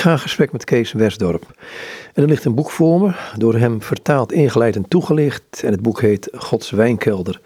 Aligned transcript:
Ga 0.00 0.12
in 0.12 0.18
gesprek 0.18 0.52
met 0.52 0.64
Kees 0.64 0.92
Westdorp. 0.92 1.46
En 2.14 2.22
er 2.22 2.28
ligt 2.28 2.44
een 2.44 2.54
boek 2.54 2.70
voor 2.70 3.00
me, 3.00 3.12
door 3.36 3.54
hem 3.54 3.82
vertaald, 3.82 4.32
ingeleid 4.32 4.76
en 4.76 4.88
toegelicht. 4.88 5.62
En 5.62 5.70
het 5.70 5.82
boek 5.82 6.00
heet 6.00 6.28
Gods 6.34 6.70
Wijnkelder 6.70 7.40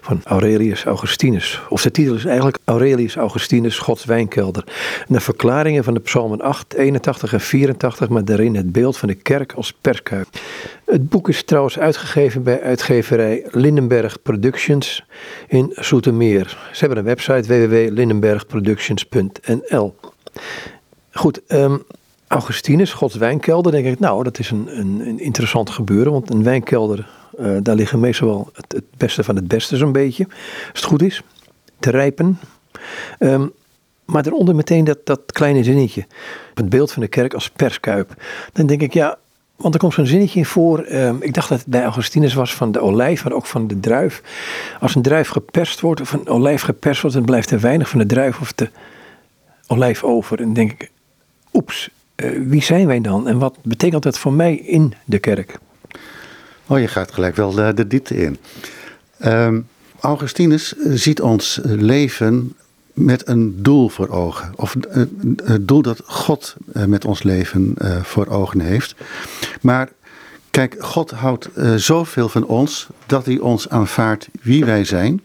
van 0.00 0.20
Aurelius 0.24 0.84
Augustinus. 0.84 1.60
Of 1.68 1.82
de 1.82 1.90
titel 1.90 2.14
is 2.14 2.24
eigenlijk 2.24 2.58
Aurelius 2.64 3.16
Augustinus, 3.16 3.78
Gods 3.78 4.04
Wijnkelder. 4.04 4.64
De 5.08 5.20
verklaringen 5.20 5.84
van 5.84 5.94
de 5.94 6.00
psalmen 6.00 6.40
8, 6.40 6.74
81 6.74 7.32
en 7.32 7.40
84, 7.40 8.08
maar 8.08 8.24
daarin 8.24 8.56
het 8.56 8.72
beeld 8.72 8.96
van 8.96 9.08
de 9.08 9.14
kerk 9.14 9.52
als 9.52 9.72
perskuip. 9.80 10.26
Het 10.84 11.08
boek 11.08 11.28
is 11.28 11.44
trouwens 11.44 11.78
uitgegeven 11.78 12.42
bij 12.42 12.62
uitgeverij 12.62 13.46
Lindenberg 13.50 14.22
Productions 14.22 15.04
in 15.48 15.72
Zoetermeer. 15.74 16.58
Ze 16.72 16.78
hebben 16.78 16.98
een 16.98 17.04
website 17.04 17.68
www.lindenbergproductions.nl. 17.68 19.94
Goed, 21.16 21.40
um, 21.48 21.82
Augustinus, 22.26 22.92
Gods 22.92 23.14
wijnkelder, 23.14 23.72
denk 23.72 23.86
ik, 23.86 23.98
nou, 23.98 24.22
dat 24.22 24.38
is 24.38 24.50
een, 24.50 24.78
een, 24.78 25.00
een 25.00 25.20
interessant 25.20 25.70
gebeuren. 25.70 26.12
Want 26.12 26.30
een 26.30 26.42
wijnkelder, 26.42 27.08
uh, 27.40 27.56
daar 27.62 27.74
liggen 27.74 28.00
meestal 28.00 28.28
wel 28.28 28.50
het, 28.52 28.72
het, 28.72 28.84
beste 28.96 29.24
van 29.24 29.36
het 29.36 29.48
beste 29.48 29.76
zo'n 29.76 29.92
beetje. 29.92 30.26
Als 30.70 30.80
het 30.80 30.84
goed 30.84 31.02
is, 31.02 31.22
te 31.78 31.90
rijpen. 31.90 32.38
Um, 33.18 33.52
maar 34.04 34.26
eronder 34.26 34.54
meteen 34.54 34.84
dat, 34.84 34.98
dat 35.04 35.20
kleine 35.26 35.64
zinnetje. 35.64 36.06
Het 36.54 36.68
beeld 36.68 36.92
van 36.92 37.02
de 37.02 37.08
kerk 37.08 37.34
als 37.34 37.50
perskuip. 37.50 38.22
Dan 38.52 38.66
denk 38.66 38.82
ik, 38.82 38.92
ja, 38.92 39.18
want 39.56 39.74
er 39.74 39.80
komt 39.80 39.94
zo'n 39.94 40.06
zinnetje 40.06 40.38
in 40.38 40.46
voor. 40.46 40.86
Um, 40.92 41.22
ik 41.22 41.34
dacht 41.34 41.48
dat 41.48 41.58
het 41.58 41.66
bij 41.66 41.82
Augustinus 41.82 42.34
was 42.34 42.54
van 42.54 42.72
de 42.72 42.80
olijf, 42.80 43.24
maar 43.24 43.32
ook 43.32 43.46
van 43.46 43.66
de 43.66 43.80
druif. 43.80 44.22
Als 44.80 44.94
een 44.94 45.02
druif 45.02 45.28
geperst 45.28 45.80
wordt, 45.80 46.00
of 46.00 46.12
een 46.12 46.28
olijf 46.28 46.62
geperst 46.62 47.00
wordt, 47.00 47.16
dan 47.16 47.26
blijft 47.26 47.50
er 47.50 47.60
weinig 47.60 47.88
van 47.88 47.98
de 47.98 48.06
druif 48.06 48.40
of 48.40 48.52
de 48.52 48.70
olijf 49.66 50.04
over. 50.04 50.40
En 50.40 50.52
denk 50.52 50.72
ik, 50.72 50.90
oeps, 51.56 51.90
uh, 52.16 52.48
wie 52.48 52.62
zijn 52.62 52.86
wij 52.86 53.00
dan? 53.00 53.28
En 53.28 53.38
wat 53.38 53.56
betekent 53.62 54.02
dat 54.02 54.18
voor 54.18 54.32
mij 54.32 54.56
in 54.56 54.94
de 55.04 55.18
kerk? 55.18 55.58
Oh, 56.66 56.78
je 56.78 56.88
gaat 56.88 57.12
gelijk 57.12 57.36
wel 57.36 57.50
de, 57.74 57.86
diepte 57.86 58.16
in. 58.16 58.38
Um, 59.24 59.66
Augustinus 60.00 60.74
ziet 60.78 61.20
ons 61.20 61.60
leven 61.62 62.54
met 62.92 63.28
een 63.28 63.62
doel 63.62 63.88
voor 63.88 64.08
ogen. 64.08 64.52
Of 64.56 64.76
het 65.44 65.68
doel 65.68 65.82
dat 65.82 66.02
God 66.04 66.56
eh, 66.72 66.84
met 66.84 67.04
ons 67.04 67.22
leven 67.22 67.74
voor 68.02 68.26
ogen 68.26 68.60
heeft. 68.60 68.94
Maar 69.60 69.88
kijk, 70.50 70.76
God 70.78 71.10
houdt 71.10 71.48
zoveel 71.76 72.28
van 72.28 72.46
ons 72.46 72.86
dat 73.06 73.26
hij 73.26 73.38
ons 73.38 73.68
aanvaardt 73.68 74.28
wie 74.42 74.64
wij 74.64 74.84
zijn. 74.84 75.22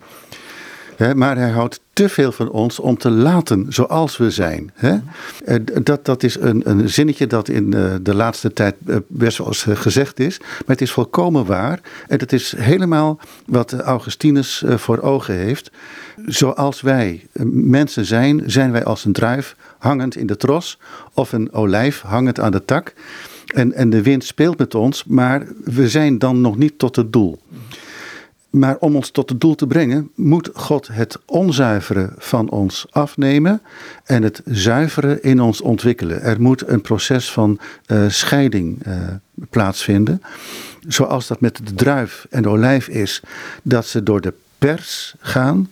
Hè, 1.02 1.16
maar 1.16 1.38
hij 1.38 1.50
houdt 1.50 1.80
te 1.94 2.10
veel 2.10 2.32
van 2.32 2.50
ons 2.50 2.80
om 2.80 2.98
te 2.98 3.10
laten 3.10 3.66
zoals 3.70 4.18
we 4.18 4.32
zijn. 4.32 4.72
Hè? 4.74 4.98
Eh, 5.46 5.56
dat, 5.84 6.06
dat 6.06 6.24
is 6.24 6.40
een, 6.40 6.70
een 6.70 6.90
zinnetje 6.90 7.28
dat 7.28 7.50
in 7.50 7.74
eh, 7.74 7.94
de 8.02 8.16
laatste 8.16 8.54
tijd 8.54 8.76
eh, 8.86 8.96
best 9.08 9.38
wel 9.38 9.48
eens 9.48 9.66
gezegd 9.70 10.20
is. 10.20 10.40
Maar 10.40 10.64
het 10.66 10.82
is 10.82 10.92
volkomen 10.92 11.46
waar. 11.46 11.80
En 12.08 12.20
het 12.20 12.34
is 12.34 12.54
helemaal 12.58 13.20
wat 13.46 13.74
Augustinus 13.74 14.64
voor 14.68 15.00
ogen 15.00 15.36
heeft. 15.36 15.72
Zoals 16.26 16.82
wij 16.82 17.28
mensen 17.54 18.06
zijn, 18.06 18.44
zijn 18.46 18.72
wij 18.72 18.84
als 18.84 19.06
een 19.06 19.14
druif 19.14 19.56
hangend 19.78 20.16
in 20.16 20.28
de 20.28 20.38
tros. 20.38 20.78
Of 21.14 21.32
een 21.32 21.54
olijf 21.54 22.02
hangend 22.02 22.40
aan 22.40 22.52
de 22.52 22.66
tak. 22.66 22.94
En, 23.46 23.74
en 23.74 23.90
de 23.90 24.02
wind 24.02 24.24
speelt 24.24 24.58
met 24.58 24.76
ons, 24.76 25.04
maar 25.04 25.48
we 25.64 25.90
zijn 25.90 26.20
dan 26.20 26.42
nog 26.42 26.58
niet 26.58 26.80
tot 26.80 26.96
het 26.96 27.14
doel. 27.14 27.40
Maar 28.52 28.78
om 28.80 28.96
ons 28.96 29.10
tot 29.10 29.30
het 29.30 29.42
doel 29.42 29.56
te 29.56 29.68
brengen, 29.68 30.12
moet 30.16 30.50
God 30.54 30.88
het 30.88 31.18
onzuivere 31.26 32.14
van 32.18 32.50
ons 32.50 32.86
afnemen 32.90 33.62
en 34.04 34.24
het 34.24 34.42
zuivere 34.46 35.22
in 35.22 35.42
ons 35.42 35.62
ontwikkelen. 35.62 36.22
Er 36.22 36.42
moet 36.42 36.68
een 36.68 36.82
proces 36.82 37.32
van 37.32 37.60
uh, 37.88 38.10
scheiding 38.10 38.88
uh, 38.88 38.94
plaatsvinden. 39.50 40.22
Zoals 40.88 41.28
dat 41.28 41.40
met 41.40 41.68
de 41.68 41.74
druif 41.74 42.28
en 42.30 42.42
de 42.42 42.50
olijf 42.50 42.88
is, 42.88 43.22
dat 43.64 43.86
ze 43.86 44.04
door 44.04 44.22
de 44.22 44.34
pers 44.58 45.16
gaan. 45.20 45.72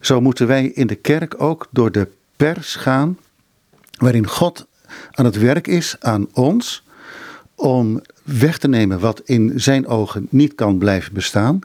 Zo 0.00 0.20
moeten 0.20 0.46
wij 0.46 0.66
in 0.66 0.86
de 0.86 0.94
kerk 0.94 1.42
ook 1.42 1.68
door 1.70 1.92
de 1.92 2.08
pers 2.36 2.74
gaan, 2.74 3.18
waarin 3.98 4.26
God 4.26 4.66
aan 5.10 5.24
het 5.24 5.38
werk 5.38 5.66
is 5.66 5.96
aan 6.00 6.26
ons 6.32 6.84
om 7.54 8.00
weg 8.24 8.58
te 8.58 8.68
nemen 8.68 8.98
wat 9.00 9.20
in 9.24 9.52
zijn 9.54 9.86
ogen 9.86 10.26
niet 10.30 10.54
kan 10.54 10.78
blijven 10.78 11.12
bestaan. 11.12 11.58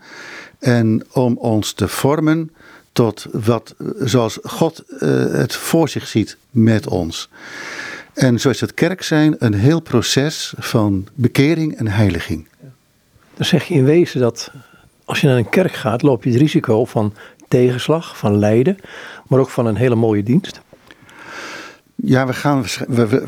En 0.60 1.04
om 1.12 1.38
ons 1.38 1.74
te 1.74 1.88
vormen 1.88 2.52
tot 2.92 3.26
wat 3.32 3.76
zoals 4.00 4.40
God 4.44 4.84
uh, 4.90 5.00
het 5.32 5.56
voor 5.56 5.90
zich 5.90 6.08
ziet 6.08 6.38
met 6.50 6.88
ons. 6.88 7.30
En 8.14 8.40
zo 8.40 8.50
is 8.50 8.62
het 8.62 8.74
kerk 8.74 9.04
zijn 9.04 9.36
een 9.40 9.54
heel 9.54 9.80
proces 9.80 10.54
van 10.58 11.08
bekering 11.14 11.78
en 11.78 11.88
heiliging. 11.88 12.48
Dan 13.36 13.46
zeg 13.46 13.64
je 13.64 13.74
in 13.74 13.84
wezen 13.84 14.20
dat 14.20 14.52
als 15.06 15.22
je 15.22 15.28
naar 15.28 15.38
een 15.38 15.50
kerk 15.50 15.74
gaat, 15.74 16.02
loop 16.02 16.24
je 16.24 16.30
het 16.30 16.40
risico 16.40 16.86
van 16.86 17.14
tegenslag, 17.48 18.18
van 18.18 18.38
lijden, 18.38 18.78
maar 19.28 19.40
ook 19.40 19.50
van 19.50 19.66
een 19.66 19.76
hele 19.76 19.96
mooie 19.96 20.24
dienst. 20.24 20.62
Ja, 22.04 22.28
we 22.28 22.34
gaan 22.34 22.66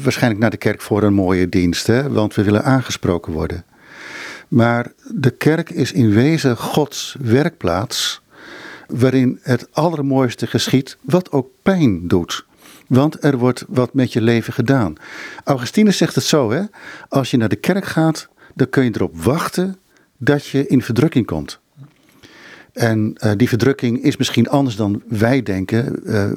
waarschijnlijk 0.01 0.41
naar 0.41 0.49
de 0.49 0.57
kerk 0.57 0.81
voor 0.81 1.03
een 1.03 1.13
mooie 1.13 1.49
dienst, 1.49 1.87
hè? 1.87 2.09
want 2.09 2.35
we 2.35 2.43
willen 2.43 2.63
aangesproken 2.63 3.33
worden. 3.33 3.63
Maar 4.47 4.91
de 5.13 5.29
kerk 5.29 5.69
is 5.69 5.91
in 5.91 6.09
wezen 6.09 6.57
Gods 6.57 7.15
werkplaats, 7.21 8.21
waarin 8.87 9.39
het 9.41 9.67
allermooiste 9.71 10.47
geschiet, 10.47 10.97
wat 11.01 11.31
ook 11.31 11.49
pijn 11.61 12.07
doet. 12.07 12.45
Want 12.87 13.23
er 13.23 13.37
wordt 13.37 13.65
wat 13.67 13.93
met 13.93 14.13
je 14.13 14.21
leven 14.21 14.53
gedaan. 14.53 14.95
Augustinus 15.43 15.97
zegt 15.97 16.15
het 16.15 16.23
zo: 16.23 16.51
hè? 16.51 16.61
als 17.09 17.31
je 17.31 17.37
naar 17.37 17.49
de 17.49 17.55
kerk 17.55 17.85
gaat, 17.85 18.27
dan 18.55 18.69
kun 18.69 18.83
je 18.83 18.91
erop 18.93 19.17
wachten 19.17 19.77
dat 20.17 20.45
je 20.45 20.67
in 20.67 20.81
verdrukking 20.81 21.25
komt. 21.25 21.59
En 22.73 23.15
uh, 23.23 23.31
die 23.37 23.49
verdrukking 23.49 24.03
is 24.03 24.17
misschien 24.17 24.49
anders 24.49 24.75
dan 24.75 25.03
wij 25.07 25.43
denken. 25.43 25.99
Uh, 26.03 26.31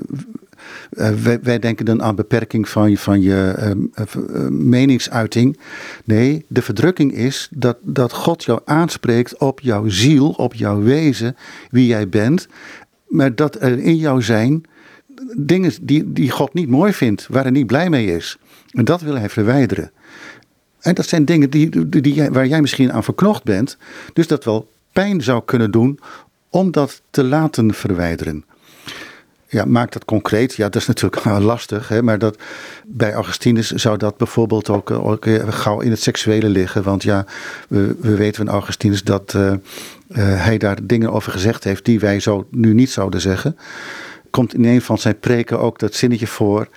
uh, 0.90 1.10
wij, 1.42 1.58
denken 1.58 1.84
dan 1.84 2.02
aan 2.02 2.14
beperking 2.14 2.68
van, 2.68 2.96
van 2.96 3.20
je 3.20 3.54
uh, 3.96 4.48
meningsuiting. 4.48 5.58
Nee, 6.04 6.44
de 6.48 6.62
verdrukking 6.62 7.12
is 7.14 7.48
dat, 7.50 7.76
dat 7.82 8.12
God 8.12 8.44
jou 8.44 8.60
aanspreekt 8.64 9.38
op 9.38 9.60
jouw 9.60 9.88
ziel, 9.88 10.30
op 10.30 10.54
jouw 10.54 10.82
wezen, 10.82 11.36
wie 11.70 11.86
jij 11.86 12.08
bent. 12.08 12.48
Maar 13.08 13.34
dat 13.34 13.62
er 13.62 13.78
in 13.78 13.96
jou 13.96 14.22
zijn 14.22 14.64
dingen 15.36 15.72
die, 15.82 16.12
die 16.12 16.30
God 16.30 16.54
niet 16.54 16.68
mooi 16.68 16.92
vindt, 16.92 17.26
waar 17.30 17.42
hij 17.42 17.50
niet 17.50 17.66
blij 17.66 17.90
mee 17.90 18.06
is. 18.06 18.38
En 18.70 18.84
dat 18.84 19.00
wil 19.00 19.16
hij 19.16 19.28
verwijderen. 19.28 19.90
En 20.80 20.94
dat 20.94 21.06
zijn 21.06 21.24
dingen 21.24 21.50
die, 21.50 21.88
die, 21.88 22.00
die, 22.00 22.30
waar 22.30 22.46
jij 22.46 22.60
misschien 22.60 22.92
aan 22.92 23.04
verknocht 23.04 23.44
bent. 23.44 23.76
Dus 24.12 24.26
dat 24.26 24.44
wel 24.44 24.68
pijn 24.92 25.22
zou 25.22 25.42
kunnen 25.44 25.70
doen 25.70 25.98
om 26.48 26.70
dat 26.70 27.02
te 27.10 27.24
laten 27.24 27.74
verwijderen. 27.74 28.44
Ja, 29.54 29.64
maakt 29.64 29.92
dat 29.92 30.04
concreet? 30.04 30.54
Ja, 30.54 30.68
dat 30.68 30.80
is 30.80 30.86
natuurlijk 30.86 31.24
lastig. 31.52 31.88
Hè? 31.88 32.02
Maar 32.02 32.18
dat, 32.18 32.38
bij 32.86 33.12
Augustinus 33.12 33.70
zou 33.70 33.96
dat 33.96 34.16
bijvoorbeeld 34.16 34.68
ook, 34.68 34.90
eh, 34.90 35.06
ook 35.06 35.26
gauw 35.48 35.80
in 35.80 35.90
het 35.90 36.00
seksuele 36.00 36.48
liggen. 36.48 36.82
Want 36.82 37.02
ja, 37.02 37.26
we, 37.68 37.96
we 38.00 38.14
weten 38.14 38.44
van 38.44 38.54
Augustinus 38.54 39.02
dat 39.02 39.34
uh, 39.36 39.52
hij 40.16 40.58
daar 40.58 40.78
dingen 40.82 41.12
over 41.12 41.32
gezegd 41.32 41.64
heeft 41.64 41.84
die 41.84 42.00
wij 42.00 42.20
zo 42.20 42.46
nu 42.50 42.74
niet 42.74 42.90
zouden 42.90 43.20
zeggen. 43.20 43.56
Komt 44.30 44.54
in 44.54 44.64
een 44.64 44.82
van 44.82 44.98
zijn 44.98 45.18
preken 45.18 45.60
ook 45.60 45.78
dat 45.78 45.94
zinnetje 45.94 46.26
voor. 46.26 46.68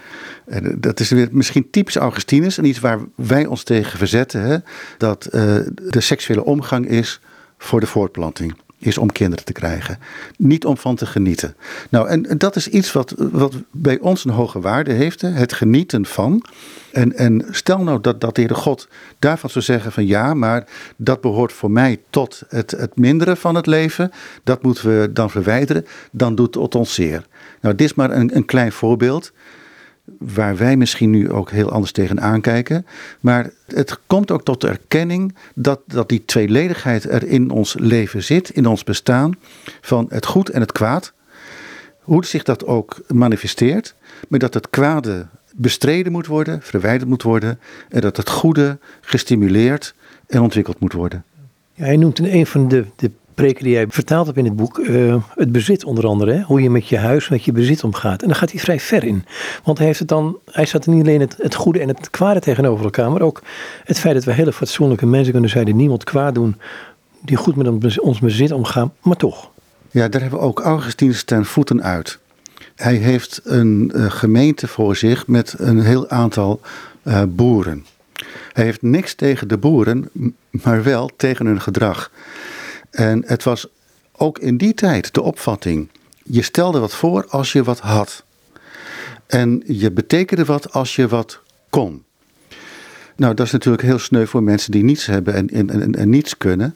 Dat 0.77 0.99
is 0.99 1.09
weer 1.09 1.27
misschien 1.31 1.69
typisch 1.69 1.95
Augustinus 1.95 2.57
en 2.57 2.65
iets 2.65 2.79
waar 2.79 2.99
wij 3.15 3.45
ons 3.45 3.63
tegen 3.63 3.97
verzetten. 3.97 4.41
Hè? 4.41 4.57
Dat 4.97 5.27
de 5.31 6.01
seksuele 6.01 6.43
omgang 6.43 6.87
is 6.87 7.19
voor 7.57 7.79
de 7.79 7.87
voortplanting 7.87 8.55
is 8.79 8.97
om 8.97 9.11
kinderen 9.11 9.45
te 9.45 9.51
krijgen. 9.51 9.99
Niet 10.37 10.65
om 10.65 10.77
van 10.77 10.95
te 10.95 11.05
genieten. 11.05 11.55
Nou, 11.89 12.07
en 12.07 12.37
dat 12.37 12.55
is 12.55 12.67
iets 12.67 12.91
wat, 12.91 13.13
wat 13.17 13.53
bij 13.71 13.99
ons 13.99 14.25
een 14.25 14.31
hoge 14.31 14.59
waarde 14.59 14.91
heeft, 14.91 15.21
het 15.21 15.53
genieten 15.53 16.05
van. 16.05 16.43
En, 16.91 17.13
en 17.15 17.45
stel 17.51 17.83
nou 17.83 18.01
dat, 18.01 18.21
dat 18.21 18.35
de 18.35 18.41
Heere 18.41 18.55
God 18.55 18.87
daarvan 19.19 19.49
zou 19.49 19.63
zeggen 19.65 19.91
van 19.91 20.05
ja, 20.05 20.33
maar 20.33 20.67
dat 20.95 21.21
behoort 21.21 21.53
voor 21.53 21.71
mij 21.71 21.99
tot 22.09 22.41
het, 22.49 22.71
het 22.71 22.97
mindere 22.97 23.35
van 23.35 23.55
het 23.55 23.65
leven. 23.65 24.11
Dat 24.43 24.63
moeten 24.63 24.99
we 24.99 25.13
dan 25.13 25.29
verwijderen. 25.29 25.85
Dan 26.11 26.35
doet 26.35 26.55
het 26.55 26.75
ons 26.75 26.93
zeer. 26.93 27.25
Nou, 27.61 27.75
dit 27.75 27.87
is 27.87 27.93
maar 27.93 28.11
een, 28.11 28.35
een 28.35 28.45
klein 28.45 28.71
voorbeeld 28.71 29.31
waar 30.19 30.57
wij 30.57 30.77
misschien 30.77 31.09
nu 31.09 31.31
ook 31.31 31.51
heel 31.51 31.71
anders 31.71 31.91
tegenaan 31.91 32.41
kijken. 32.41 32.85
Maar 33.19 33.51
het 33.65 33.99
komt 34.07 34.31
ook 34.31 34.43
tot 34.43 34.61
de 34.61 34.67
erkenning 34.67 35.35
dat, 35.55 35.79
dat 35.85 36.09
die 36.09 36.25
tweeledigheid 36.25 37.09
er 37.09 37.27
in 37.27 37.49
ons 37.49 37.75
leven 37.79 38.23
zit, 38.23 38.49
in 38.49 38.65
ons 38.65 38.83
bestaan, 38.83 39.35
van 39.81 40.05
het 40.09 40.25
goed 40.25 40.49
en 40.49 40.61
het 40.61 40.71
kwaad. 40.71 41.13
Hoe 42.01 42.25
zich 42.25 42.43
dat 42.43 42.65
ook 42.65 43.01
manifesteert, 43.07 43.95
maar 44.27 44.39
dat 44.39 44.53
het 44.53 44.69
kwade 44.69 45.27
bestreden 45.55 46.11
moet 46.11 46.27
worden, 46.27 46.61
verwijderd 46.61 47.09
moet 47.09 47.23
worden, 47.23 47.59
en 47.89 48.01
dat 48.01 48.17
het 48.17 48.29
goede 48.29 48.77
gestimuleerd 49.01 49.95
en 50.27 50.41
ontwikkeld 50.41 50.79
moet 50.79 50.93
worden. 50.93 51.23
Ja, 51.73 51.83
hij 51.83 51.97
noemt 51.97 52.19
in 52.19 52.25
een 52.25 52.45
van 52.45 52.67
de, 52.67 52.85
de 52.95 53.11
die 53.37 53.69
jij 53.69 53.85
vertaald 53.89 54.25
hebt 54.25 54.37
in 54.37 54.45
het 54.45 54.55
boek, 54.55 54.79
eh, 54.79 55.15
het 55.35 55.51
bezit 55.51 55.83
onder 55.83 56.07
andere. 56.07 56.43
Hoe 56.45 56.61
je 56.61 56.69
met 56.69 56.87
je 56.87 56.97
huis, 56.97 57.29
met 57.29 57.43
je 57.43 57.51
bezit 57.51 57.83
omgaat. 57.83 58.21
En 58.21 58.27
dan 58.27 58.37
gaat 58.37 58.51
hij 58.51 58.59
vrij 58.59 58.79
ver 58.79 59.03
in. 59.03 59.25
Want 59.63 59.77
hij 59.77 59.87
heeft 59.87 59.99
het 59.99 60.07
dan, 60.07 60.37
hij 60.51 60.65
staat 60.65 60.85
niet 60.85 61.01
alleen 61.01 61.19
het, 61.37 61.55
goede 61.55 61.79
en 61.79 61.87
het 61.87 62.09
kwade 62.09 62.39
tegenover 62.39 62.85
elkaar, 62.85 63.11
maar 63.11 63.21
ook 63.21 63.41
het 63.83 63.99
feit 63.99 64.15
dat 64.15 64.23
we 64.23 64.31
hele 64.31 64.53
fatsoenlijke 64.53 65.05
mensen 65.05 65.31
kunnen 65.31 65.49
zijn 65.49 65.65
die 65.65 65.75
niemand 65.75 66.03
kwaad 66.03 66.35
doen, 66.35 66.55
die 67.21 67.37
goed 67.37 67.55
met 67.55 67.99
ons 67.99 68.19
bezit 68.19 68.51
omgaan, 68.51 68.93
maar 69.01 69.15
toch. 69.15 69.49
Ja, 69.91 70.07
daar 70.07 70.21
hebben 70.21 70.39
we 70.39 70.45
ook 70.45 70.59
Augustinus 70.59 71.23
ten 71.23 71.45
voeten 71.45 71.83
uit. 71.83 72.19
Hij 72.75 72.95
heeft 72.95 73.41
een 73.43 73.91
uh, 73.95 74.11
gemeente 74.11 74.67
voor 74.67 74.95
zich 74.95 75.27
met 75.27 75.55
een 75.57 75.81
heel 75.81 76.09
aantal 76.09 76.61
uh, 77.03 77.21
boeren. 77.27 77.85
Hij 78.53 78.63
heeft 78.63 78.81
niks 78.81 79.13
tegen 79.13 79.47
de 79.47 79.57
boeren, 79.57 80.09
maar 80.49 80.83
wel 80.83 81.11
tegen 81.17 81.45
hun 81.45 81.61
gedrag. 81.61 82.11
En 82.97 83.23
het 83.25 83.43
was 83.43 83.67
ook 84.11 84.39
in 84.39 84.57
die 84.57 84.73
tijd 84.73 85.13
de 85.13 85.21
opvatting: 85.21 85.89
je 86.23 86.41
stelde 86.41 86.79
wat 86.79 86.93
voor 86.93 87.25
als 87.29 87.51
je 87.51 87.63
wat 87.63 87.79
had. 87.79 88.23
En 89.27 89.63
je 89.65 89.91
betekende 89.91 90.45
wat 90.45 90.71
als 90.71 90.95
je 90.95 91.07
wat 91.07 91.39
kon. 91.69 92.03
Nou, 93.15 93.33
dat 93.33 93.45
is 93.45 93.51
natuurlijk 93.51 93.83
heel 93.83 93.99
sneu 93.99 94.25
voor 94.25 94.43
mensen 94.43 94.71
die 94.71 94.83
niets 94.83 95.05
hebben 95.05 95.33
en, 95.33 95.69
en, 95.69 95.95
en, 95.95 96.09
niets 96.09 96.37
kunnen. 96.37 96.75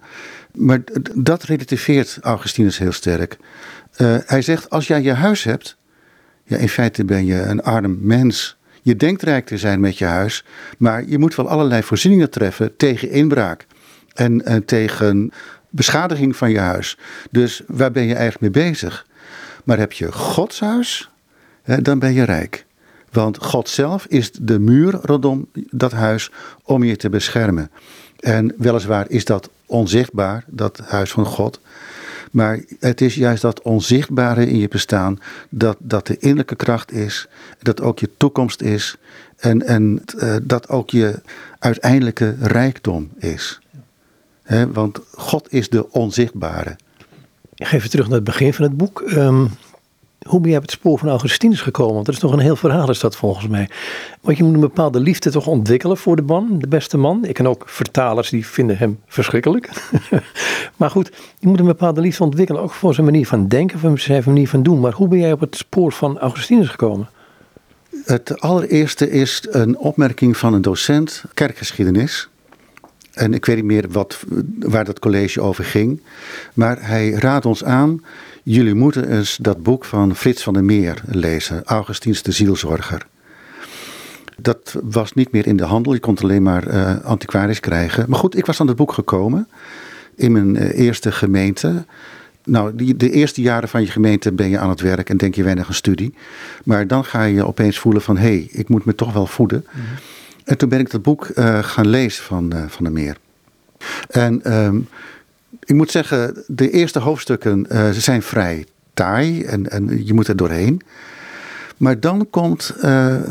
Maar 0.53 0.81
dat 1.13 1.43
relativeert 1.43 2.17
Augustinus 2.21 2.77
heel 2.77 2.91
sterk. 2.91 3.37
Uh, 3.97 4.17
hij 4.25 4.41
zegt: 4.41 4.69
als 4.69 4.87
jij 4.87 5.01
je 5.01 5.13
huis 5.13 5.43
hebt, 5.43 5.77
ja, 6.43 6.57
in 6.57 6.69
feite 6.69 7.05
ben 7.05 7.25
je 7.25 7.41
een 7.41 7.63
arm 7.63 7.97
mens. 8.01 8.57
Je 8.81 8.95
denkt 8.95 9.21
rijk 9.21 9.45
te 9.45 9.57
zijn 9.57 9.79
met 9.79 9.97
je 9.97 10.05
huis, 10.05 10.45
maar 10.77 11.03
je 11.07 11.17
moet 11.17 11.35
wel 11.35 11.49
allerlei 11.49 11.83
voorzieningen 11.83 12.29
treffen 12.29 12.75
tegen 12.75 13.09
inbraak 13.09 13.65
en, 14.13 14.45
en 14.45 14.65
tegen 14.65 15.31
beschadiging 15.71 16.35
van 16.35 16.51
je 16.51 16.59
huis. 16.59 16.97
Dus 17.31 17.61
waar 17.67 17.91
ben 17.91 18.03
je 18.03 18.15
eigenlijk 18.15 18.55
mee 18.55 18.65
bezig? 18.65 19.05
Maar 19.63 19.77
heb 19.77 19.91
je 19.91 20.11
Gods 20.11 20.59
huis, 20.59 21.09
dan 21.63 21.99
ben 21.99 22.13
je 22.13 22.23
rijk. 22.23 22.65
Want 23.11 23.37
God 23.37 23.69
zelf 23.69 24.05
is 24.05 24.31
de 24.31 24.59
muur 24.59 24.99
rondom 25.01 25.47
dat 25.69 25.91
huis 25.91 26.31
om 26.63 26.83
je 26.83 26.95
te 26.95 27.09
beschermen. 27.09 27.71
En 28.19 28.53
weliswaar 28.57 29.09
is 29.09 29.25
dat 29.25 29.49
onzichtbaar, 29.65 30.43
dat 30.47 30.79
huis 30.85 31.11
van 31.11 31.25
God. 31.25 31.59
Maar 32.31 32.59
het 32.79 33.01
is 33.01 33.15
juist 33.15 33.41
dat 33.41 33.61
onzichtbare 33.61 34.47
in 34.47 34.57
je 34.57 34.67
bestaan, 34.67 35.19
dat, 35.49 35.77
dat 35.79 36.07
de 36.07 36.17
innerlijke 36.17 36.55
kracht 36.55 36.91
is, 36.91 37.27
dat 37.59 37.81
ook 37.81 37.99
je 37.99 38.09
toekomst 38.17 38.61
is 38.61 38.95
en, 39.37 39.61
en 39.65 40.03
uh, 40.17 40.35
dat 40.43 40.69
ook 40.69 40.89
je 40.89 41.21
uiteindelijke 41.59 42.35
rijkdom 42.39 43.09
is. 43.17 43.60
He, 44.51 44.71
want 44.71 44.99
God 45.11 45.53
is 45.53 45.69
de 45.69 45.91
onzichtbare. 45.91 46.75
Ik 47.55 47.67
ga 47.67 47.75
even 47.75 47.89
terug 47.89 48.05
naar 48.05 48.15
het 48.15 48.23
begin 48.23 48.53
van 48.53 48.63
het 48.63 48.77
boek. 48.77 49.03
Um, 49.05 49.49
hoe 50.27 50.39
ben 50.41 50.51
je 50.51 50.55
op 50.55 50.61
het 50.61 50.71
spoor 50.71 50.97
van 50.97 51.09
Augustinus 51.09 51.61
gekomen? 51.61 51.93
Want 51.93 52.05
dat 52.05 52.15
is 52.15 52.21
nog 52.21 52.31
een 52.33 52.39
heel 52.39 52.55
verhaal 52.55 52.89
is 52.89 52.99
dat 52.99 53.15
volgens 53.15 53.47
mij. 53.47 53.69
Want 54.21 54.37
je 54.37 54.43
moet 54.43 54.53
een 54.53 54.59
bepaalde 54.59 54.99
liefde 54.99 55.31
toch 55.31 55.47
ontwikkelen 55.47 55.97
voor 55.97 56.15
de 56.15 56.21
man, 56.21 56.59
de 56.59 56.67
beste 56.67 56.97
man. 56.97 57.25
Ik 57.25 57.33
ken 57.33 57.47
ook 57.47 57.63
vertalers 57.65 58.29
die 58.29 58.45
vinden 58.45 58.77
hem 58.77 58.99
verschrikkelijk. 59.07 59.69
maar 60.77 60.89
goed, 60.89 61.11
je 61.39 61.47
moet 61.47 61.59
een 61.59 61.65
bepaalde 61.65 62.01
liefde 62.01 62.23
ontwikkelen, 62.23 62.61
ook 62.61 62.71
voor 62.71 62.93
zijn 62.93 63.05
manier 63.05 63.27
van 63.27 63.47
denken, 63.47 63.79
voor 63.79 63.99
zijn 63.99 64.23
manier 64.25 64.47
van 64.47 64.63
doen. 64.63 64.79
Maar 64.79 64.93
hoe 64.93 65.07
ben 65.07 65.19
jij 65.19 65.31
op 65.31 65.39
het 65.39 65.55
spoor 65.55 65.91
van 65.91 66.19
Augustinus 66.19 66.69
gekomen? 66.69 67.09
Het 68.05 68.41
allereerste 68.41 69.09
is 69.09 69.47
een 69.49 69.77
opmerking 69.77 70.37
van 70.37 70.53
een 70.53 70.61
docent 70.61 71.23
kerkgeschiedenis. 71.33 72.30
En 73.11 73.33
ik 73.33 73.45
weet 73.45 73.55
niet 73.55 73.65
meer 73.65 73.85
wat, 73.89 74.23
waar 74.59 74.85
dat 74.85 74.99
college 74.99 75.41
over 75.41 75.63
ging. 75.63 76.01
Maar 76.53 76.77
hij 76.79 77.09
raadt 77.09 77.45
ons 77.45 77.63
aan 77.63 78.01
Jullie 78.43 78.73
moeten 78.73 79.17
eens 79.17 79.37
dat 79.41 79.63
boek 79.63 79.85
van 79.85 80.15
Frits 80.15 80.43
van 80.43 80.53
der 80.53 80.63
Meer 80.63 81.01
lezen, 81.05 81.63
Augustins 81.63 82.21
de 82.21 82.31
Zielzorger. 82.31 83.05
Dat 84.37 84.75
was 84.83 85.13
niet 85.13 85.31
meer 85.31 85.47
in 85.47 85.57
de 85.57 85.63
handel, 85.63 85.93
je 85.93 85.99
kon 85.99 86.13
het 86.13 86.23
alleen 86.23 86.43
maar 86.43 86.67
uh, 86.67 87.01
antiquarisch 87.03 87.59
krijgen. 87.59 88.05
Maar 88.07 88.19
goed, 88.19 88.37
ik 88.37 88.45
was 88.45 88.61
aan 88.61 88.67
het 88.67 88.75
boek 88.75 88.93
gekomen 88.93 89.47
in 90.15 90.31
mijn 90.31 90.55
uh, 90.55 90.79
eerste 90.79 91.11
gemeente. 91.11 91.85
Nou, 92.43 92.75
die, 92.75 92.95
de 92.95 93.11
eerste 93.11 93.41
jaren 93.41 93.69
van 93.69 93.81
je 93.81 93.87
gemeente 93.87 94.31
ben 94.31 94.49
je 94.49 94.59
aan 94.59 94.69
het 94.69 94.81
werk 94.81 95.09
en 95.09 95.17
denk 95.17 95.35
je 95.35 95.43
weinig 95.43 95.67
aan 95.67 95.73
studie. 95.73 96.13
Maar 96.63 96.87
dan 96.87 97.05
ga 97.05 97.23
je 97.23 97.45
opeens 97.45 97.79
voelen 97.79 98.01
van, 98.01 98.17
hé, 98.17 98.23
hey, 98.23 98.47
ik 98.51 98.69
moet 98.69 98.85
me 98.85 98.95
toch 98.95 99.13
wel 99.13 99.25
voeden. 99.25 99.65
-hmm. 99.69 99.81
En 100.43 100.57
toen 100.57 100.69
ben 100.69 100.79
ik 100.79 100.91
dat 100.91 101.01
boek 101.01 101.27
uh, 101.35 101.63
gaan 101.63 101.87
lezen 101.87 102.23
van, 102.23 102.53
van 102.67 102.83
der 102.83 102.93
Meer. 102.93 103.17
En 104.09 104.53
um, 104.53 104.87
ik 105.63 105.75
moet 105.75 105.91
zeggen, 105.91 106.43
de 106.47 106.69
eerste 106.69 106.99
hoofdstukken 106.99 107.65
uh, 107.71 107.89
zijn 107.89 108.21
vrij 108.21 108.65
taai 108.93 109.43
en, 109.43 109.69
en 109.69 110.05
je 110.05 110.13
moet 110.13 110.27
er 110.27 110.35
doorheen. 110.35 110.81
Maar 111.77 111.99
dan 111.99 112.29
komt 112.29 112.73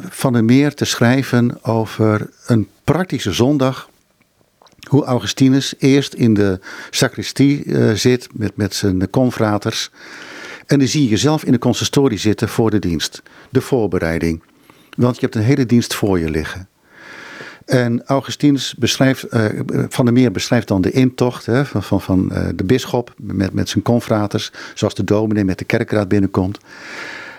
Van 0.09 0.33
der 0.33 0.45
Meer 0.45 0.75
te 0.75 0.85
schrijven 0.85 1.65
over 1.65 2.31
een 2.47 2.69
praktische 2.85 3.33
zondag. 3.33 3.89
Hoe 4.89 5.05
Augustinus 5.05 5.75
eerst 5.79 6.15
in 6.15 6.35
de 6.35 6.61
sacristie 6.91 7.65
zit 7.95 8.29
met, 8.33 8.57
met 8.57 8.75
zijn 8.75 9.11
confraters. 9.11 9.91
En 10.67 10.79
dan 10.79 10.89
zie 10.89 11.03
je 11.03 11.09
jezelf 11.09 11.45
in 11.45 11.53
de 11.53 11.59
consistorie 11.59 12.19
zitten 12.19 12.49
voor 12.49 12.71
de 12.71 12.79
dienst. 12.79 13.23
De 13.51 13.61
voorbereiding. 13.61 14.43
Want 14.97 15.15
je 15.15 15.21
hebt 15.21 15.35
een 15.35 15.43
hele 15.43 15.67
dienst 15.67 15.95
voor 15.95 16.19
je 16.19 16.31
liggen. 16.31 16.69
En 17.70 18.02
Augustinus 18.06 18.75
beschrijft, 18.78 19.34
uh, 19.34 19.44
Van 19.88 20.05
der 20.05 20.14
Meer 20.14 20.32
beschrijft 20.32 20.69
dan 20.69 20.81
de 20.81 20.90
intocht 20.90 21.46
hè, 21.46 21.64
van, 21.64 21.82
van, 21.82 22.00
van 22.00 22.31
uh, 22.32 22.49
de 22.55 22.64
bisschop 22.64 23.14
met, 23.17 23.52
met 23.52 23.69
zijn 23.69 23.84
confraters, 23.84 24.52
zoals 24.75 24.94
de 24.94 25.05
dominee 25.05 25.44
met 25.44 25.58
de 25.58 25.64
kerkraad 25.64 26.08
binnenkomt. 26.08 26.58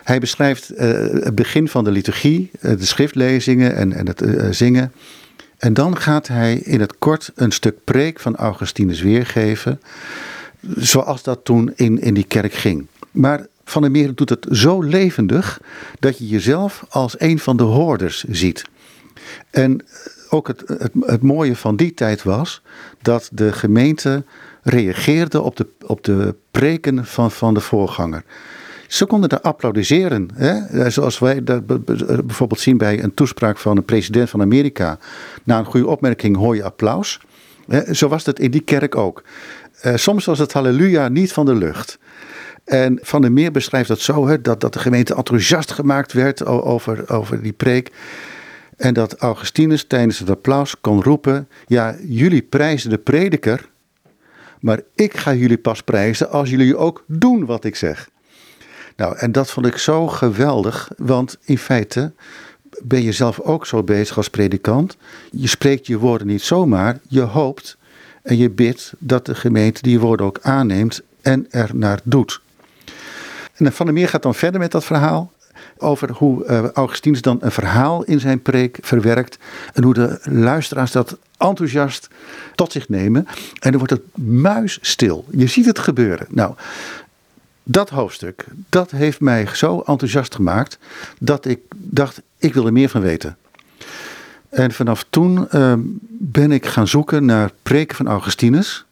Hij 0.04 0.18
beschrijft 0.18 0.72
uh, 0.72 0.78
het 1.24 1.34
begin 1.34 1.68
van 1.68 1.84
de 1.84 1.90
liturgie, 1.90 2.50
de 2.60 2.84
schriftlezingen 2.84 3.74
en, 3.74 3.92
en 3.92 4.06
het 4.06 4.22
zingen. 4.56 4.92
En 5.58 5.74
dan 5.74 5.96
gaat 5.96 6.28
hij 6.28 6.54
in 6.54 6.80
het 6.80 6.98
kort 6.98 7.32
een 7.34 7.52
stuk 7.52 7.84
preek 7.84 8.20
van 8.20 8.36
Augustinus 8.36 9.00
weergeven, 9.00 9.80
zoals 10.76 11.22
dat 11.22 11.40
toen 11.44 11.72
in, 11.76 12.00
in 12.00 12.14
die 12.14 12.26
kerk 12.26 12.52
ging. 12.52 12.86
Maar 13.10 13.46
Van 13.64 13.82
der 13.82 13.90
Meer 13.90 14.14
doet 14.14 14.28
het 14.28 14.46
zo 14.50 14.82
levendig 14.82 15.60
dat 15.98 16.18
je 16.18 16.26
jezelf 16.26 16.84
als 16.88 17.14
een 17.20 17.38
van 17.38 17.56
de 17.56 17.62
hoorders 17.62 18.24
ziet. 18.24 18.64
En 19.50 19.84
ook 20.32 20.46
het, 20.46 20.62
het, 20.66 20.92
het 21.00 21.22
mooie 21.22 21.56
van 21.56 21.76
die 21.76 21.94
tijd 21.94 22.22
was 22.22 22.62
dat 23.02 23.28
de 23.32 23.52
gemeente 23.52 24.24
reageerde 24.62 25.40
op 25.40 25.56
de, 25.56 25.66
op 25.86 26.04
de 26.04 26.34
preken 26.50 27.06
van, 27.06 27.30
van 27.30 27.54
de 27.54 27.60
voorganger. 27.60 28.24
Ze 28.86 29.06
konden 29.06 29.28
daar 29.28 29.40
applaudisseren. 29.40 30.28
Hè? 30.34 30.90
Zoals 30.90 31.18
wij 31.18 31.44
dat 31.44 31.66
bijvoorbeeld 32.26 32.60
zien 32.60 32.76
bij 32.76 33.02
een 33.02 33.14
toespraak 33.14 33.58
van 33.58 33.76
een 33.76 33.84
president 33.84 34.30
van 34.30 34.40
Amerika. 34.40 34.98
Na 35.44 35.58
een 35.58 35.64
goede 35.64 35.86
opmerking 35.86 36.36
hoor 36.36 36.56
je 36.56 36.64
applaus. 36.64 37.20
Zo 37.92 38.08
was 38.08 38.26
het 38.26 38.38
in 38.38 38.50
die 38.50 38.60
kerk 38.60 38.96
ook. 38.96 39.22
Eh, 39.80 39.94
soms 39.96 40.24
was 40.24 40.38
het 40.38 40.52
halleluja 40.52 41.08
niet 41.08 41.32
van 41.32 41.46
de 41.46 41.54
lucht. 41.54 41.98
En 42.64 42.98
Van 43.02 43.20
der 43.20 43.32
Meer 43.32 43.50
beschrijft 43.50 43.88
dat 43.88 44.00
zo, 44.00 44.26
hè, 44.26 44.40
dat, 44.40 44.60
dat 44.60 44.72
de 44.72 44.78
gemeente 44.78 45.14
enthousiast 45.14 45.72
gemaakt 45.72 46.12
werd 46.12 46.44
over, 46.46 47.10
over 47.10 47.42
die 47.42 47.52
preek. 47.52 47.90
En 48.82 48.94
dat 48.94 49.16
Augustinus 49.16 49.84
tijdens 49.84 50.18
het 50.18 50.30
applaus 50.30 50.80
kon 50.80 51.02
roepen: 51.02 51.48
Ja, 51.66 51.96
jullie 52.06 52.42
prijzen 52.42 52.90
de 52.90 52.98
prediker, 52.98 53.68
maar 54.60 54.80
ik 54.94 55.16
ga 55.16 55.34
jullie 55.34 55.58
pas 55.58 55.82
prijzen 55.82 56.30
als 56.30 56.50
jullie 56.50 56.76
ook 56.76 57.04
doen 57.06 57.46
wat 57.46 57.64
ik 57.64 57.76
zeg. 57.76 58.08
Nou, 58.96 59.16
en 59.16 59.32
dat 59.32 59.50
vond 59.50 59.66
ik 59.66 59.76
zo 59.76 60.06
geweldig, 60.06 60.90
want 60.96 61.38
in 61.44 61.58
feite 61.58 62.12
ben 62.82 63.02
je 63.02 63.12
zelf 63.12 63.40
ook 63.40 63.66
zo 63.66 63.82
bezig 63.82 64.16
als 64.16 64.30
predikant. 64.30 64.96
Je 65.30 65.48
spreekt 65.48 65.86
je 65.86 65.98
woorden 65.98 66.26
niet 66.26 66.42
zomaar, 66.42 66.98
je 67.08 67.20
hoopt 67.20 67.76
en 68.22 68.36
je 68.36 68.50
bidt 68.50 68.92
dat 68.98 69.26
de 69.26 69.34
gemeente 69.34 69.82
die 69.82 70.00
woorden 70.00 70.26
ook 70.26 70.38
aanneemt 70.42 71.02
en 71.20 71.46
er 71.50 71.70
naar 71.74 72.00
doet. 72.04 72.40
En 73.54 73.72
Van 73.72 73.86
der 73.86 73.94
Meer 73.94 74.08
gaat 74.08 74.22
dan 74.22 74.34
verder 74.34 74.60
met 74.60 74.70
dat 74.70 74.84
verhaal 74.84 75.32
over 75.82 76.10
hoe 76.10 76.46
uh, 76.46 76.70
Augustinus 76.70 77.22
dan 77.22 77.38
een 77.40 77.50
verhaal 77.50 78.02
in 78.02 78.20
zijn 78.20 78.42
preek 78.42 78.78
verwerkt. 78.80 79.38
En 79.72 79.82
hoe 79.82 79.94
de 79.94 80.20
luisteraars 80.22 80.92
dat 80.92 81.18
enthousiast 81.36 82.08
tot 82.54 82.72
zich 82.72 82.88
nemen. 82.88 83.26
En 83.58 83.70
dan 83.70 83.76
wordt 83.76 83.92
het 83.92 84.16
muisstil. 84.16 85.24
Je 85.30 85.46
ziet 85.46 85.66
het 85.66 85.78
gebeuren. 85.78 86.26
Nou, 86.28 86.54
dat 87.62 87.90
hoofdstuk, 87.90 88.44
dat 88.68 88.90
heeft 88.90 89.20
mij 89.20 89.46
zo 89.54 89.78
enthousiast 89.78 90.34
gemaakt 90.34 90.78
dat 91.18 91.46
ik 91.46 91.60
dacht, 91.76 92.22
ik 92.38 92.54
wil 92.54 92.66
er 92.66 92.72
meer 92.72 92.88
van 92.88 93.00
weten. 93.00 93.36
En 94.48 94.72
vanaf 94.72 95.04
toen 95.10 95.48
uh, 95.54 95.72
ben 96.08 96.52
ik 96.52 96.66
gaan 96.66 96.88
zoeken 96.88 97.24
naar 97.24 97.50
preken 97.62 97.96
van 97.96 98.08
Augustinus. 98.08 98.84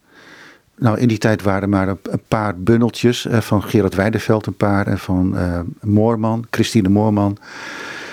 Nou, 0.80 0.98
in 0.98 1.08
die 1.08 1.18
tijd 1.18 1.42
waren 1.42 1.62
er 1.62 1.68
maar 1.68 1.88
een, 1.88 2.22
paar 2.28 2.58
bundeltjes. 2.58 3.26
Eh, 3.26 3.40
van 3.40 3.62
Gerard 3.62 3.94
Weideveld 3.94 4.46
een 4.46 4.56
paar. 4.56 4.86
En 4.86 4.98
van 4.98 5.34
uh, 5.34 5.60
Moorman, 5.80 6.46
Christine 6.50 6.88
Moorman. 6.88 7.36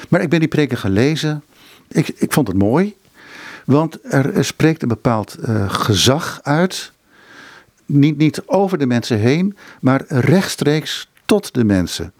Maar 0.09 0.21
ik 0.21 0.29
ben 0.29 0.39
die 0.39 0.47
preken 0.47 0.77
gaan 0.77 0.91
lezen. 0.91 1.43
Ik, 1.87 2.07
ik 2.15 2.33
vond 2.33 2.47
het 2.47 2.57
mooi. 2.57 2.95
Want 3.65 3.97
er, 4.13 4.45
spreekt 4.45 4.81
een 4.81 4.87
bepaald 4.87 5.37
uh, 5.49 5.69
gezag 5.69 6.39
uit. 6.43 6.91
niet, 7.85 8.17
niet 8.17 8.41
over 8.45 8.77
de 8.77 8.85
mensen 8.85 9.17
heen, 9.17 9.57
maar 9.79 10.03
rechtstreeks 10.07 11.09
tot 11.25 11.53
de 11.53 11.63
mensen. 11.63 12.13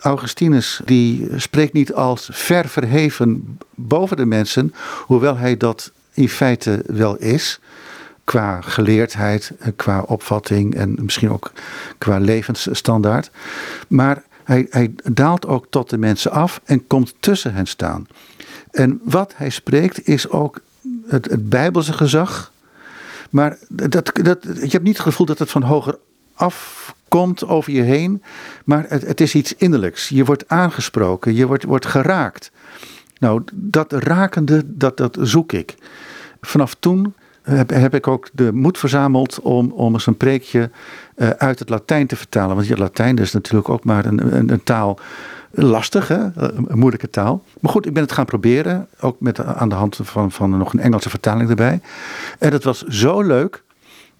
Augustinus 0.00 0.80
die 0.84 1.28
spreekt 1.36 1.72
niet 1.72 1.92
als 1.92 2.28
ver 2.32 2.68
verheven 2.68 3.58
boven 3.74 4.16
de 4.16 4.26
mensen, 4.26 4.74
hoewel 5.06 5.36
hij 5.36 5.56
dat 5.56 5.92
in 6.14 6.28
feite 6.28 6.82
wel 6.86 7.16
is. 7.16 7.60
Qua 8.24 8.60
geleerdheid, 8.60 9.52
qua 9.76 10.00
opvatting 10.00 10.74
en 10.74 10.96
misschien 11.02 11.30
ook 11.30 11.52
qua 11.98 12.18
levensstandaard. 12.18 13.30
Maar 13.88 14.22
hij, 14.44 14.66
hij 14.70 14.94
daalt 15.12 15.46
ook 15.46 15.66
tot 15.70 15.90
de 15.90 15.98
mensen 15.98 16.30
af 16.30 16.60
en 16.64 16.86
komt 16.86 17.14
tussen 17.20 17.54
hen 17.54 17.66
staan. 17.66 18.06
En 18.70 19.00
wat 19.04 19.32
hij 19.36 19.50
spreekt 19.50 20.06
is 20.06 20.28
ook 20.28 20.60
het, 21.06 21.30
het 21.30 21.48
Bijbelse 21.48 21.92
gezag. 21.92 22.52
Maar 23.30 23.58
dat, 23.68 24.10
dat, 24.22 24.38
je 24.42 24.68
hebt 24.68 24.82
niet 24.82 24.96
het 24.96 25.06
gevoel 25.06 25.26
dat 25.26 25.38
het 25.38 25.50
van 25.50 25.62
hoger 25.62 25.98
afkomt 26.34 27.46
over 27.46 27.72
je 27.72 27.82
heen. 27.82 28.22
Maar 28.64 28.84
het, 28.88 29.02
het 29.06 29.20
is 29.20 29.34
iets 29.34 29.54
innerlijks. 29.54 30.08
Je 30.08 30.24
wordt 30.24 30.48
aangesproken, 30.48 31.34
je 31.34 31.46
wordt, 31.46 31.64
wordt 31.64 31.86
geraakt. 31.86 32.50
Nou, 33.18 33.42
dat 33.52 33.92
rakende, 33.92 34.62
dat, 34.66 34.96
dat 34.96 35.18
zoek 35.20 35.52
ik. 35.52 35.74
Vanaf 36.40 36.76
toen 36.78 37.14
heb, 37.44 37.70
heb 37.70 37.94
ik 37.94 38.06
ook 38.06 38.28
de 38.32 38.52
moed 38.52 38.78
verzameld 38.78 39.40
om, 39.40 39.70
om 39.70 39.92
eens 39.92 40.06
een 40.06 40.16
preekje 40.16 40.70
uh, 41.16 41.28
uit 41.28 41.58
het 41.58 41.68
Latijn 41.68 42.06
te 42.06 42.16
vertalen. 42.16 42.54
Want 42.54 42.68
je 42.68 42.76
Latijn 42.76 43.18
is 43.18 43.32
natuurlijk 43.32 43.68
ook 43.68 43.84
maar 43.84 44.04
een, 44.04 44.36
een, 44.36 44.52
een 44.52 44.62
taal 44.62 44.98
lastig, 45.50 46.08
hè? 46.08 46.18
een 46.34 46.78
moeilijke 46.78 47.10
taal. 47.10 47.42
Maar 47.60 47.72
goed, 47.72 47.86
ik 47.86 47.92
ben 47.92 48.02
het 48.02 48.12
gaan 48.12 48.24
proberen. 48.24 48.88
Ook 49.00 49.20
met, 49.20 49.40
aan 49.44 49.68
de 49.68 49.74
hand 49.74 49.98
van, 50.02 50.30
van 50.30 50.58
nog 50.58 50.72
een 50.72 50.80
Engelse 50.80 51.10
vertaling 51.10 51.50
erbij. 51.50 51.80
En 52.38 52.52
het 52.52 52.64
was 52.64 52.82
zo 52.82 53.22
leuk 53.22 53.62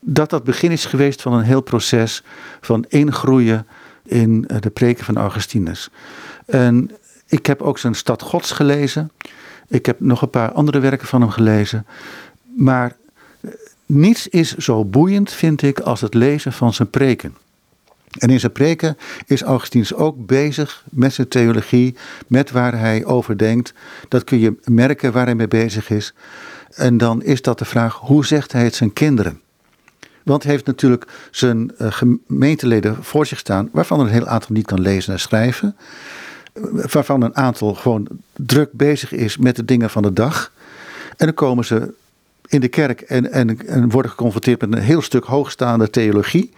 dat 0.00 0.31
dat 0.31 0.45
begin 0.45 0.71
is 0.71 0.87
geweest 0.87 1.23
van 1.23 1.33
een 1.33 1.45
heel 1.45 1.61
proces 1.61 2.23
van 2.61 2.85
ingroeien 2.88 3.66
in 4.04 4.45
eh, 4.49 4.61
de 4.61 4.71
preken 4.71 5.04
van 5.04 5.16
Augustinus. 5.16 5.90
En 6.47 6.90
ik 7.26 7.47
heb 7.47 7.62
ook 7.62 7.78
zijn 7.78 7.95
Stad 7.95 8.23
Gods 8.23 8.52
gelezen. 8.52 9.11
Ik 9.69 9.87
heb 9.87 10.00
nog 10.00 10.23
een 10.23 10.31
paar 10.31 10.52
andere 10.52 10.78
werken 10.78 11.07
van 11.07 11.21
hem 11.21 11.31
gelezen. 11.31 11.87
Maar 12.57 12.87
eh, 12.87 12.97
niets 13.86 14.28
is 14.28 14.56
zo 14.56 14.84
boeiend, 14.84 15.32
vind 15.32 15.62
ik, 15.62 15.80
als 15.80 16.00
het 16.00 16.14
lezen 16.14 16.52
van 16.52 16.74
zijn 16.74 16.90
preken. 16.90 17.36
En 18.18 18.30
in 18.30 18.40
zijn 18.40 18.52
preken 18.52 18.96
is 19.26 19.42
Augustinus 19.42 19.94
ook 19.94 20.26
bezig 20.26 20.84
met 20.90 21.12
zijn 21.12 21.28
theologie, 21.28 21.96
met 22.26 22.50
waar 22.50 22.78
hij 22.78 23.04
over 23.04 23.38
denkt. 23.38 23.74
Dat 24.08 24.24
kun 24.24 24.38
je 24.38 24.56
merken 24.64 25.12
waar 25.12 25.24
hij 25.24 25.34
mee 25.34 25.48
bezig 25.48 25.90
is. 25.90 26.14
En 26.74 26.98
dan 26.98 27.22
is 27.22 27.42
dat 27.42 27.58
de 27.58 27.64
vraag, 27.64 27.94
hoe 27.94 28.26
zegt 28.26 28.52
hij 28.52 28.64
het 28.64 28.74
zijn 28.74 28.92
kinderen? 28.92 29.40
Want 30.22 30.42
hij 30.42 30.52
heeft 30.52 30.66
natuurlijk 30.66 31.06
zijn 31.30 31.72
uh, 31.78 31.86
gemeenteleden 31.90 33.04
voor 33.04 33.26
zich 33.26 33.38
staan, 33.38 33.68
waarvan 33.72 34.00
een 34.00 34.08
heel 34.08 34.26
aantal 34.26 34.54
niet 34.54 34.66
kan 34.66 34.80
lezen 34.80 35.12
en 35.12 35.20
schrijven. 35.20 35.76
Waarvan 36.70 37.22
een 37.22 37.36
aantal 37.36 37.74
gewoon 37.74 38.06
druk 38.32 38.72
bezig 38.72 39.12
is 39.12 39.36
met 39.36 39.56
de 39.56 39.64
dingen 39.64 39.90
van 39.90 40.02
de 40.02 40.12
dag. 40.12 40.52
En 41.16 41.26
dan 41.26 41.34
komen 41.34 41.64
ze 41.64 41.94
in 42.48 42.60
de 42.60 42.68
kerk 42.68 43.00
en, 43.00 43.32
en, 43.32 43.66
en 43.66 43.90
worden 43.90 44.10
geconfronteerd 44.10 44.60
met 44.60 44.72
een 44.72 44.84
heel 44.84 45.02
stuk 45.02 45.24
hoogstaande 45.24 45.90
theologie. 45.90 46.52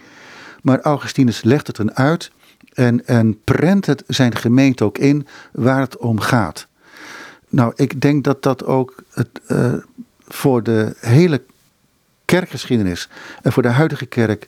Maar 0.61 0.81
Augustinus 0.81 1.43
legt 1.43 1.67
het 1.67 1.75
dan 1.75 1.95
uit 1.95 2.31
en, 2.73 3.05
en 3.05 3.39
prent 3.43 3.85
het 3.85 4.03
zijn 4.07 4.35
gemeente 4.35 4.83
ook 4.83 4.97
in 4.97 5.27
waar 5.51 5.79
het 5.79 5.97
om 5.97 6.19
gaat. 6.19 6.67
Nou, 7.49 7.73
ik 7.75 8.01
denk 8.01 8.23
dat 8.23 8.43
dat 8.43 8.65
ook 8.65 8.95
het, 9.11 9.29
uh, 9.47 9.73
voor 10.27 10.63
de 10.63 10.95
hele 10.99 11.41
kerkgeschiedenis 12.25 13.09
en 13.41 13.51
voor 13.51 13.63
de 13.63 13.69
huidige 13.69 14.05
kerk 14.05 14.47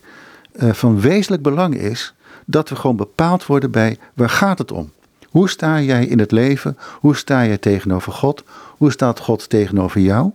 uh, 0.53 0.74
van 0.74 1.00
wezenlijk 1.00 1.43
belang 1.43 1.75
is 1.75 2.13
dat 2.46 2.69
we 2.69 2.75
gewoon 2.75 2.96
bepaald 2.96 3.46
worden 3.46 3.72
bij 3.72 3.98
waar 4.13 4.29
gaat 4.29 4.58
het 4.58 4.72
om? 4.72 4.91
Hoe 5.29 5.50
sta 5.50 5.81
jij 5.81 6.05
in 6.05 6.19
het 6.19 6.31
leven? 6.31 6.77
Hoe 7.00 7.15
sta 7.15 7.46
jij 7.46 7.58
tegenover 7.58 8.12
God? 8.12 8.43
Hoe 8.77 8.91
staat 8.91 9.19
God 9.19 9.50
tegenover 9.50 10.01
jou? 10.01 10.31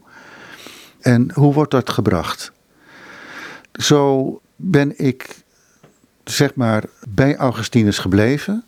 En 1.05 1.31
hoe 1.35 1.53
wordt 1.53 1.71
dat 1.71 1.91
gebracht? 1.91 2.53
Zo 3.73 4.41
ben 4.57 4.99
ik 4.99 5.45
zeg 6.25 6.55
maar 6.55 6.85
bij 7.09 7.37
Augustinus 7.37 7.99
gebleven. 7.99 8.65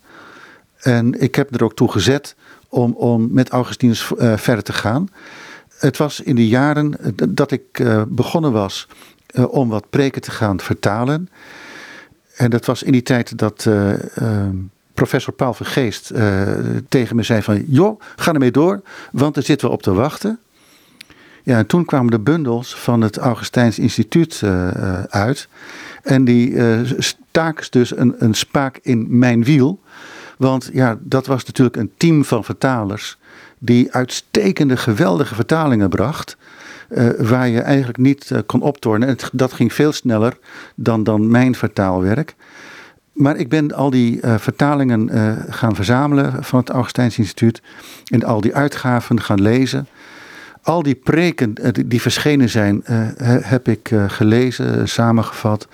En 0.76 1.20
ik 1.20 1.34
heb 1.34 1.54
er 1.54 1.64
ook 1.64 1.74
toe 1.74 1.90
gezet 1.90 2.34
om, 2.68 2.92
om 2.92 3.32
met 3.32 3.48
Augustinus 3.48 4.10
uh, 4.18 4.36
verder 4.36 4.64
te 4.64 4.72
gaan. 4.72 5.08
Het 5.78 5.96
was 5.96 6.20
in 6.20 6.34
de 6.34 6.48
jaren 6.48 6.94
dat 7.28 7.50
ik 7.50 7.78
uh, 7.78 8.02
begonnen 8.08 8.52
was 8.52 8.88
uh, 9.30 9.52
om 9.52 9.68
wat 9.68 9.90
preken 9.90 10.22
te 10.22 10.30
gaan 10.30 10.60
vertalen. 10.60 11.28
En 12.36 12.50
dat 12.50 12.64
was 12.64 12.82
in 12.82 12.92
die 12.92 13.02
tijd 13.02 13.38
dat 13.38 13.68
professor 14.94 15.32
Paul 15.32 15.54
Vergeest 15.54 16.12
tegen 16.88 17.16
me 17.16 17.22
zei 17.22 17.42
van... 17.42 17.64
joh, 17.66 18.00
ga 18.16 18.32
ermee 18.32 18.50
door, 18.50 18.82
want 19.12 19.34
daar 19.34 19.44
zitten 19.44 19.68
we 19.68 19.74
op 19.74 19.82
te 19.82 19.92
wachten. 19.92 20.38
Ja, 21.46 21.58
en 21.58 21.66
toen 21.66 21.84
kwamen 21.84 22.10
de 22.10 22.18
bundels 22.18 22.74
van 22.74 23.00
het 23.00 23.16
Augustijns 23.16 23.78
Instituut 23.78 24.42
uit... 25.08 25.48
En 26.06 26.24
die 26.24 26.50
uh, 26.50 26.80
staken 26.98 27.66
dus 27.70 27.96
een, 27.96 28.14
een 28.18 28.34
spaak 28.34 28.78
in 28.82 29.18
mijn 29.18 29.44
wiel. 29.44 29.80
Want 30.38 30.70
ja, 30.72 30.98
dat 31.00 31.26
was 31.26 31.44
natuurlijk 31.44 31.76
een 31.76 31.90
team 31.96 32.24
van 32.24 32.44
vertalers 32.44 33.18
die 33.58 33.92
uitstekende, 33.92 34.76
geweldige 34.76 35.34
vertalingen 35.34 35.88
bracht. 35.88 36.36
Waar 37.18 37.48
je 37.48 37.60
eigenlijk 37.60 37.98
niet 37.98 38.32
kon 38.46 38.60
optornen. 38.60 39.08
En 39.08 39.16
dat 39.32 39.52
ging 39.52 39.72
veel 39.72 39.92
sneller 39.92 40.38
dan, 40.74 41.04
dan 41.04 41.30
mijn 41.30 41.54
vertaalwerk. 41.54 42.34
Maar 43.12 43.36
ik 43.36 43.48
ben 43.48 43.72
al 43.72 43.90
die 43.90 44.20
vertalingen 44.22 45.10
gaan 45.50 45.74
verzamelen 45.74 46.44
van 46.44 46.58
het 46.58 46.68
Augustijns 46.68 47.18
Instituut. 47.18 47.62
En 48.04 48.24
al 48.24 48.40
die 48.40 48.54
uitgaven 48.54 49.20
gaan 49.20 49.42
lezen. 49.42 49.86
Al 50.66 50.82
die 50.82 50.94
preken 50.94 51.54
die, 51.72 51.88
die 51.88 52.00
verschenen 52.00 52.48
zijn, 52.48 52.82
heb 53.42 53.68
ik 53.68 53.94
gelezen, 54.06 54.88
samengevat. 54.88 55.68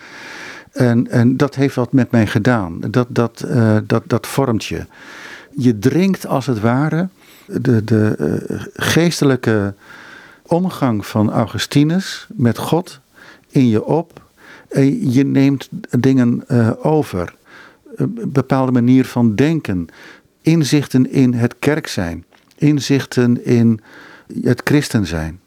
En, 0.72 1.10
en 1.10 1.36
dat 1.36 1.54
heeft 1.54 1.74
wat 1.74 1.92
met 1.92 2.10
mij 2.10 2.26
gedaan. 2.26 2.80
Dat, 2.90 3.06
dat, 3.08 3.46
dat, 3.86 4.02
dat 4.06 4.26
vormt 4.26 4.64
je. 4.64 4.86
Je 5.56 5.78
dringt 5.78 6.26
als 6.26 6.46
het 6.46 6.60
ware 6.60 7.08
de, 7.46 7.84
de 7.84 8.16
geestelijke 8.74 9.74
omgang 10.42 11.06
van 11.06 11.30
Augustinus 11.30 12.26
met 12.34 12.58
God 12.58 13.00
in 13.48 13.68
je 13.68 13.84
op. 13.84 14.22
En 14.68 15.12
je 15.12 15.24
neemt 15.24 15.68
dingen 15.98 16.48
over. 16.82 17.34
Een 17.96 18.20
bepaalde 18.26 18.72
manier 18.72 19.04
van 19.04 19.34
denken. 19.34 19.86
Inzichten 20.42 21.10
in 21.10 21.34
het 21.34 21.54
kerk 21.58 21.86
zijn. 21.86 22.24
Inzichten 22.56 23.44
in 23.44 23.80
het 24.42 24.60
christen 24.64 25.06
zijn. 25.06 25.40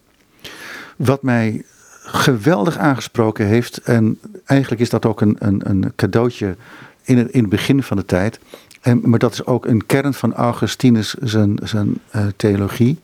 Wat 0.95 1.23
mij 1.23 1.63
geweldig 2.05 2.77
aangesproken 2.77 3.45
heeft. 3.45 3.77
En 3.77 4.19
eigenlijk 4.45 4.81
is 4.81 4.89
dat 4.89 5.05
ook 5.05 5.21
een, 5.21 5.35
een, 5.39 5.61
een 5.69 5.93
cadeautje 5.95 6.55
in 7.03 7.17
het, 7.17 7.31
in 7.31 7.41
het 7.41 7.49
begin 7.49 7.83
van 7.83 7.97
de 7.97 8.05
tijd. 8.05 8.39
En, 8.81 9.01
maar 9.03 9.19
dat 9.19 9.33
is 9.33 9.45
ook 9.45 9.65
een 9.65 9.85
kern 9.85 10.13
van 10.13 10.33
Augustinus 10.33 11.13
zijn, 11.13 11.59
zijn 11.63 11.99
uh, 12.15 12.25
theologie. 12.35 12.99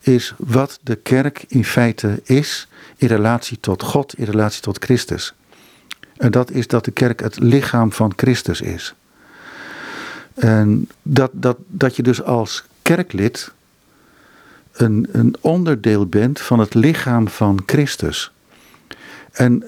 Is 0.00 0.34
wat 0.38 0.78
de 0.82 0.96
kerk 0.96 1.44
in 1.48 1.64
feite 1.64 2.20
is 2.24 2.68
in 2.96 3.08
relatie 3.08 3.60
tot 3.60 3.82
God, 3.82 4.18
in 4.18 4.24
relatie 4.24 4.62
tot 4.62 4.84
Christus. 4.84 5.34
En 6.16 6.30
dat 6.30 6.50
is 6.50 6.66
dat 6.66 6.84
de 6.84 6.90
kerk 6.90 7.20
het 7.20 7.38
lichaam 7.38 7.92
van 7.92 8.12
Christus 8.16 8.60
is. 8.60 8.94
En 10.34 10.88
dat, 11.02 11.30
dat, 11.34 11.56
dat 11.66 11.96
je 11.96 12.02
dus 12.02 12.22
als 12.22 12.64
kerklid 12.82 13.52
een, 14.72 15.08
een 15.12 15.34
onderdeel 15.40 16.06
bent 16.06 16.40
van 16.40 16.58
het 16.58 16.74
lichaam 16.74 17.28
van 17.28 17.62
Christus. 17.66 18.32
En 19.32 19.64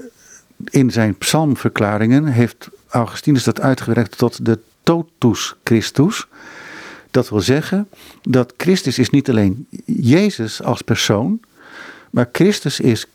in 0.65 0.91
zijn 0.91 1.19
psalmverklaringen 1.19 2.27
heeft 2.27 2.69
Augustinus 2.89 3.45
dat 3.45 3.61
uitgewerkt 3.61 4.19
tot 4.19 4.45
de 4.45 4.59
totus 4.83 5.55
Christus. 5.65 6.27
Dat 7.11 7.29
wil 7.29 7.41
zeggen 7.41 7.89
dat 8.23 8.55
Christus 8.57 8.99
is 8.99 9.11
niet 9.11 9.31
alleen 9.31 9.67
Jezus 9.85 10.63
als 10.63 10.83
persoon, 10.83 11.41
maar 12.11 12.29
Christus 12.33 12.81
is 12.81 13.07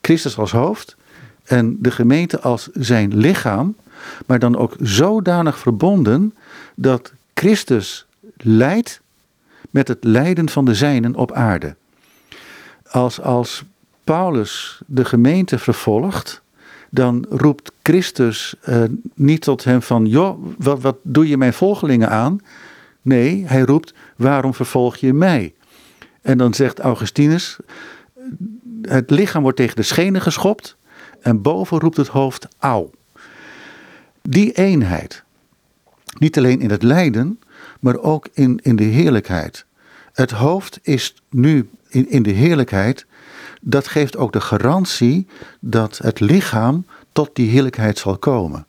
Christus 0.00 0.38
als 0.38 0.52
hoofd 0.52 0.96
en 1.44 1.76
de 1.80 1.90
gemeente 1.90 2.40
als 2.40 2.68
zijn 2.72 3.16
lichaam, 3.16 3.76
maar 4.26 4.38
dan 4.38 4.56
ook 4.56 4.76
zodanig 4.80 5.58
verbonden 5.58 6.34
dat 6.74 7.12
Christus 7.34 8.06
leidt 8.36 9.00
met 9.74 9.88
het 9.88 10.04
lijden 10.04 10.48
van 10.48 10.64
de 10.64 10.74
zijnen 10.74 11.14
op 11.14 11.32
aarde. 11.32 11.76
Als, 12.90 13.20
als 13.20 13.64
Paulus 14.04 14.80
de 14.86 15.04
gemeente 15.04 15.58
vervolgt, 15.58 16.42
dan 16.90 17.26
roept 17.28 17.72
Christus 17.82 18.54
uh, 18.68 18.82
niet 19.14 19.42
tot 19.42 19.64
hem 19.64 19.82
van, 19.82 20.06
joh, 20.06 20.44
wat, 20.58 20.80
wat 20.80 20.96
doe 21.02 21.28
je 21.28 21.36
mijn 21.36 21.52
volgelingen 21.52 22.10
aan? 22.10 22.38
Nee, 23.02 23.44
hij 23.46 23.60
roept, 23.60 23.94
waarom 24.16 24.54
vervolg 24.54 24.96
je 24.96 25.12
mij? 25.12 25.54
En 26.22 26.38
dan 26.38 26.54
zegt 26.54 26.78
Augustinus, 26.78 27.58
het 28.82 29.10
lichaam 29.10 29.42
wordt 29.42 29.56
tegen 29.56 29.76
de 29.76 29.82
schenen 29.82 30.20
geschopt 30.20 30.76
en 31.20 31.42
boven 31.42 31.78
roept 31.78 31.96
het 31.96 32.08
hoofd 32.08 32.48
au. 32.58 32.90
Die 34.22 34.52
eenheid, 34.52 35.24
niet 36.18 36.38
alleen 36.38 36.60
in 36.60 36.70
het 36.70 36.82
lijden, 36.82 37.38
maar 37.84 37.98
ook 37.98 38.28
in, 38.32 38.60
in 38.62 38.76
de 38.76 38.84
heerlijkheid. 38.84 39.64
Het 40.12 40.30
hoofd 40.30 40.78
is 40.82 41.14
nu 41.30 41.68
in, 41.88 42.10
in 42.10 42.22
de 42.22 42.30
heerlijkheid, 42.30 43.06
dat 43.60 43.88
geeft 43.88 44.16
ook 44.16 44.32
de 44.32 44.40
garantie 44.40 45.26
dat 45.60 45.98
het 45.98 46.20
lichaam 46.20 46.86
tot 47.12 47.30
die 47.32 47.50
heerlijkheid 47.50 47.98
zal 47.98 48.18
komen. 48.18 48.66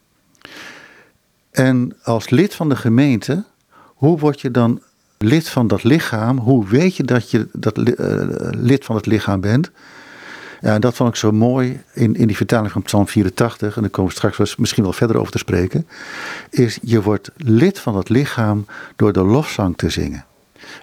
En 1.51 1.95
als 2.03 2.29
lid 2.29 2.55
van 2.55 2.69
de 2.69 2.75
gemeente, 2.75 3.43
hoe 3.77 4.19
word 4.19 4.41
je 4.41 4.51
dan 4.51 4.81
lid 5.17 5.49
van 5.49 5.67
dat 5.67 5.83
lichaam? 5.83 6.37
Hoe 6.37 6.67
weet 6.67 6.95
je 6.95 7.03
dat 7.03 7.31
je 7.31 7.47
dat, 7.51 7.77
uh, 7.77 7.85
lid 8.51 8.85
van 8.85 8.95
het 8.95 9.05
lichaam 9.05 9.41
bent? 9.41 9.71
Ja, 10.65 10.79
dat 10.79 10.95
vond 10.95 11.09
ik 11.09 11.15
zo 11.15 11.31
mooi 11.31 11.81
in, 11.93 12.15
in 12.15 12.27
die 12.27 12.35
vertaling 12.35 12.71
van 12.71 12.81
Psalm 12.81 13.07
84, 13.07 13.75
en 13.75 13.81
daar 13.81 13.91
komen 13.91 14.11
we 14.11 14.17
straks 14.17 14.55
misschien 14.55 14.83
wel 14.83 14.93
verder 14.93 15.17
over 15.17 15.31
te 15.31 15.37
spreken, 15.37 15.87
is 16.49 16.79
je 16.81 17.01
wordt 17.01 17.31
lid 17.35 17.79
van 17.79 17.97
het 17.97 18.09
lichaam 18.09 18.65
door 18.95 19.13
de 19.13 19.23
lofzang 19.23 19.77
te 19.77 19.89
zingen. 19.89 20.25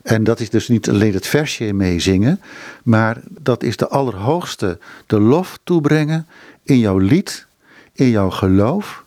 En 0.02 0.24
dat 0.24 0.40
is 0.40 0.50
dus 0.50 0.68
niet 0.68 0.90
alleen 0.90 1.14
het 1.14 1.26
versje 1.26 1.72
meezingen, 1.72 2.40
maar 2.82 3.20
dat 3.28 3.62
is 3.62 3.76
de 3.76 3.88
allerhoogste, 3.88 4.78
de 5.06 5.20
lof 5.20 5.58
toebrengen 5.64 6.26
in 6.62 6.78
jouw 6.78 6.98
lied, 6.98 7.46
in 7.92 8.08
jouw 8.08 8.30
geloof. 8.30 9.04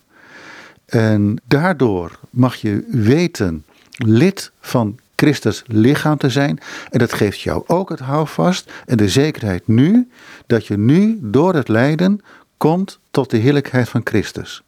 En 0.86 1.42
daardoor 1.48 2.20
mag 2.30 2.56
je 2.56 2.86
weten 2.90 3.66
lid 3.98 4.52
van 4.60 5.00
Christus 5.16 5.64
lichaam 5.68 6.18
te 6.18 6.30
zijn. 6.30 6.60
En 6.90 7.00
dat 7.00 7.14
geeft 7.14 7.42
jou 7.42 7.64
ook 7.68 7.90
het 7.90 8.00
houvast 8.00 8.72
en 8.86 8.98
de 8.98 9.10
zekerheid 9.10 9.68
nu 9.68 10.10
dat 10.48 10.68
je 10.68 10.78
nu 10.78 11.18
door 11.22 11.54
het 11.54 11.68
lijden 11.68 12.22
komt 12.58 13.00
tot 13.12 13.30
de 13.30 13.38
heerlijkheid 13.38 13.90
van 13.90 14.02
Christus. 14.04 14.64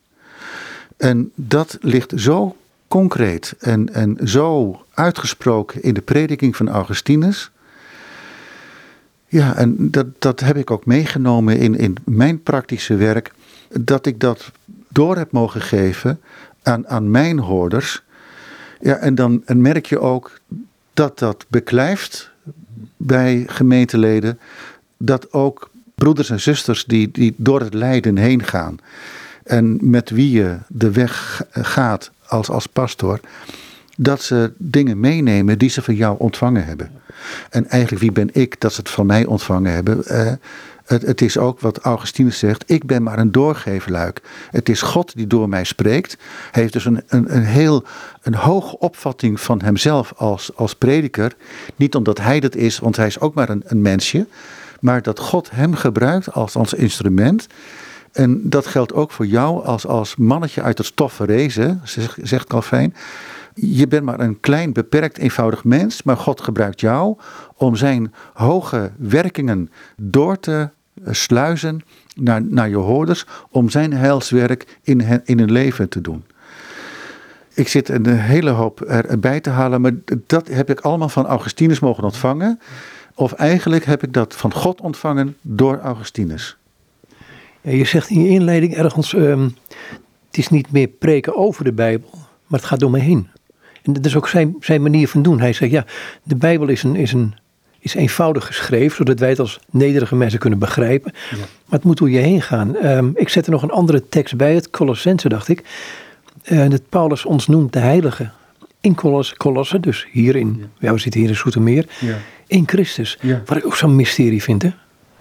En 0.97 1.31
dat 1.35 1.77
ligt 1.81 2.13
zo 2.15 2.55
concreet 2.87 3.55
en, 3.59 3.93
en 3.93 4.17
zo 4.23 4.81
uitgesproken 4.93 5.83
in 5.83 5.93
de 5.93 6.01
prediking 6.01 6.55
van 6.55 6.69
Augustinus. 6.69 7.51
Ja, 9.27 9.55
en 9.55 9.91
dat, 9.91 10.05
dat 10.19 10.39
heb 10.39 10.57
ik 10.57 10.71
ook 10.71 10.85
meegenomen 10.85 11.57
in, 11.57 11.75
in 11.75 11.95
mijn 12.05 12.43
praktische 12.43 12.95
werk. 12.95 13.31
Dat 13.69 14.05
ik 14.05 14.19
dat 14.19 14.51
door 14.87 15.17
heb 15.17 15.31
mogen 15.31 15.61
geven 15.61 16.19
aan, 16.63 16.87
aan 16.87 17.11
mijn 17.11 17.39
hoorders. 17.39 18.03
Ja, 18.81 18.95
en 18.95 19.15
dan 19.15 19.41
en 19.45 19.61
merk 19.61 19.85
je 19.85 19.99
ook 19.99 20.39
dat 20.93 21.19
dat 21.19 21.45
beklijft 21.47 22.31
bij 22.97 23.43
gemeenteleden. 23.47 24.39
Dat 24.97 25.33
ook 25.33 25.69
broeders 25.95 26.29
en 26.29 26.39
zusters 26.39 26.85
die, 26.85 27.11
die 27.11 27.33
door 27.37 27.59
het 27.59 27.73
lijden 27.73 28.17
heen 28.17 28.43
gaan. 28.43 28.79
En 29.43 29.77
met 29.81 30.09
wie 30.09 30.31
je 30.31 30.57
de 30.67 30.91
weg 30.91 31.45
gaat 31.51 32.11
als, 32.27 32.49
als 32.49 32.67
pastor. 32.67 33.19
Dat 33.97 34.21
ze 34.21 34.51
dingen 34.57 34.99
meenemen 34.99 35.57
die 35.57 35.69
ze 35.69 35.81
van 35.81 35.95
jou 35.95 36.15
ontvangen 36.19 36.65
hebben. 36.65 36.91
En 37.49 37.69
eigenlijk 37.69 38.01
wie 38.01 38.11
ben 38.11 38.29
ik 38.33 38.59
dat 38.59 38.73
ze 38.73 38.79
het 38.79 38.89
van 38.89 39.05
mij 39.05 39.25
ontvangen 39.25 39.73
hebben. 39.73 40.05
Eh, 40.05 40.31
het, 40.87 41.01
het, 41.01 41.21
is 41.21 41.37
ook 41.37 41.59
wat 41.59 41.77
Augustinus 41.77 42.39
zegt. 42.39 42.63
Ik 42.67 42.85
ben 42.85 43.03
maar 43.03 43.19
een 43.19 43.31
doorgeverluik. 43.31 44.21
Het 44.51 44.69
is 44.69 44.81
God 44.81 45.15
die 45.15 45.27
door 45.27 45.49
mij 45.49 45.63
spreekt. 45.63 46.17
Hij 46.51 46.61
heeft 46.61 46.73
dus 46.73 46.85
een, 46.85 47.01
een, 47.07 47.35
een 47.35 47.43
heel 47.43 47.83
een 48.21 48.35
hoge 48.35 48.79
opvatting 48.79 49.41
van 49.41 49.61
hemzelf 49.61 50.13
als, 50.15 50.55
als 50.55 50.75
prediker. 50.75 51.35
Niet 51.75 51.95
omdat 51.95 52.17
hij 52.17 52.39
dat 52.39 52.55
is, 52.55 52.79
want 52.79 52.95
hij 52.95 53.07
is 53.07 53.19
ook 53.19 53.33
maar 53.33 53.49
een, 53.49 53.63
een 53.65 53.81
mensje. 53.81 54.27
Maar 54.79 55.01
dat 55.01 55.19
God 55.19 55.51
hem 55.51 55.73
gebruikt 55.73 56.31
als, 56.31 56.55
als 56.55 56.73
instrument. 56.73 57.47
En 58.11 58.49
dat 58.49 58.67
geldt 58.67 58.93
ook 58.93 59.11
voor 59.11 59.25
jou 59.25 59.65
als, 59.65 59.87
als 59.87 60.15
mannetje 60.15 60.61
uit 60.61 60.77
het 60.77 60.87
stof 60.87 61.13
verrezen, 61.13 61.81
zegt 62.21 62.47
Calvijn. 62.47 62.95
Je 63.53 63.87
bent 63.87 64.03
maar 64.03 64.19
een 64.19 64.39
klein, 64.39 64.73
beperkt, 64.73 65.17
eenvoudig 65.17 65.63
mens, 65.63 66.03
maar 66.03 66.17
God 66.17 66.41
gebruikt 66.41 66.79
jou 66.79 67.17
om 67.55 67.75
zijn 67.75 68.13
hoge 68.33 68.91
werkingen 68.97 69.71
door 69.95 70.39
te 70.39 70.69
sluizen 71.05 71.81
naar, 72.15 72.43
naar 72.43 72.69
je 72.69 72.75
hoorders, 72.75 73.25
om 73.49 73.69
zijn 73.69 73.93
heilswerk 73.93 74.77
in, 74.81 75.21
in 75.25 75.39
hun 75.39 75.51
leven 75.51 75.89
te 75.89 76.01
doen. 76.01 76.23
Ik 77.53 77.67
zit 77.67 77.89
een 77.89 78.07
hele 78.07 78.49
hoop 78.49 78.81
erbij 78.81 79.39
te 79.39 79.49
halen, 79.49 79.81
maar 79.81 79.93
dat 80.25 80.47
heb 80.47 80.69
ik 80.69 80.79
allemaal 80.79 81.09
van 81.09 81.25
Augustinus 81.25 81.79
mogen 81.79 82.03
ontvangen. 82.03 82.59
Of 83.15 83.31
eigenlijk 83.33 83.85
heb 83.85 84.03
ik 84.03 84.13
dat 84.13 84.35
van 84.35 84.53
God 84.53 84.81
ontvangen 84.81 85.37
door 85.41 85.79
Augustinus. 85.79 86.57
Je 87.61 87.85
zegt 87.85 88.09
in 88.09 88.21
je 88.21 88.29
inleiding 88.29 88.75
ergens, 88.75 89.13
um, 89.13 89.55
het 90.27 90.37
is 90.37 90.49
niet 90.49 90.71
meer 90.71 90.87
preken 90.87 91.35
over 91.35 91.63
de 91.63 91.73
Bijbel, 91.73 92.09
maar 92.47 92.59
het 92.59 92.69
gaat 92.69 92.79
door 92.79 92.91
me 92.91 92.99
heen. 92.99 93.27
En 93.83 93.93
dat 93.93 94.05
is 94.05 94.15
ook 94.15 94.27
zijn, 94.27 94.55
zijn 94.59 94.81
manier 94.81 95.07
van 95.07 95.21
doen. 95.21 95.39
Hij 95.39 95.53
zegt, 95.53 95.71
ja, 95.71 95.85
de 96.23 96.35
Bijbel 96.35 96.67
is, 96.67 96.83
een, 96.83 96.95
is, 96.95 97.13
een, 97.13 97.35
is 97.87 97.95
eenvoudig 97.95 98.45
geschreven, 98.45 98.95
zodat 98.95 99.19
wij 99.19 99.29
het 99.29 99.39
als 99.39 99.59
nederige 99.71 100.15
mensen 100.15 100.39
kunnen 100.39 100.59
begrijpen. 100.59 101.11
Ja. 101.29 101.37
Maar 101.37 101.79
het 101.79 101.83
moet 101.83 101.97
door 101.97 102.09
je 102.09 102.17
heen 102.17 102.41
gaan. 102.41 102.75
Um, 102.85 103.11
ik 103.15 103.29
zet 103.29 103.45
er 103.45 103.51
nog 103.51 103.63
een 103.63 103.71
andere 103.71 104.09
tekst 104.09 104.35
bij, 104.35 104.53
het 104.53 104.69
Colossense 104.69 105.29
dacht 105.29 105.47
ik. 105.47 105.63
Uh, 106.51 106.69
dat 106.69 106.81
Paulus 106.89 107.25
ons 107.25 107.47
noemt 107.47 107.73
de 107.73 107.79
heilige. 107.79 108.29
In 108.81 108.95
Colosse, 109.37 109.79
dus 109.79 110.07
hier 110.11 110.35
in, 110.35 110.57
ja. 110.59 110.65
ja. 110.79 110.93
we 110.93 110.99
zitten 110.99 111.21
hier 111.21 111.29
in 111.29 111.35
Soetermeer. 111.35 111.85
Ja. 111.99 112.15
In 112.47 112.63
Christus. 112.67 113.17
Wat 113.45 113.57
ik 113.57 113.65
ook 113.65 113.75
zo'n 113.75 113.95
mysterie 113.95 114.43
vind, 114.43 114.61
hè. 114.61 114.71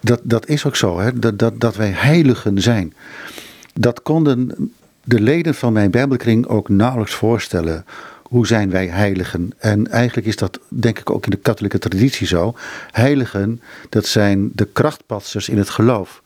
Dat, 0.01 0.21
dat 0.23 0.47
is 0.47 0.67
ook 0.67 0.77
zo, 0.77 1.01
hè? 1.01 1.19
Dat, 1.19 1.39
dat, 1.39 1.61
dat 1.61 1.77
wij 1.77 1.91
heiligen 1.91 2.61
zijn. 2.61 2.95
Dat 3.75 4.03
konden 4.03 4.71
de 5.05 5.21
leden 5.21 5.55
van 5.55 5.73
mijn 5.73 5.91
Bijbelkring 5.91 6.47
ook 6.47 6.69
nauwelijks 6.69 7.15
voorstellen. 7.15 7.85
Hoe 8.29 8.47
zijn 8.47 8.71
wij 8.71 8.87
heiligen? 8.87 9.51
En 9.59 9.91
eigenlijk 9.91 10.27
is 10.27 10.37
dat, 10.37 10.59
denk 10.69 10.99
ik, 10.99 11.11
ook 11.11 11.25
in 11.25 11.31
de 11.31 11.37
katholieke 11.37 11.79
traditie 11.79 12.27
zo. 12.27 12.55
Heiligen, 12.91 13.61
dat 13.89 14.07
zijn 14.07 14.51
de 14.55 14.69
krachtpatsers 14.73 15.49
in 15.49 15.59
het 15.59 15.69
geloof. 15.69 16.23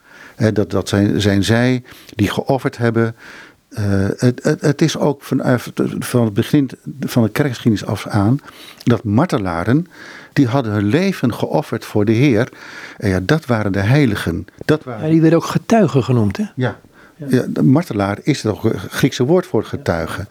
dat, 0.52 0.70
dat 0.70 0.88
zijn, 0.88 1.20
zijn 1.20 1.44
zij 1.44 1.82
die 2.14 2.30
geofferd 2.30 2.76
hebben. 2.76 3.14
Uh, 3.70 4.08
het, 4.16 4.42
het, 4.42 4.60
het, 4.60 4.82
is 4.82 4.98
ook 4.98 5.22
van, 5.22 5.60
van 5.98 6.24
het 6.24 6.34
begin 6.34 6.70
van 7.00 7.22
de 7.22 7.28
kerkgeschiedenis 7.28 7.86
af 7.86 8.06
aan 8.06 8.40
dat 8.84 9.04
martelaren 9.04 9.86
die 10.32 10.46
hadden 10.46 10.72
hun 10.72 10.84
leven 10.84 11.34
geofferd 11.34 11.84
voor 11.84 12.04
de 12.04 12.12
Heer. 12.12 12.48
En 12.98 13.08
ja, 13.08 13.20
dat 13.22 13.46
waren 13.46 13.72
de 13.72 13.80
heiligen. 13.80 14.46
Dat 14.64 14.84
waren... 14.84 15.04
Ja, 15.04 15.10
die 15.10 15.20
werden 15.20 15.38
ook 15.38 15.44
getuigen 15.44 16.04
genoemd, 16.04 16.36
hè? 16.36 16.44
Ja. 16.54 16.78
ja. 17.16 17.44
de 17.48 17.62
martelaar 17.62 18.18
is 18.22 18.42
het 18.42 18.52
ook 18.52 18.72
Griekse 18.88 19.24
woord 19.24 19.46
voor 19.46 19.64
getuigen. 19.64 20.28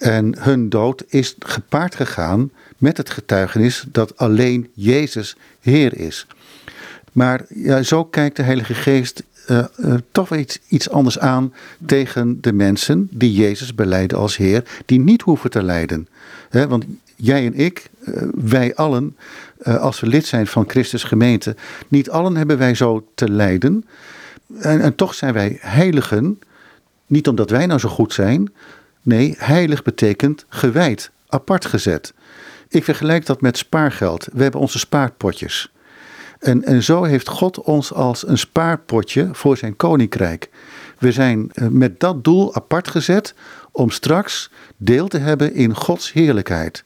En 0.00 0.34
hun 0.38 0.68
dood 0.68 1.04
is 1.08 1.36
gepaard 1.38 1.94
gegaan 1.94 2.50
met 2.78 2.96
het 2.96 3.10
getuigenis 3.10 3.84
dat 3.88 4.16
alleen 4.16 4.70
Jezus 4.74 5.36
Heer 5.60 5.98
is. 5.98 6.26
Maar 7.12 7.44
ja, 7.48 7.82
zo 7.82 8.04
kijkt 8.04 8.36
de 8.36 8.42
Heilige 8.42 8.74
Geest 8.74 9.22
uh, 9.50 9.64
uh, 9.76 9.94
toch 10.12 10.36
iets, 10.36 10.58
iets 10.68 10.90
anders 10.90 11.18
aan 11.18 11.52
tegen 11.86 12.38
de 12.40 12.52
mensen 12.52 13.08
die 13.10 13.32
Jezus 13.32 13.74
beleiden 13.74 14.18
als 14.18 14.36
Heer, 14.36 14.64
die 14.86 15.00
niet 15.00 15.22
hoeven 15.22 15.50
te 15.50 15.62
lijden. 15.62 16.08
Want 16.50 16.84
jij 17.16 17.46
en 17.46 17.54
ik, 17.54 17.90
eh, 18.04 18.22
wij 18.34 18.74
allen, 18.74 19.16
eh, 19.58 19.76
als 19.80 20.00
we 20.00 20.06
lid 20.06 20.26
zijn 20.26 20.46
van 20.46 20.68
Christus 20.68 21.04
gemeente, 21.04 21.56
niet 21.88 22.10
allen 22.10 22.36
hebben 22.36 22.58
wij 22.58 22.74
zo 22.74 23.06
te 23.14 23.30
lijden. 23.30 23.84
En, 24.58 24.80
en 24.80 24.94
toch 24.94 25.14
zijn 25.14 25.32
wij 25.32 25.58
heiligen, 25.60 26.38
niet 27.06 27.28
omdat 27.28 27.50
wij 27.50 27.66
nou 27.66 27.80
zo 27.80 27.88
goed 27.88 28.12
zijn. 28.12 28.52
Nee, 29.02 29.34
heilig 29.38 29.82
betekent 29.82 30.44
gewijd, 30.48 31.10
apart 31.28 31.66
gezet. 31.66 32.14
Ik 32.68 32.84
vergelijk 32.84 33.26
dat 33.26 33.40
met 33.40 33.58
spaargeld. 33.58 34.28
We 34.32 34.42
hebben 34.42 34.60
onze 34.60 34.78
spaarpotjes. 34.78 35.72
En, 36.38 36.64
en 36.64 36.82
zo 36.82 37.02
heeft 37.02 37.28
God 37.28 37.60
ons 37.60 37.92
als 37.92 38.26
een 38.26 38.38
spaarpotje 38.38 39.28
voor 39.32 39.56
zijn 39.56 39.76
koninkrijk. 39.76 40.50
We 40.98 41.12
zijn 41.12 41.50
eh, 41.52 41.66
met 41.66 42.00
dat 42.00 42.24
doel 42.24 42.54
apart 42.54 42.88
gezet 42.88 43.34
om 43.72 43.90
straks 43.90 44.50
deel 44.76 45.08
te 45.08 45.18
hebben 45.18 45.54
in 45.54 45.74
Gods 45.74 46.12
heerlijkheid. 46.12 46.84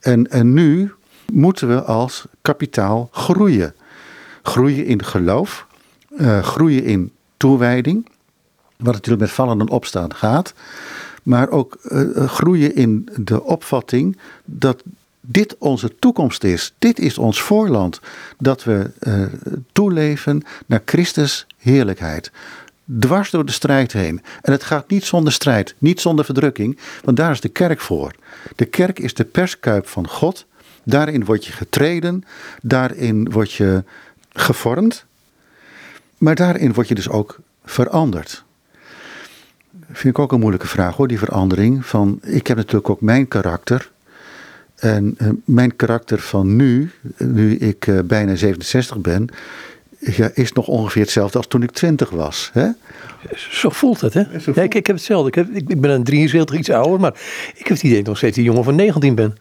En, 0.00 0.30
en 0.30 0.52
nu 0.52 0.92
moeten 1.32 1.68
we 1.68 1.82
als 1.82 2.24
kapitaal 2.42 3.08
groeien. 3.12 3.74
Groeien 4.42 4.84
in 4.84 5.04
geloof, 5.04 5.66
uh, 6.10 6.42
groeien 6.42 6.84
in 6.84 7.12
toewijding, 7.36 8.08
wat 8.76 8.94
natuurlijk 8.94 9.22
met 9.22 9.30
vallen 9.30 9.60
en 9.60 9.68
opstaan 9.68 10.14
gaat. 10.14 10.54
Maar 11.22 11.50
ook 11.50 11.78
uh, 11.82 12.28
groeien 12.28 12.74
in 12.74 13.08
de 13.16 13.42
opvatting 13.42 14.18
dat 14.44 14.82
dit 15.20 15.56
onze 15.58 15.98
toekomst 15.98 16.44
is. 16.44 16.74
Dit 16.78 16.98
is 16.98 17.18
ons 17.18 17.42
voorland. 17.42 18.00
Dat 18.38 18.64
we 18.64 18.90
uh, 19.00 19.22
toeleven 19.72 20.42
naar 20.66 20.82
Christus 20.84 21.46
heerlijkheid 21.58 22.30
dwars 22.98 23.30
door 23.30 23.44
de 23.44 23.52
strijd 23.52 23.92
heen. 23.92 24.22
En 24.42 24.52
het 24.52 24.62
gaat 24.62 24.88
niet 24.90 25.04
zonder 25.04 25.32
strijd, 25.32 25.74
niet 25.78 26.00
zonder 26.00 26.24
verdrukking, 26.24 26.78
want 27.04 27.16
daar 27.16 27.30
is 27.30 27.40
de 27.40 27.48
kerk 27.48 27.80
voor. 27.80 28.14
De 28.56 28.64
kerk 28.64 28.98
is 28.98 29.14
de 29.14 29.24
perskuip 29.24 29.88
van 29.88 30.08
God. 30.08 30.46
Daarin 30.82 31.24
word 31.24 31.46
je 31.46 31.52
getreden, 31.52 32.24
daarin 32.62 33.30
word 33.30 33.52
je 33.52 33.84
gevormd, 34.32 35.04
maar 36.18 36.34
daarin 36.34 36.72
word 36.72 36.88
je 36.88 36.94
dus 36.94 37.08
ook 37.08 37.38
verandert? 37.64 38.44
Vind 39.92 40.16
ik 40.16 40.18
ook 40.18 40.32
een 40.32 40.40
moeilijke 40.40 40.66
vraag 40.66 40.96
hoor, 40.96 41.08
die 41.08 41.18
verandering. 41.18 41.86
Van, 41.86 42.18
ik 42.22 42.46
heb 42.46 42.56
natuurlijk 42.56 42.90
ook 42.90 43.00
mijn 43.00 43.28
karakter. 43.28 43.90
En 44.76 45.16
uh, 45.18 45.28
mijn 45.44 45.76
karakter 45.76 46.18
van 46.18 46.56
nu, 46.56 46.90
nu 47.16 47.56
ik 47.56 47.86
uh, 47.86 47.98
bijna 48.04 48.34
67 48.34 48.98
ben, 48.98 49.28
ja, 49.98 50.30
is 50.34 50.52
nog 50.52 50.66
ongeveer 50.66 51.02
hetzelfde 51.02 51.38
als 51.38 51.46
toen 51.46 51.62
ik 51.62 51.70
20 51.70 52.10
was. 52.10 52.50
Hè? 52.52 52.68
Zo 53.34 53.68
voelt 53.68 54.00
het, 54.00 54.14
hè? 54.14 54.20
Ja, 54.54 54.62
ik, 54.62 54.74
ik 54.74 54.86
heb 54.86 54.96
hetzelfde. 54.96 55.28
Ik, 55.28 55.34
heb, 55.34 55.48
ik, 55.68 55.80
ben 55.80 55.90
een 55.90 56.04
73 56.04 56.56
iets 56.56 56.70
ouder, 56.70 57.00
maar 57.00 57.14
ik 57.54 57.66
heb 57.66 57.68
het 57.68 57.82
idee 57.82 57.90
dat 57.90 58.00
ik 58.00 58.06
nog 58.06 58.16
steeds 58.16 58.36
die 58.36 58.44
jongen 58.44 58.64
van 58.64 58.74
19 58.74 59.14
ben. 59.14 59.36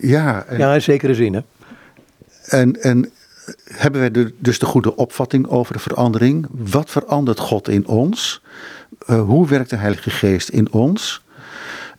Ja, 0.00 0.44
en, 0.44 0.58
ja 0.58 0.74
in 0.74 0.82
zekere 0.82 1.14
zin, 1.14 1.34
hè? 1.34 1.40
En, 2.44 2.82
en 2.82 3.10
hebben 3.64 4.00
wij 4.00 4.32
dus 4.38 4.58
de 4.58 4.66
goede 4.66 4.96
opvatting 4.96 5.46
over 5.46 5.72
de 5.72 5.78
verandering? 5.78 6.46
Wat 6.50 6.90
verandert 6.90 7.38
God 7.38 7.68
in 7.68 7.86
ons? 7.86 8.42
Uh, 9.08 9.22
hoe 9.22 9.48
werkt 9.48 9.70
de 9.70 9.76
Heilige 9.76 10.10
Geest 10.10 10.48
in 10.48 10.72
ons? 10.72 11.22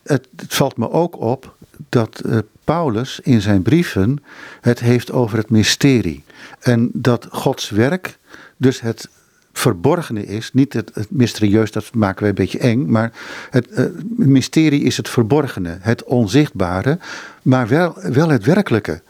Het, 0.02 0.28
het 0.36 0.54
valt 0.54 0.76
me 0.76 0.90
ook 0.90 1.20
op 1.20 1.54
dat 1.88 2.22
uh, 2.26 2.38
Paulus 2.64 3.20
in 3.22 3.40
zijn 3.40 3.62
brieven 3.62 4.22
het 4.60 4.80
heeft 4.80 5.12
over 5.12 5.38
het 5.38 5.50
mysterie. 5.50 6.24
En 6.60 6.90
dat 6.92 7.26
Gods 7.30 7.70
werk 7.70 8.18
dus 8.56 8.80
het 8.80 9.08
verborgene 9.52 10.26
is. 10.26 10.52
Niet 10.52 10.72
het, 10.72 10.90
het, 10.94 11.10
mysterieus, 11.10 11.70
dat 11.70 11.94
maken 11.94 12.20
wij 12.20 12.28
een 12.28 12.34
beetje 12.34 12.58
eng. 12.58 12.86
Maar 12.90 13.12
het 13.50 13.68
uh, 13.70 13.84
mysterie 14.16 14.82
is 14.82 14.96
het 14.96 15.08
verborgene, 15.08 15.78
het 15.80 16.04
onzichtbare. 16.04 16.98
Maar 17.42 17.68
wel, 17.68 17.96
wel 18.02 18.28
het 18.28 18.44
werkelijke. 18.44 19.02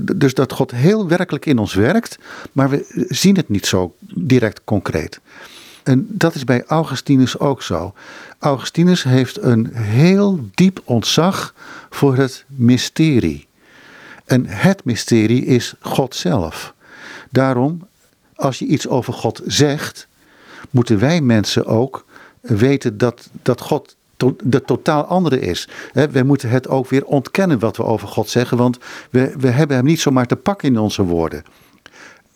Dus 0.00 0.34
dat 0.34 0.52
God 0.52 0.70
heel 0.70 1.08
werkelijk 1.08 1.46
in 1.46 1.58
ons 1.58 1.74
werkt, 1.74 2.18
maar 2.52 2.70
we 2.70 3.06
zien 3.08 3.36
het 3.36 3.48
niet 3.48 3.66
zo 3.66 3.94
direct 4.14 4.60
concreet. 4.64 5.20
En 5.82 6.06
dat 6.08 6.34
is 6.34 6.44
bij 6.44 6.64
Augustinus 6.66 7.38
ook 7.38 7.62
zo. 7.62 7.94
Augustinus 8.38 9.02
heeft 9.02 9.42
een 9.42 9.74
heel 9.74 10.40
diep 10.54 10.80
ontzag 10.84 11.54
voor 11.90 12.16
het 12.16 12.44
mysterie. 12.48 13.46
En 14.24 14.46
het 14.46 14.84
mysterie 14.84 15.44
is 15.44 15.74
God 15.80 16.14
zelf. 16.14 16.74
Daarom, 17.30 17.88
als 18.34 18.58
je 18.58 18.66
iets 18.66 18.88
over 18.88 19.12
God 19.12 19.40
zegt, 19.46 20.08
moeten 20.70 20.98
wij 20.98 21.20
mensen 21.20 21.66
ook 21.66 22.04
weten 22.40 22.98
dat, 22.98 23.28
dat 23.42 23.60
God 23.60 23.96
de 24.42 24.62
totaal 24.64 25.04
andere 25.04 25.40
is. 25.40 25.68
We 26.10 26.22
moeten 26.22 26.48
het 26.48 26.68
ook 26.68 26.88
weer 26.88 27.04
ontkennen 27.04 27.58
wat 27.58 27.76
we 27.76 27.84
over 27.84 28.08
God 28.08 28.28
zeggen, 28.28 28.56
want 28.56 28.78
we, 29.10 29.34
we 29.38 29.48
hebben 29.48 29.76
hem 29.76 29.84
niet 29.84 30.00
zomaar 30.00 30.26
te 30.26 30.36
pakken 30.36 30.68
in 30.68 30.78
onze 30.78 31.02
woorden. 31.02 31.44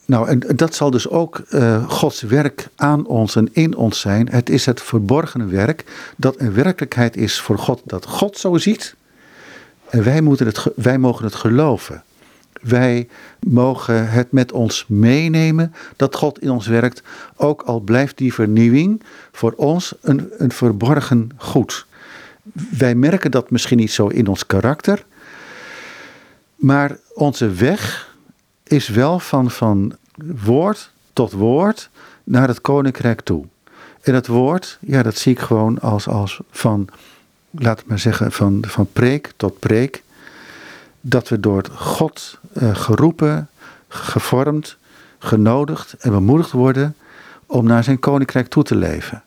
Nou, 0.07 0.29
en 0.29 0.57
dat 0.57 0.75
zal 0.75 0.91
dus 0.91 1.09
ook 1.09 1.43
uh, 1.51 1.91
Gods 1.91 2.23
werk 2.23 2.69
aan 2.77 3.07
ons 3.07 3.37
en 3.37 3.49
in 3.53 3.77
ons 3.77 4.01
zijn. 4.01 4.29
Het 4.31 4.51
is 4.51 4.67
het 4.67 4.83
verborgene 4.83 5.47
werk 5.47 5.85
dat 6.17 6.41
een 6.41 6.55
werkelijkheid 6.55 7.17
is 7.17 7.41
voor 7.41 7.59
God, 7.59 7.83
dat 7.85 8.07
God 8.07 8.39
zo 8.39 8.57
ziet. 8.57 8.97
En 9.91 10.05
wij, 10.05 10.21
moeten 10.21 10.47
het, 10.47 10.67
wij 10.77 10.99
mogen 10.99 11.25
het 11.25 11.35
geloven. 11.35 12.03
Wij 12.63 13.09
mogen 13.41 14.11
het 14.11 14.33
met 14.33 14.53
ons 14.53 14.85
meenemen 14.89 15.75
dat 15.97 16.15
God 16.15 16.43
in 16.43 16.51
ons 16.51 16.67
werkt, 16.67 17.03
ook 17.37 17.63
al 17.63 17.81
blijft 17.81 18.19
die 18.19 18.35
vernieuwing 18.35 19.03
voor 19.33 19.53
ons 19.57 19.95
een, 20.01 20.31
een 20.39 20.53
verborgen 20.53 21.31
goed. 21.37 21.87
Wij 22.79 22.95
merken 22.95 23.31
dat 23.31 23.51
misschien 23.51 23.79
niet 23.79 23.93
zo 23.93 24.07
in 24.07 24.27
ons 24.27 24.47
karakter, 24.47 25.05
maar 26.57 26.99
onze 27.15 27.51
weg 27.51 28.15
is 28.67 28.89
wel 28.89 29.19
van, 29.19 29.51
van 29.51 29.97
woord 30.45 30.91
tot 31.13 31.33
woord 31.33 31.91
naar 32.25 32.49
het 32.49 32.61
koninkrijk 32.61 33.21
toe. 33.21 33.45
En 34.03 34.15
het 34.15 34.27
woord, 34.27 34.79
ja, 34.81 35.03
dat 35.03 35.17
zie 35.17 35.33
ik 35.33 35.39
gewoon 35.39 35.81
als, 35.81 36.09
als 36.09 36.41
van, 36.51 36.89
laat 37.51 37.79
het 37.79 37.87
maar 37.87 37.99
zeggen, 37.99 38.33
van, 38.33 38.65
van 38.67 38.89
preek 38.93 39.33
tot 39.37 39.59
preek 39.59 40.03
dat 41.01 41.29
we 41.29 41.41
door 41.41 41.65
God 41.75 42.39
uh, 42.53 42.75
geroepen, 42.75 43.49
gevormd, 43.89 44.77
genodigd 45.19 45.93
en 45.93 46.11
bemoedigd 46.11 46.51
worden 46.51 46.97
om 47.47 47.67
naar 47.67 47.85
zijn 47.85 47.99
koninkrijk 47.99 48.49
toe 48.49 48.63
te 48.63 48.75
leven. 48.75 49.23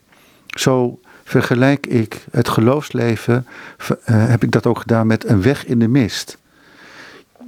Zo 0.47 0.99
vergelijk 1.23 1.87
ik 1.87 2.25
het 2.31 2.49
geloofsleven, 2.49 3.47
uh, 3.89 3.95
heb 4.05 4.43
ik 4.43 4.51
dat 4.51 4.65
ook 4.65 4.79
gedaan 4.79 5.07
met 5.07 5.25
een 5.25 5.41
weg 5.41 5.65
in 5.65 5.79
de 5.79 5.87
mist. 5.87 6.37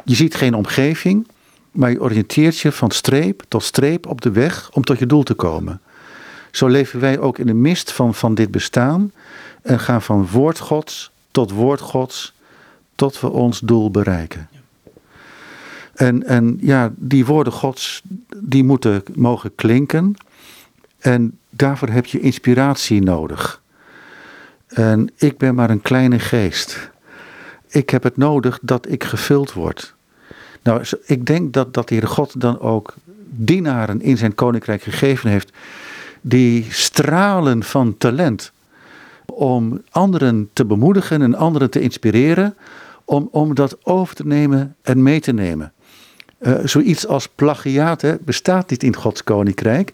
Je 0.05 0.15
ziet 0.15 0.35
geen 0.35 0.53
omgeving, 0.53 1.27
maar 1.71 1.91
je 1.91 2.01
oriënteert 2.01 2.57
je 2.57 2.71
van 2.71 2.91
streep 2.91 3.43
tot 3.47 3.63
streep 3.63 4.07
op 4.07 4.21
de 4.21 4.31
weg 4.31 4.69
om 4.73 4.83
tot 4.83 4.99
je 4.99 5.05
doel 5.05 5.23
te 5.23 5.33
komen. 5.33 5.81
Zo 6.51 6.67
leven 6.67 6.99
wij 6.99 7.19
ook 7.19 7.37
in 7.37 7.45
de 7.45 7.53
mist 7.53 7.91
van, 7.91 8.13
van 8.13 8.35
dit 8.35 8.51
bestaan 8.51 9.11
en 9.61 9.79
gaan 9.79 10.01
van 10.01 10.27
woord 10.27 10.59
Gods 10.59 11.11
tot 11.31 11.51
woord 11.51 11.79
Gods 11.79 12.33
tot 12.95 13.19
we 13.19 13.29
ons 13.29 13.59
doel 13.59 13.91
bereiken. 13.91 14.49
En, 15.93 16.23
en 16.27 16.57
ja, 16.61 16.91
die 16.95 17.25
woorden 17.25 17.53
Gods, 17.53 18.01
die 18.37 18.63
moeten 18.63 19.03
mogen 19.13 19.55
klinken. 19.55 20.15
En 20.99 21.37
daarvoor 21.49 21.87
heb 21.87 22.05
je 22.05 22.19
inspiratie 22.19 23.01
nodig. 23.01 23.61
En 24.67 25.09
ik 25.15 25.37
ben 25.37 25.55
maar 25.55 25.69
een 25.69 25.81
kleine 25.81 26.19
geest. 26.19 26.89
Ik 27.67 27.89
heb 27.89 28.03
het 28.03 28.17
nodig 28.17 28.59
dat 28.61 28.91
ik 28.91 29.03
gevuld 29.03 29.53
word. 29.53 29.95
Nou, 30.61 30.83
ik 31.05 31.25
denk 31.25 31.53
dat, 31.53 31.73
dat 31.73 31.87
de 31.87 31.95
Heer 31.95 32.07
God 32.07 32.41
dan 32.41 32.59
ook 32.59 32.93
dienaren 33.29 34.01
in 34.01 34.17
zijn 34.17 34.35
koninkrijk 34.35 34.81
gegeven 34.81 35.29
heeft. 35.29 35.51
Die 36.21 36.65
stralen 36.69 37.63
van 37.63 37.97
talent. 37.97 38.51
Om 39.25 39.81
anderen 39.89 40.49
te 40.53 40.65
bemoedigen 40.65 41.21
en 41.21 41.35
anderen 41.35 41.69
te 41.69 41.81
inspireren 41.81 42.55
om, 43.05 43.27
om 43.31 43.55
dat 43.55 43.85
over 43.85 44.15
te 44.15 44.25
nemen 44.25 44.75
en 44.81 45.03
mee 45.03 45.19
te 45.19 45.31
nemen. 45.31 45.73
Uh, 46.39 46.55
zoiets 46.63 47.07
als 47.07 47.27
plagiaat 47.27 48.01
hè, 48.01 48.15
bestaat 48.21 48.69
niet 48.69 48.83
in 48.83 48.95
Gods 48.95 49.23
koninkrijk. 49.23 49.93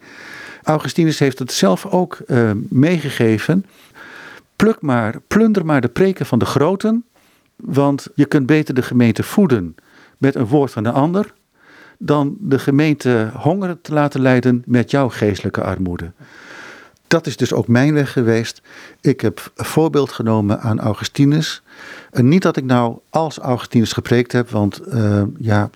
Augustinus 0.64 1.20
heeft 1.20 1.40
het 1.40 1.52
zelf 1.52 1.86
ook 1.86 2.20
uh, 2.28 2.52
meegegeven. 2.70 3.66
Pluk 4.56 4.82
maar, 4.82 5.16
plunder 5.28 5.66
maar 5.66 5.82
de 5.82 5.88
preken 5.88 6.26
van 6.26 6.40
de 6.40 6.46
groten, 6.46 7.06
want 7.56 8.08
je 8.16 8.26
kunt 8.26 8.46
beter 8.46 8.74
de 8.74 8.82
gemeente 8.82 9.24
voeden 9.24 9.76
met 10.18 10.36
een 10.36 10.46
woord 10.46 10.72
van 10.72 10.84
de 10.84 10.92
ander, 10.92 11.34
dan 11.98 12.36
de 12.40 12.60
gemeente 12.60 13.32
honger 13.34 13.82
te 13.82 13.94
laten 13.94 14.22
lijden 14.22 14.64
met 14.66 14.92
jouw 14.92 15.10
geestelijke 15.10 15.62
armoede. 15.62 16.12
Dat 17.08 17.28
is 17.28 17.38
dus 17.38 17.54
ook 17.54 17.68
mijn 17.68 17.94
weg 17.94 18.12
geweest. 18.12 18.62
Ik 19.02 19.22
heb 19.22 19.52
een 19.56 19.66
voorbeeld 19.66 20.12
genomen 20.12 20.60
aan 20.60 20.80
Augustinus. 20.80 21.62
En 22.12 22.28
niet 22.28 22.42
dat 22.42 22.58
ik 22.58 22.64
nou 22.64 22.98
als 23.10 23.38
Augustinus 23.38 23.94
gepreekt 23.94 24.32
heb, 24.32 24.50
want 24.50 24.82
uh, 24.88 25.22
ja, 25.38 25.70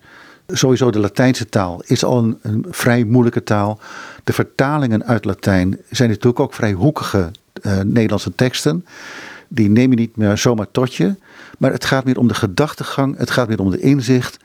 sowieso 0.46 0.90
de 0.90 0.98
Latijnse 0.98 1.46
taal 1.46 1.82
is 1.86 2.04
al 2.04 2.18
een, 2.18 2.38
een, 2.42 2.66
vrij 2.70 3.04
moeilijke 3.04 3.42
taal. 3.42 3.78
De 4.24 4.32
vertalingen 4.32 5.04
uit 5.04 5.24
Latijn 5.24 5.78
zijn 5.90 6.08
natuurlijk 6.08 6.40
ook 6.40 6.54
vrij 6.54 6.72
hoekige 6.72 7.30
uh, 7.62 7.80
Nederlandse 7.80 8.34
teksten. 8.34 8.86
Die 9.48 9.70
neem 9.70 9.90
je 9.90 9.96
niet 9.96 10.16
meer 10.16 10.38
zomaar 10.38 10.70
tot 10.70 10.94
je. 10.94 11.14
Maar 11.58 11.72
het 11.72 11.84
gaat 11.84 12.04
meer 12.04 12.18
om 12.18 12.28
de 12.28 12.34
gedachtegang, 12.34 13.18
het 13.18 13.30
gaat 13.30 13.48
meer 13.48 13.60
om 13.60 13.70
de 13.70 13.80
inzicht, 13.80 14.36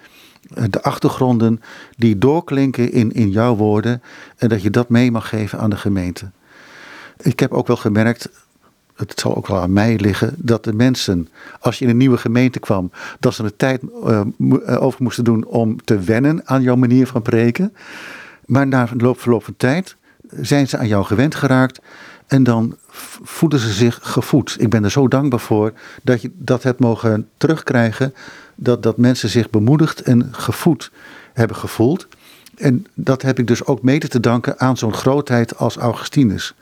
eh, 0.54 0.64
de 0.70 0.82
achtergronden 0.82 1.62
die 1.98 2.18
doorklinken 2.18 2.92
in, 2.92 3.12
in 3.12 3.30
jouw 3.30 3.56
woorden. 3.56 4.02
En 4.38 4.50
dat 4.50 4.62
je 4.62 4.70
dat 4.70 4.90
mee 4.90 5.12
mag 5.12 5.30
geven 5.30 5.60
aan 5.60 5.70
de 5.70 5.78
gemeente. 5.78 6.30
Ik 7.18 7.40
heb 7.40 7.52
ook 7.52 7.68
wel 7.68 7.76
gemerkt, 7.76 8.30
het 8.96 9.20
zal 9.20 9.36
ook 9.36 9.48
wel 9.48 9.62
aan 9.62 9.74
mij 9.74 9.98
liggen, 9.98 10.36
dat 10.38 10.64
de 10.64 10.74
mensen, 10.74 11.30
als 11.60 11.80
je 11.80 11.86
in 11.86 11.92
een 11.92 11.98
nieuwe 11.98 12.18
gemeente 12.18 12.60
kwam, 12.60 12.92
dat 13.20 13.34
ze 13.34 13.44
er 13.44 13.56
tijd 13.56 13.82
uh, 14.06 14.22
over 14.84 15.04
moesten 15.04 15.24
doen 15.24 15.46
om 15.46 15.84
te 15.84 16.00
wennen 16.00 16.42
aan 16.46 16.62
jouw 16.62 16.76
manier 16.76 17.08
van 17.08 17.22
preken. 17.22 17.74
Maar 18.46 18.68
na 18.68 18.88
verloop, 18.88 19.20
verloop 19.20 19.44
van 19.44 19.54
tijd 19.58 19.96
zijn 20.30 20.68
ze 20.68 20.78
aan 20.78 20.88
jou 20.88 21.06
gewend 21.06 21.36
geraakt 21.36 21.82
en 22.28 22.44
dan 22.44 22.78
voelen 23.24 23.60
ze 23.60 23.74
zich 23.74 24.00
gevoed. 24.02 24.56
Ik 24.60 24.70
ben 24.70 24.84
er 24.84 24.92
zo 24.92 25.08
dankbaar 25.08 25.40
voor 25.40 25.74
dat 26.04 26.22
je 26.22 26.32
dat 26.34 26.64
hebt 26.64 26.80
mogen 26.80 27.30
terugkrijgen, 27.38 28.14
dat, 28.56 28.84
dat 28.84 28.98
mensen 28.98 29.30
zich 29.30 29.50
bemoedigd 29.50 30.02
en 30.02 30.28
gevoed 30.32 30.92
hebben 31.34 31.58
gevoeld. 31.58 32.08
En 32.58 32.86
dat 32.94 33.22
heb 33.22 33.40
ik 33.40 33.48
dus 33.48 33.66
ook 33.66 33.82
mede 33.82 34.08
te 34.08 34.20
danken 34.20 34.60
aan 34.60 34.78
zo'n 34.78 34.94
grootheid 34.94 35.58
als 35.58 35.78
Augustinus. 35.78 36.54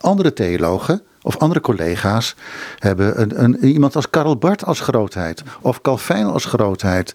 Andere 0.00 0.32
theologen 0.32 1.02
of 1.22 1.36
andere 1.38 1.60
collega's 1.60 2.34
hebben 2.78 3.20
een, 3.20 3.42
een, 3.42 3.64
iemand 3.64 3.96
als 3.96 4.10
Karl 4.10 4.36
Barth 4.36 4.64
als 4.64 4.80
grootheid. 4.80 5.42
Of 5.60 5.80
Calvijn 5.80 6.26
als 6.26 6.44
grootheid. 6.44 7.14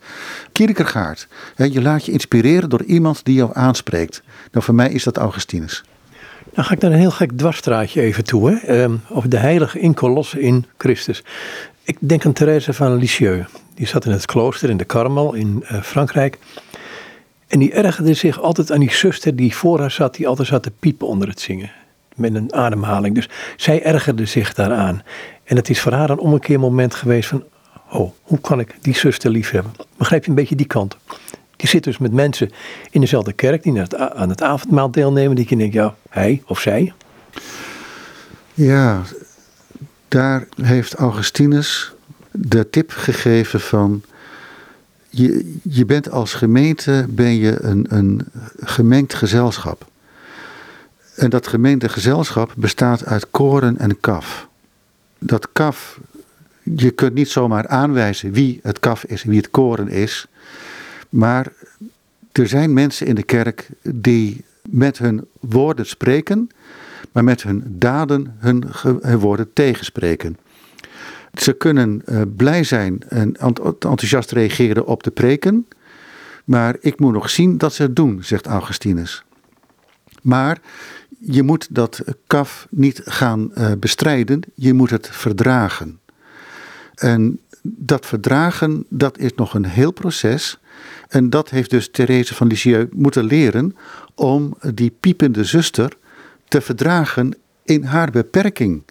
Kierkegaard. 0.52 1.28
Je 1.56 1.82
laat 1.82 2.06
je 2.06 2.12
inspireren 2.12 2.70
door 2.70 2.84
iemand 2.84 3.26
die 3.26 3.36
jou 3.36 3.52
aanspreekt. 3.54 4.22
Nou, 4.52 4.66
voor 4.66 4.76
mij 4.76 4.92
is 4.92 5.04
dat 5.04 5.18
Augustinus. 5.18 5.84
Dan 6.56 6.64
ga 6.64 6.74
ik 6.74 6.82
naar 6.82 6.92
een 6.92 6.98
heel 6.98 7.12
gek 7.12 7.32
dwarsstraatje 7.32 8.02
even 8.02 8.24
toe. 8.24 8.50
Hè? 8.50 8.84
Um, 8.84 9.02
over 9.10 9.30
de 9.30 9.38
heilige 9.38 9.80
inkolosse 9.80 10.42
in 10.42 10.66
Christus. 10.78 11.24
Ik 11.84 11.98
denk 12.00 12.26
aan 12.26 12.34
Therese 12.34 12.74
van 12.74 12.96
Lisieux. 12.96 13.50
Die 13.74 13.88
zat 13.88 14.06
in 14.06 14.12
het 14.12 14.26
klooster 14.26 14.70
in 14.70 14.78
de 14.78 14.86
Karmel 14.86 15.34
in 15.34 15.64
uh, 15.72 15.82
Frankrijk. 15.82 16.38
En 17.48 17.60
die 17.60 17.72
ergerde 17.72 18.14
zich 18.14 18.42
altijd 18.42 18.72
aan 18.72 18.80
die 18.80 18.94
zuster 18.94 19.36
die 19.36 19.56
voor 19.56 19.80
haar 19.80 19.92
zat, 19.92 20.16
die 20.16 20.28
altijd 20.28 20.48
zat 20.48 20.64
te 20.64 20.72
piepen 20.80 21.08
onder 21.08 21.28
het 21.28 21.40
zingen. 21.40 21.72
met 22.16 22.36
een 22.36 22.54
ademhaling. 22.54 23.16
Dus 23.16 23.30
zij 23.56 23.84
ergerde 23.84 24.26
zich 24.26 24.54
daaraan. 24.54 25.02
En 25.44 25.56
het 25.56 25.70
is 25.70 25.82
voor 25.82 25.92
haar 25.92 26.10
een 26.10 26.20
ommekeermoment 26.20 26.96
geweest 26.96 27.30
van, 27.30 27.44
oh, 27.92 28.12
hoe 28.22 28.40
kan 28.40 28.60
ik 28.60 28.76
die 28.82 28.96
zuster 28.96 29.32
lief 29.32 29.52
hebben? 29.52 29.72
Begrijp 29.98 30.24
je 30.24 30.30
een 30.30 30.36
beetje 30.36 30.56
die 30.56 30.66
kant? 30.66 30.98
Die 31.56 31.70
zit 31.70 31.84
dus 31.84 31.98
met 31.98 32.12
mensen 32.12 32.52
in 32.90 33.02
dezelfde 33.02 33.34
kerk 33.34 33.64
die 33.64 33.82
aan 33.98 34.30
het 34.30 34.42
avondmaal 34.42 34.92
deelnemen. 34.92 35.36
Die 35.36 35.58
denkt, 35.58 35.74
ja, 35.74 35.96
hij 36.10 36.44
of 36.46 36.60
zij. 36.60 36.94
Ja, 38.54 39.02
daar 40.08 40.48
heeft 40.62 40.94
Augustinus 40.94 41.94
de 42.32 42.70
tip 42.70 42.92
gegeven 42.92 43.60
van 43.60 44.04
je, 45.10 45.58
je 45.62 45.86
bent 45.86 46.12
als 46.12 46.34
gemeente 46.34 47.06
ben 47.10 47.36
je 47.36 47.62
een, 47.62 47.86
een 47.90 48.22
gemengd 48.60 49.14
gezelschap. 49.14 49.86
En 51.16 51.30
dat 51.30 51.48
gemeente 51.48 51.90
gezelschap 51.90 52.54
bestaat 52.56 53.06
uit 53.06 53.28
koren 53.32 53.78
en 53.78 54.00
kaf. 54.00 54.48
Dat 55.20 55.48
kaf, 55.54 56.00
je 56.64 56.92
kunt 56.92 57.14
niet 57.14 57.30
zomaar 57.30 57.68
aanwijzen 57.68 58.32
wie 58.32 58.60
het 58.64 58.80
kaf 58.80 59.04
is 59.04 59.24
en 59.24 59.30
wie 59.30 59.38
het 59.38 59.52
koren 59.52 59.88
is. 59.88 60.28
Maar 61.10 61.52
er 62.32 62.48
zijn 62.48 62.74
mensen 62.74 63.08
in 63.08 63.16
de 63.16 63.24
kerk 63.24 63.70
die 63.82 64.44
met 64.70 64.98
hun 64.98 65.28
woorden 65.40 65.86
spreken, 65.86 66.50
maar 67.12 67.24
met 67.24 67.44
hun 67.44 67.64
daden 67.68 68.36
hun, 68.38 68.64
woorden 69.20 69.54
tegenspreken. 69.54 70.38
Ze 71.34 71.54
kunnen 71.54 72.02
uh, 72.06 72.22
blij 72.36 72.64
zijn 72.64 73.04
en 73.08 73.36
enthousiast 73.36 74.32
reageren 74.32 74.86
op 74.86 75.04
de 75.04 75.12
preken. 75.12 75.68
Maar 76.46 76.76
ik 76.80 77.00
moet 77.00 77.14
nog 77.14 77.30
zien 77.30 77.58
dat 77.58 77.74
ze 77.74 77.82
het 77.82 77.96
doen, 77.96 78.24
zegt 78.24 78.46
Augustinus. 78.46 79.24
Maar 80.22 80.60
je 81.20 81.44
moet 81.44 81.68
dat 81.70 82.02
kaf 82.28 82.68
niet 82.70 83.02
gaan 83.06 83.52
uh, 83.58 83.72
bestrijden, 83.80 84.42
je 84.54 84.74
moet 84.74 84.90
het 84.90 85.10
verdragen. 85.12 86.00
En 86.96 87.40
dat 87.62 88.06
verdragen, 88.06 88.86
dat 88.90 89.18
is 89.18 89.34
nog 89.36 89.54
een 89.54 89.66
heel 89.66 89.92
proces. 89.92 90.60
En 91.08 91.30
dat 91.30 91.50
heeft 91.50 91.70
dus 91.70 91.90
Therese 91.92 92.36
van 92.36 92.48
Lisieux 92.48 92.92
moeten 92.92 93.26
leren 93.26 93.76
om 94.16 94.58
die 94.74 94.96
piepende 95.00 95.44
zuster 95.44 95.98
te 96.48 96.62
verdragen 96.62 97.38
in 97.64 97.84
haar 97.84 98.12
beperking. 98.12 98.84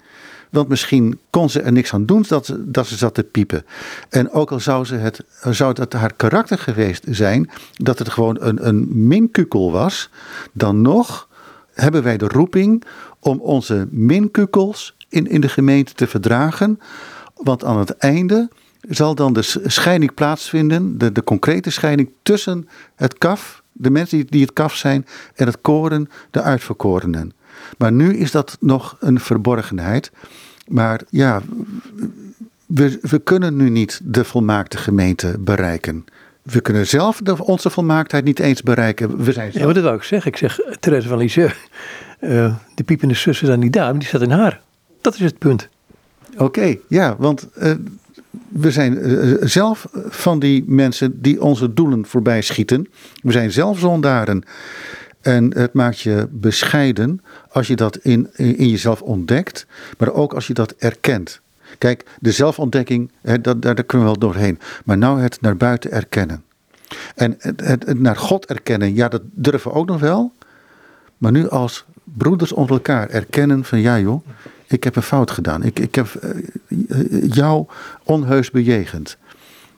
Want 0.50 0.68
misschien 0.68 1.18
kon 1.30 1.50
ze 1.50 1.60
er 1.60 1.72
niks 1.72 1.94
aan 1.94 2.06
doen 2.06 2.24
dat 2.28 2.46
ze, 2.46 2.70
dat 2.70 2.86
ze 2.86 2.96
zat 2.96 3.14
te 3.14 3.22
piepen. 3.22 3.64
En 4.08 4.30
ook 4.30 4.52
al 4.52 4.60
zou, 4.60 4.84
ze 4.84 4.94
het, 4.94 5.24
zou 5.50 5.80
het 5.80 5.92
haar 5.92 6.14
karakter 6.14 6.58
geweest 6.58 7.04
zijn 7.10 7.50
dat 7.72 7.98
het 7.98 8.08
gewoon 8.08 8.36
een, 8.40 8.66
een 8.66 9.06
minkukel 9.08 9.72
was, 9.72 10.10
dan 10.52 10.82
nog 10.82 11.28
hebben 11.72 12.02
wij 12.02 12.16
de 12.16 12.28
roeping 12.28 12.84
om 13.20 13.40
onze 13.40 13.86
minkukels 13.90 14.96
in, 15.08 15.26
in 15.26 15.40
de 15.40 15.48
gemeente 15.48 15.92
te 15.92 16.06
verdragen. 16.06 16.80
Want 17.34 17.64
aan 17.64 17.78
het 17.78 17.90
einde 17.90 18.48
zal 18.88 19.14
dan 19.14 19.32
de 19.32 19.42
scheiding 19.64 20.14
plaatsvinden, 20.14 20.98
de, 20.98 21.12
de 21.12 21.24
concrete 21.24 21.70
scheiding 21.70 22.10
tussen 22.22 22.68
het 22.94 23.18
kaf, 23.18 23.62
de 23.72 23.90
mensen 23.90 24.18
die, 24.18 24.26
die 24.30 24.40
het 24.40 24.52
kaf 24.52 24.74
zijn, 24.74 25.06
en 25.34 25.46
het 25.46 25.60
koren, 25.60 26.08
de 26.30 26.42
uitverkorenen. 26.42 27.32
Maar 27.78 27.92
nu 27.92 28.16
is 28.16 28.30
dat 28.30 28.56
nog 28.60 28.96
een 29.00 29.20
verborgenheid. 29.20 30.12
Maar 30.68 31.00
ja, 31.10 31.42
we, 32.66 32.98
we 33.00 33.18
kunnen 33.18 33.56
nu 33.56 33.70
niet 33.70 34.00
de 34.04 34.24
volmaakte 34.24 34.76
gemeente 34.76 35.36
bereiken. 35.38 36.04
We 36.42 36.60
kunnen 36.60 36.86
zelf 36.86 37.20
de, 37.22 37.44
onze 37.44 37.70
volmaaktheid 37.70 38.24
niet 38.24 38.38
eens 38.38 38.62
bereiken. 38.62 39.24
We 39.24 39.32
zijn 39.32 39.52
zelf... 39.52 39.66
Ja, 39.66 39.72
wat 39.72 39.82
dat 39.82 39.92
ook 39.92 40.04
zeg. 40.04 40.26
Ik 40.26 40.36
zeg, 40.36 40.58
Therese 40.80 41.08
van 41.08 41.18
Lisieux, 41.18 41.54
uh, 42.20 42.54
de 42.74 42.84
piepende 42.84 43.14
zussen 43.14 43.46
zijn 43.46 43.60
niet 43.60 43.72
daar, 43.72 43.90
maar 43.90 43.98
die 43.98 44.08
staat 44.08 44.22
in 44.22 44.30
haar. 44.30 44.60
Dat 45.00 45.14
is 45.14 45.20
het 45.20 45.38
punt. 45.38 45.68
Oké, 46.36 46.76
ja, 46.88 47.16
want 47.18 47.48
uh, 47.58 47.72
we 48.48 48.70
zijn 48.70 49.10
uh, 49.10 49.36
zelf 49.40 49.88
van 49.92 50.38
die 50.38 50.64
mensen 50.66 51.22
die 51.22 51.42
onze 51.42 51.72
doelen 51.72 52.06
voorbij 52.06 52.42
schieten. 52.42 52.88
We 53.22 53.32
zijn 53.32 53.52
zelf 53.52 53.78
zondaren. 53.78 54.42
En 55.20 55.56
het 55.56 55.72
maakt 55.72 56.00
je 56.00 56.28
bescheiden 56.30 57.20
als 57.50 57.66
je 57.66 57.76
dat 57.76 57.96
in, 57.96 58.28
in 58.32 58.68
jezelf 58.68 59.02
ontdekt, 59.02 59.66
maar 59.98 60.12
ook 60.12 60.34
als 60.34 60.46
je 60.46 60.54
dat 60.54 60.74
erkent. 60.78 61.40
Kijk, 61.78 62.04
de 62.20 62.32
zelfontdekking, 62.32 63.10
dat, 63.40 63.62
daar, 63.62 63.74
kunnen 63.74 64.06
we 64.06 64.12
wel 64.12 64.30
doorheen. 64.30 64.58
Maar 64.84 64.98
nou 64.98 65.20
het 65.20 65.40
naar 65.40 65.56
buiten 65.56 65.90
erkennen. 65.90 66.42
En 67.14 67.34
het, 67.38 67.60
het, 67.60 68.00
naar 68.00 68.16
God 68.16 68.46
erkennen, 68.46 68.94
ja, 68.94 69.08
dat 69.08 69.22
durven 69.24 69.70
we 69.70 69.76
ook 69.76 69.86
nog 69.86 70.00
wel. 70.00 70.32
Maar 71.18 71.32
nu 71.32 71.48
als 71.48 71.84
broeders 72.04 72.52
onder 72.52 72.74
elkaar 72.76 73.08
erkennen 73.08 73.64
van 73.64 73.80
ja 73.80 73.98
joh, 73.98 74.26
ik 74.74 74.84
heb 74.84 74.96
een 74.96 75.02
fout 75.02 75.30
gedaan. 75.30 75.62
Ik, 75.62 75.78
ik 75.78 75.94
heb 75.94 76.08
uh, 76.68 77.32
jou 77.32 77.66
onheus 78.02 78.50
bejegend. 78.50 79.16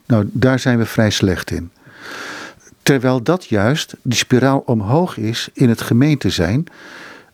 Nou, 0.05 0.29
daar 0.31 0.59
zijn 0.59 0.77
we 0.77 0.85
vrij 0.85 1.09
slecht 1.09 1.51
in. 1.51 1.71
Terwijl 2.81 3.23
dat 3.23 3.45
juist 3.45 3.95
die 4.01 4.17
spiraal 4.17 4.59
omhoog 4.59 5.17
is 5.17 5.49
in 5.53 5.69
het 5.69 5.81
gemeente 5.81 6.29
zijn. 6.29 6.65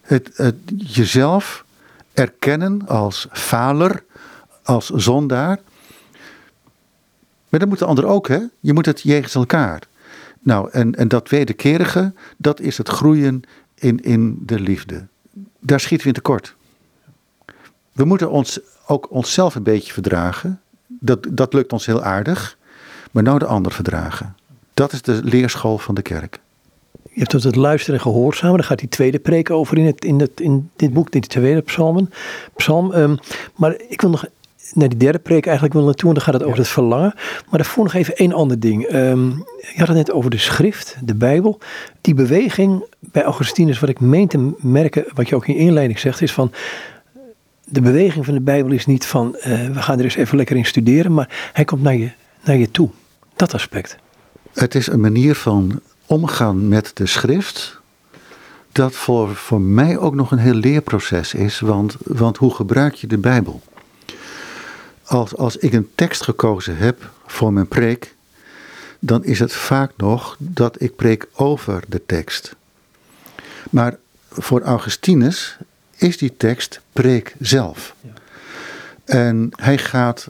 Het, 0.02 0.30
het 0.36 0.56
jezelf 0.78 1.66
erkennen 2.14 2.88
als 2.88 3.28
faler, 3.32 4.04
als 4.64 4.90
zondaar. 4.90 5.60
Maar 7.50 7.60
dat 7.60 7.70
moet 7.70 7.80
de 7.80 7.86
ander 7.86 8.06
ook, 8.06 8.28
hè? 8.28 8.40
Je 8.60 8.74
moet 8.74 8.86
het 8.86 9.02
jegens 9.02 9.36
elkaar. 9.36 9.82
Nou, 10.40 10.70
en, 10.72 10.96
en 10.96 11.08
dat 11.08 11.30
wederkerige, 11.30 12.14
dat 12.38 12.60
is 12.60 12.78
het 12.78 12.90
groeien 12.90 13.42
in, 13.76 14.00
in 14.00 14.38
de 14.46 14.60
liefde. 14.60 15.08
Daar 15.60 15.80
schieten 15.80 16.08
we 16.08 16.14
in 16.14 16.22
tekort. 16.22 16.56
We 17.94 18.06
moeten 18.06 18.32
ons 18.32 18.60
ook 18.88 19.12
onszelf 19.12 19.56
een 19.56 19.64
beetje 19.64 19.94
verdragen. 19.94 20.62
Dat, 20.88 21.28
dat 21.30 21.54
lukt 21.54 21.74
ons 21.74 21.86
heel 21.86 22.04
aardig. 22.04 22.58
Maar 23.12 23.24
nou 23.24 23.40
de 23.40 23.46
ander 23.46 23.72
verdragen. 23.72 24.36
Dat 24.74 24.92
is 24.92 25.02
de 25.02 25.20
leerschool 25.24 25.78
van 25.78 25.96
de 25.96 26.02
kerk. 26.02 26.40
Je 27.04 27.20
hebt 27.20 27.30
tot 27.30 27.44
het 27.44 27.56
luisteren 27.56 27.96
en 27.96 28.02
gehoorzamen. 28.02 28.58
Daar 28.58 28.68
gaat 28.68 28.80
die 28.80 28.90
tweede 28.90 29.20
preek 29.20 29.50
over 29.50 29.78
in, 29.78 29.86
het, 29.86 30.06
in, 30.06 30.20
het, 30.20 30.42
in 30.42 30.70
dit 30.76 30.94
boek, 30.94 31.12
die 31.12 31.22
tweede 31.22 31.62
psalmen. 31.62 32.12
psalm. 32.56 32.94
Um, 32.94 33.18
maar 33.56 33.76
ik 33.90 34.02
wil 34.02 34.10
nog 34.10 34.26
naar 34.74 34.90
die 34.90 34.98
derde 34.98 35.20
preek 35.20 35.46
eigenlijk 35.46 35.76
wil 35.76 35.86
naartoe. 35.86 36.08
En 36.08 36.16
dan 36.16 36.24
gaat 36.24 36.34
het 36.34 36.44
over 36.44 36.58
het 36.58 36.68
verlangen. 36.68 37.14
Maar 37.50 37.60
daarvoor 37.60 37.84
nog 37.84 37.94
even 37.94 38.16
één 38.16 38.34
ander 38.34 38.60
ding. 38.60 38.94
Um, 38.94 39.30
je 39.58 39.80
had 39.80 39.88
het 39.88 39.98
net 39.98 40.12
over 40.12 40.30
de 40.30 40.38
schrift, 40.38 40.96
de 41.04 41.16
Bijbel. 41.16 41.60
Die 42.02 42.14
beweging 42.14 42.86
bij 43.00 43.24
Augustinus, 43.24 43.80
wat 43.80 43.90
ik 43.90 44.00
meen 44.00 44.28
te 44.28 44.54
merken, 44.58 45.06
wat 45.14 45.30
je 45.30 45.36
ook 45.36 45.48
in 45.48 45.56
inleiding 45.56 46.00
zegt, 46.00 46.22
is 46.22 46.34
van 46.34 46.52
de 47.74 47.82
beweging 47.82 48.26
van 48.26 48.34
de 48.34 48.42
Bijbel 48.42 48.72
is 48.72 48.86
niet 48.86 49.06
van 49.06 49.36
uh, 49.38 49.44
we 49.44 49.82
gaan 49.82 49.98
er 49.98 50.04
eens 50.04 50.16
even 50.16 50.38
lekker 50.38 50.56
in 50.56 50.66
studeren, 50.66 51.14
maar 51.14 51.50
hij 51.54 51.66
komt 51.66 51.82
naar 51.82 51.96
je, 51.96 52.12
naar 52.44 52.58
je 52.58 52.72
toe. 52.72 52.90
Dat 53.36 53.54
aspect. 53.54 53.98
Het 54.54 54.76
is 54.76 54.88
een 54.88 55.00
manier 55.00 55.36
van 55.36 55.80
omgaan 56.06 56.68
met 56.68 56.92
de 56.94 57.06
schrift. 57.06 57.82
Dat 58.72 58.96
voor, 58.96 59.36
voor 59.36 59.62
mij 59.62 59.98
ook 59.98 60.16
nog 60.16 60.32
een 60.32 60.38
heel 60.38 60.54
leerproces 60.54 61.34
is. 61.34 61.60
Want, 61.60 61.96
want 62.04 62.38
hoe 62.38 62.54
gebruik 62.54 62.94
je 62.94 63.08
de 63.08 63.18
Bijbel? 63.18 63.62
Als, 65.04 65.36
als 65.36 65.58
ik 65.58 65.74
een 65.74 65.90
tekst 65.96 66.24
gekozen 66.24 66.78
heb 66.78 67.10
voor 67.26 67.54
mijn 67.54 67.68
preek, 67.68 68.16
dan 69.00 69.24
is 69.24 69.40
het 69.40 69.54
vaak 69.54 69.92
nog 69.98 70.36
dat 70.40 70.82
ik 70.82 70.96
preek 70.96 71.28
over 71.34 71.84
de 71.88 72.06
tekst. 72.06 72.56
Maar 73.70 73.98
voor 74.30 74.62
Augustinus 74.62 75.58
is 76.04 76.18
die 76.18 76.38
tekst 76.38 76.82
preek 76.92 77.36
zelf. 77.40 77.96
En 79.06 79.50
hij 79.56 79.78
gaat 79.78 80.28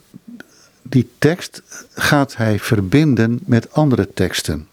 die 0.81 1.09
tekst 1.17 1.61
gaat 1.93 2.35
hij 2.35 2.59
verbinden 2.59 3.39
met 3.45 3.73
andere 3.73 4.13
teksten. 4.13 4.67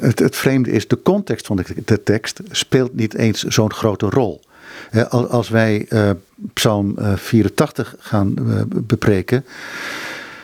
Het, 0.00 0.18
het 0.18 0.36
vreemde 0.36 0.70
is, 0.70 0.88
de 0.88 1.02
context 1.02 1.46
van 1.46 1.64
de, 1.84 2.02
tekst 2.02 2.40
speelt 2.50 2.94
niet 2.94 3.14
eens 3.14 3.42
zo'n 3.42 3.72
grote 3.72 4.06
rol. 4.06 4.40
Als 5.10 5.48
wij 5.48 5.86
uh, 5.88 6.10
Psalm 6.52 6.94
84 6.98 7.94
eh, 7.94 8.00
gaan 8.06 8.34
uh, 8.38 8.62
bepreken, 8.66 9.44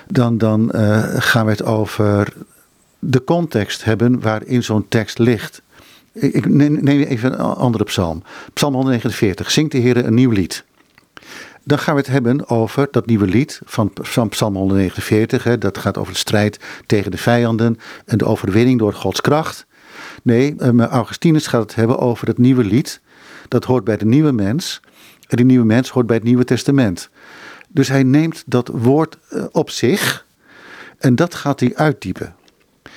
dan, 0.09 0.39
dan 0.39 0.71
gaan 1.19 1.45
we 1.45 1.51
het 1.51 1.63
over 1.65 2.33
de 2.99 3.25
context 3.25 3.85
hebben 3.85 4.21
waarin 4.21 4.63
zo'n 4.63 4.89
tekst 4.89 5.19
ligt. 5.19 5.63
Ik 6.21 6.49
neem 6.49 6.87
even 6.87 7.33
een 7.33 7.39
andere 7.39 7.85
psalm. 7.85 8.23
Psalm 8.53 8.75
149. 8.75 9.51
Zingt 9.51 9.73
de 9.73 9.79
Heer 9.79 9.97
een 9.97 10.15
nieuw 10.15 10.31
lied. 10.31 10.65
Dan 11.65 11.79
gaan 11.79 11.95
we 11.95 12.01
het 12.01 12.11
hebben 12.11 12.49
over 12.49 12.89
dat 12.91 13.07
nieuwe 13.07 13.27
lied 13.27 13.61
van 13.65 14.29
Psalm 14.29 14.57
149. 14.57 15.45
Hè, 15.45 15.59
dat 15.59 15.79
gaat 15.79 15.99
over 15.99 16.13
de 16.13 16.19
strijd 16.19 16.61
tegen 16.87 17.11
de 17.11 17.17
vijanden 17.17 17.79
en 18.05 18.19
de 18.19 18.25
overwinning 18.25 18.79
door 18.79 18.93
Gods 18.93 19.21
kracht. 19.21 19.67
Nee, 20.23 20.55
um, 20.59 20.81
Augustinus 20.81 21.47
gaat 21.47 21.63
het 21.63 21.75
hebben 21.75 21.99
over 21.99 22.27
het 22.27 22.39
nieuwe 22.39 22.65
lied. 22.65 23.01
Dat 23.49 23.65
hoort 23.65 23.85
bij 23.85 23.97
de 23.97 24.07
nieuwe 24.07 24.33
mens. 24.33 24.81
En 25.29 25.37
die 25.37 25.47
nieuwe 25.47 25.67
mens 25.67 25.89
hoort 25.89 26.07
bij 26.07 26.17
het 26.17 26.25
Nieuwe 26.25 26.45
Testament. 26.45 27.11
Dus 27.69 27.89
hij 27.89 28.03
neemt 28.03 28.45
dat 28.47 28.69
woord 28.69 29.19
uh, 29.31 29.45
op 29.53 29.71
zich 29.71 30.27
en 30.99 31.15
dat 31.15 31.35
gaat 31.35 31.61
hij 31.61 31.73
uitdiepen. 31.75 32.35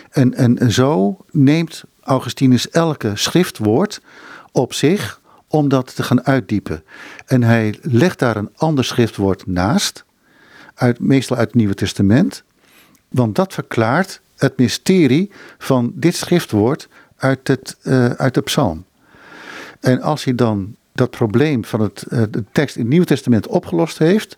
En, 0.09 0.33
en, 0.33 0.57
en 0.59 0.71
zo 0.71 1.17
neemt 1.31 1.83
Augustinus 2.01 2.69
elke 2.69 3.11
schriftwoord 3.15 4.01
op 4.51 4.73
zich 4.73 5.19
om 5.47 5.69
dat 5.69 5.95
te 5.95 6.03
gaan 6.03 6.25
uitdiepen. 6.25 6.83
En 7.25 7.43
hij 7.43 7.75
legt 7.81 8.19
daar 8.19 8.37
een 8.37 8.49
ander 8.55 8.83
schriftwoord 8.85 9.47
naast, 9.47 10.03
uit, 10.75 10.99
meestal 10.99 11.37
uit 11.37 11.47
het 11.47 11.55
Nieuwe 11.55 11.73
Testament, 11.73 12.43
want 13.07 13.35
dat 13.35 13.53
verklaart 13.53 14.21
het 14.37 14.57
mysterie 14.57 15.31
van 15.57 15.91
dit 15.95 16.15
schriftwoord 16.15 16.87
uit, 17.17 17.47
het, 17.47 17.77
uh, 17.83 18.09
uit 18.09 18.33
de 18.33 18.41
psalm. 18.41 18.85
En 19.79 20.01
als 20.01 20.23
hij 20.23 20.35
dan 20.35 20.75
dat 20.91 21.09
probleem 21.09 21.65
van 21.65 21.81
het, 21.81 22.05
uh, 22.09 22.23
de 22.29 22.43
tekst 22.51 22.75
in 22.75 22.81
het 22.81 22.89
Nieuwe 22.89 23.05
Testament 23.05 23.47
opgelost 23.47 23.97
heeft, 23.97 24.37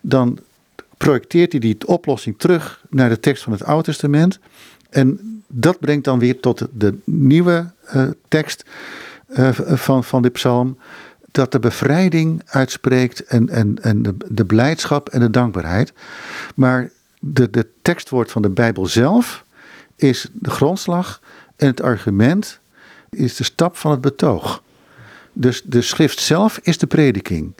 dan 0.00 0.38
projecteert 0.96 1.52
hij 1.52 1.60
die 1.60 1.86
oplossing 1.86 2.38
terug 2.38 2.84
naar 2.90 3.08
de 3.08 3.20
tekst 3.20 3.42
van 3.42 3.52
het 3.52 3.64
Oude 3.64 3.84
Testament. 3.84 4.38
En 4.92 5.42
dat 5.46 5.80
brengt 5.80 6.04
dan 6.04 6.18
weer 6.18 6.40
tot 6.40 6.66
de 6.72 6.98
nieuwe 7.04 7.70
uh, 7.94 8.08
tekst 8.28 8.64
uh, 9.28 9.48
van, 9.52 10.04
van 10.04 10.22
de 10.22 10.30
psalm. 10.30 10.78
Dat 11.30 11.52
de 11.52 11.58
bevrijding 11.58 12.42
uitspreekt 12.46 13.24
en, 13.24 13.48
en, 13.48 13.78
en 13.82 14.02
de, 14.02 14.14
de 14.28 14.44
blijdschap 14.44 15.08
en 15.08 15.20
de 15.20 15.30
dankbaarheid. 15.30 15.92
Maar 16.54 16.90
de, 17.20 17.50
de 17.50 17.68
tekstwoord 17.82 18.30
van 18.30 18.42
de 18.42 18.50
Bijbel 18.50 18.86
zelf 18.86 19.44
is 19.96 20.28
de 20.32 20.50
grondslag 20.50 21.20
en 21.56 21.66
het 21.66 21.82
argument 21.82 22.60
is 23.10 23.36
de 23.36 23.44
stap 23.44 23.76
van 23.76 23.90
het 23.90 24.00
betoog. 24.00 24.62
Dus 25.32 25.62
de 25.64 25.82
schrift 25.82 26.20
zelf 26.20 26.58
is 26.62 26.78
de 26.78 26.86
prediking. 26.86 27.54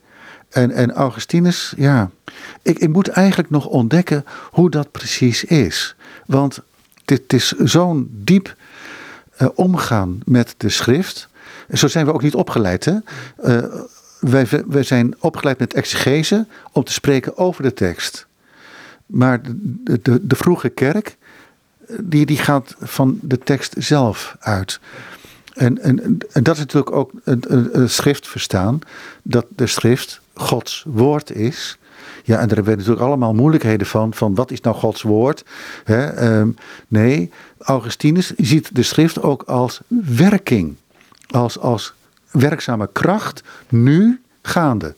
En, 0.49 0.71
en 0.71 0.93
Augustinus, 0.93 1.75
ja, 1.77 2.11
ik, 2.63 2.79
ik 2.79 2.89
moet 2.89 3.09
eigenlijk 3.09 3.51
nog 3.51 3.67
ontdekken 3.67 4.25
hoe 4.51 4.71
dat 4.71 4.91
precies 4.91 5.45
is. 5.45 5.97
Want 6.27 6.63
dit 7.05 7.33
is 7.33 7.49
zo'n 7.49 8.11
diep 8.13 8.57
uh, 9.43 9.49
omgaan 9.55 10.21
met 10.25 10.55
de 10.57 10.69
schrift. 10.69 11.29
Zo 11.73 11.89
zijn 11.89 12.07
we 12.07 12.13
ook 12.13 12.23
niet 12.23 12.35
opgeleid. 12.35 12.85
Hè? 12.85 12.95
Uh, 13.45 13.81
wij, 14.21 14.47
wij 14.67 14.83
zijn 14.83 15.15
opgeleid 15.19 15.59
met 15.59 15.75
exegese 15.75 16.47
om 16.73 16.85
te 16.85 16.93
spreken 16.93 17.37
over 17.37 17.63
de 17.63 17.75
tekst. 17.75 18.27
Maar 19.07 19.43
de, 19.43 20.01
de, 20.03 20.27
de 20.27 20.37
vroege 20.37 20.69
kerk, 20.69 21.17
die, 22.01 22.27
die 22.27 22.39
gaat 22.39 22.75
van 22.81 23.19
de 23.23 23.39
tekst 23.39 23.75
zelf 23.79 24.37
uit. 24.41 24.81
En, 25.55 25.83
en, 25.83 26.19
dat 26.33 26.55
is 26.55 26.59
natuurlijk 26.59 26.93
ook 26.93 27.13
een, 27.25 27.91
schrift 27.91 28.29
verstaan, 28.29 28.79
dat 29.23 29.47
de 29.49 29.67
schrift 29.67 30.21
Gods 30.35 30.85
woord 30.87 31.31
is. 31.31 31.79
Ja, 32.23 32.39
en 32.39 32.47
daar 32.47 32.57
hebben 32.57 32.73
we 32.73 32.79
natuurlijk 32.79 33.07
allemaal 33.07 33.35
moeilijkheden 33.35 33.87
van, 33.87 34.15
van 34.15 34.35
wat 34.35 34.51
is 34.51 34.61
nou 34.61 34.77
Gods 34.77 35.03
woord? 35.03 35.45
um, 35.87 36.57
nee, 36.89 37.31
Augustinus 37.59 38.33
ziet 38.37 38.75
de 38.75 38.83
schrift 38.83 39.23
ook 39.23 39.43
als 39.43 39.81
werking, 40.07 40.75
als, 41.31 41.59
als 41.59 41.95
werkzame 42.31 42.89
kracht, 42.93 43.43
nu 43.69 44.21
gaande. 44.43 44.95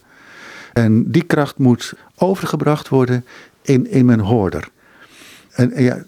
En 0.73 1.11
die 1.11 1.23
kracht 1.23 1.59
moet 1.59 1.95
overgebracht 2.17 2.89
worden 2.89 3.25
in, 3.63 3.91
in 3.91 4.05
mijn 4.05 4.21
hoorder. 4.21 4.69
En, 5.51 5.73
en 5.73 5.83
ja, 5.83 6.05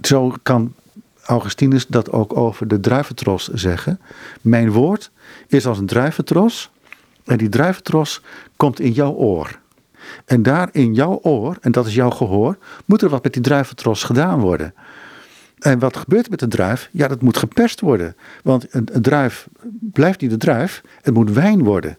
zo 0.00 0.34
kan 0.42 0.74
Augustinus 1.22 1.86
dat 1.86 2.12
ook 2.12 2.36
over 2.36 2.68
de 2.68 2.80
druiventros 2.80 3.48
zeggen. 3.48 4.00
Mijn 4.40 4.70
woord 4.70 5.10
is 5.46 5.66
als 5.66 5.78
een 5.78 5.86
druiventros. 5.86 6.70
En 7.24 7.36
die 7.36 7.48
druiventros 7.48 8.22
komt 8.56 8.80
in 8.80 8.92
jouw 8.92 9.12
oor. 9.12 9.58
En 10.24 10.42
daar 10.42 10.68
in 10.72 10.94
jouw 10.94 11.18
oor, 11.22 11.56
en 11.60 11.72
dat 11.72 11.86
is 11.86 11.94
jouw 11.94 12.10
gehoor, 12.10 12.58
moet 12.84 13.02
er 13.02 13.08
wat 13.08 13.22
met 13.22 13.32
die 13.32 13.42
druiventros 13.42 14.02
gedaan 14.02 14.40
worden. 14.40 14.74
En 15.58 15.78
wat 15.78 15.96
gebeurt 15.96 16.30
met 16.30 16.38
de 16.38 16.48
druif? 16.48 16.88
Ja, 16.92 17.08
dat 17.08 17.22
moet 17.22 17.36
geperst 17.36 17.80
worden. 17.80 18.16
Want 18.42 18.74
een, 18.74 18.88
een 18.92 19.02
druif 19.02 19.48
blijft 19.80 20.20
niet 20.20 20.30
de 20.30 20.36
druif, 20.36 20.82
het 21.02 21.14
moet 21.14 21.30
wijn 21.30 21.64
worden. 21.64 21.98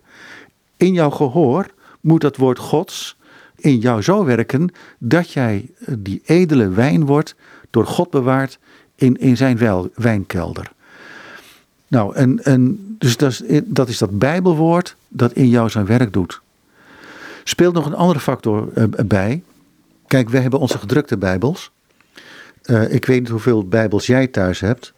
In 0.77 0.93
jouw 0.93 1.09
gehoor 1.09 1.67
moet 2.01 2.21
dat 2.21 2.37
woord 2.37 2.59
Gods 2.59 3.17
in 3.55 3.77
jou 3.77 4.01
zo 4.01 4.25
werken 4.25 4.71
dat 4.97 5.31
jij 5.31 5.69
die 5.85 6.21
edele 6.25 6.69
wijn 6.69 7.05
wordt, 7.05 7.35
door 7.69 7.85
God 7.85 8.09
bewaard 8.09 8.59
in, 8.95 9.15
in 9.15 9.37
zijn 9.37 9.57
wel, 9.57 9.89
wijnkelder. 9.95 10.71
Nou, 11.87 12.15
en, 12.15 12.43
en 12.43 12.95
dus 12.97 13.17
dat 13.17 13.31
is, 13.31 13.61
dat 13.65 13.89
is 13.89 13.97
dat 13.97 14.19
Bijbelwoord 14.19 14.95
dat 15.07 15.33
in 15.33 15.49
jou 15.49 15.69
zijn 15.69 15.85
werk 15.85 16.13
doet. 16.13 16.41
Speelt 17.43 17.73
nog 17.73 17.85
een 17.85 17.95
andere 17.95 18.19
factor 18.19 18.69
uh, 18.75 18.83
bij. 19.05 19.43
Kijk, 20.07 20.29
wij 20.29 20.41
hebben 20.41 20.59
onze 20.59 20.77
gedrukte 20.77 21.17
Bijbels. 21.17 21.71
Uh, 22.65 22.93
ik 22.93 23.05
weet 23.05 23.19
niet 23.19 23.29
hoeveel 23.29 23.67
Bijbels 23.67 24.05
jij 24.05 24.27
thuis 24.27 24.59
hebt. 24.59 24.93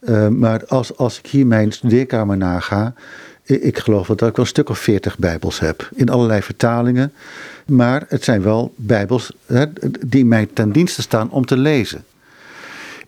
Uh, 0.00 0.28
maar 0.28 0.66
als, 0.66 0.96
als 0.96 1.18
ik 1.18 1.26
hier 1.26 1.46
mijn 1.46 1.72
studeerkamer 1.72 2.36
naga, 2.36 2.94
ik, 3.42 3.62
ik 3.62 3.78
geloof 3.78 4.06
dat 4.06 4.16
ik 4.28 4.36
wel 4.36 4.44
een 4.44 4.46
stuk 4.46 4.68
of 4.68 4.78
veertig 4.78 5.18
Bijbels 5.18 5.60
heb. 5.60 5.88
In 5.94 6.08
allerlei 6.08 6.42
vertalingen. 6.42 7.12
Maar 7.66 8.04
het 8.08 8.24
zijn 8.24 8.42
wel 8.42 8.72
Bijbels 8.76 9.32
hè, 9.46 9.64
die 10.06 10.24
mij 10.24 10.48
ten 10.52 10.72
dienste 10.72 11.02
staan 11.02 11.30
om 11.30 11.46
te 11.46 11.56
lezen. 11.56 12.04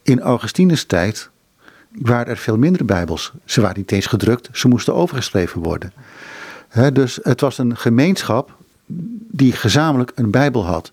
In 0.02 0.20
Augustinus 0.20 0.84
tijd 0.84 1.28
waren 1.88 2.26
er 2.26 2.36
veel 2.36 2.58
minder 2.58 2.84
Bijbels. 2.84 3.32
Ze 3.44 3.60
waren 3.60 3.78
niet 3.78 3.92
eens 3.92 4.06
gedrukt, 4.06 4.48
ze 4.52 4.68
moesten 4.68 4.94
overgeschreven 4.94 5.62
worden. 5.62 5.92
dus 6.92 7.18
het 7.22 7.40
was 7.40 7.58
een 7.58 7.76
gemeenschap 7.76 8.58
die 9.30 9.52
gezamenlijk 9.52 10.12
een 10.14 10.30
Bijbel 10.30 10.66
had. 10.66 10.92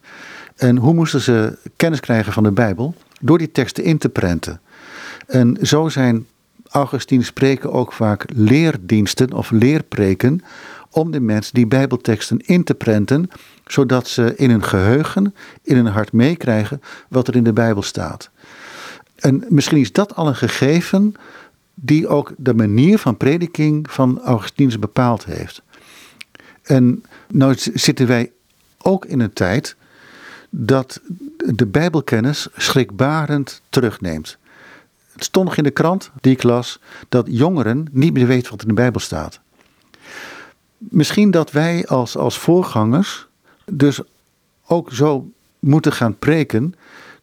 En 0.56 0.78
hoe 0.78 0.94
moesten 0.94 1.22
ze 1.22 1.58
kennis 1.76 2.00
krijgen 2.00 2.34
van 2.34 2.44
de 2.44 2.52
Bijbel? 2.52 2.96
Door 3.20 3.38
die 3.38 3.52
teksten 3.52 3.84
in 3.84 3.98
te 3.98 4.10
prenten. 4.10 4.62
En 5.28 5.58
zo 5.62 5.90
zijn 5.90 6.26
Augustine 6.70 7.24
spreken 7.24 7.72
ook 7.72 7.94
vaak 7.94 8.26
leerdiensten 8.34 9.34
of 9.34 9.52
leerpreken 9.52 10.44
om 10.90 11.12
de 11.12 11.20
mensen 11.20 11.54
die 11.54 11.68
Bijbelteksten 11.68 12.40
in 12.40 12.64
te 12.64 12.74
prenten, 12.74 13.30
zodat 13.66 14.08
ze 14.08 14.36
in 14.36 14.50
hun 14.50 14.64
geheugen, 14.64 15.36
in 15.64 15.76
hun 15.76 15.86
hart 15.86 16.12
meekrijgen 16.12 16.82
wat 17.10 17.28
er 17.28 17.36
in 17.36 17.44
de 17.44 17.54
Bijbel 17.54 17.82
staat. 17.82 18.30
En 19.16 19.44
misschien 19.50 19.78
is 19.78 19.92
dat 19.92 20.16
al 20.16 20.28
een 20.28 20.36
gegeven 20.36 21.14
die 21.74 22.08
ook 22.08 22.34
de 22.38 22.54
manier 22.54 22.98
van 22.98 23.18
prediking 23.18 23.92
van 23.92 24.22
Augustinus 24.22 24.80
bepaald 24.80 25.26
heeft. 25.26 25.62
En 26.68 27.04
nou 27.28 27.56
zitten 27.58 28.08
wij 28.08 28.32
ook 28.78 29.06
in 29.06 29.20
een 29.20 29.34
tijd 29.34 29.76
dat 30.50 31.02
de 31.38 31.66
Bijbelkennis 31.66 32.48
schrikbarend 32.56 33.62
terugneemt. 33.70 34.38
Het 35.12 35.24
stond 35.24 35.46
nog 35.46 35.58
in 35.58 35.64
de 35.64 35.72
krant, 35.72 36.12
die 36.22 36.34
ik 36.34 36.44
las, 36.44 36.80
dat 37.10 37.26
jongeren 37.30 37.88
niet 37.92 38.14
meer 38.14 38.28
weten 38.28 38.52
wat 38.52 38.62
in 38.62 38.68
de 38.68 38.74
Bijbel 38.74 39.00
staat. 39.00 39.40
Misschien 40.78 41.32
dat 41.32 41.52
wij 41.52 41.86
als, 41.88 42.18
als 42.18 42.38
voorgangers 42.38 43.28
dus 43.66 44.02
ook 44.68 44.92
zo 44.94 45.32
moeten 45.60 45.94
gaan 45.94 46.18
preken 46.18 46.74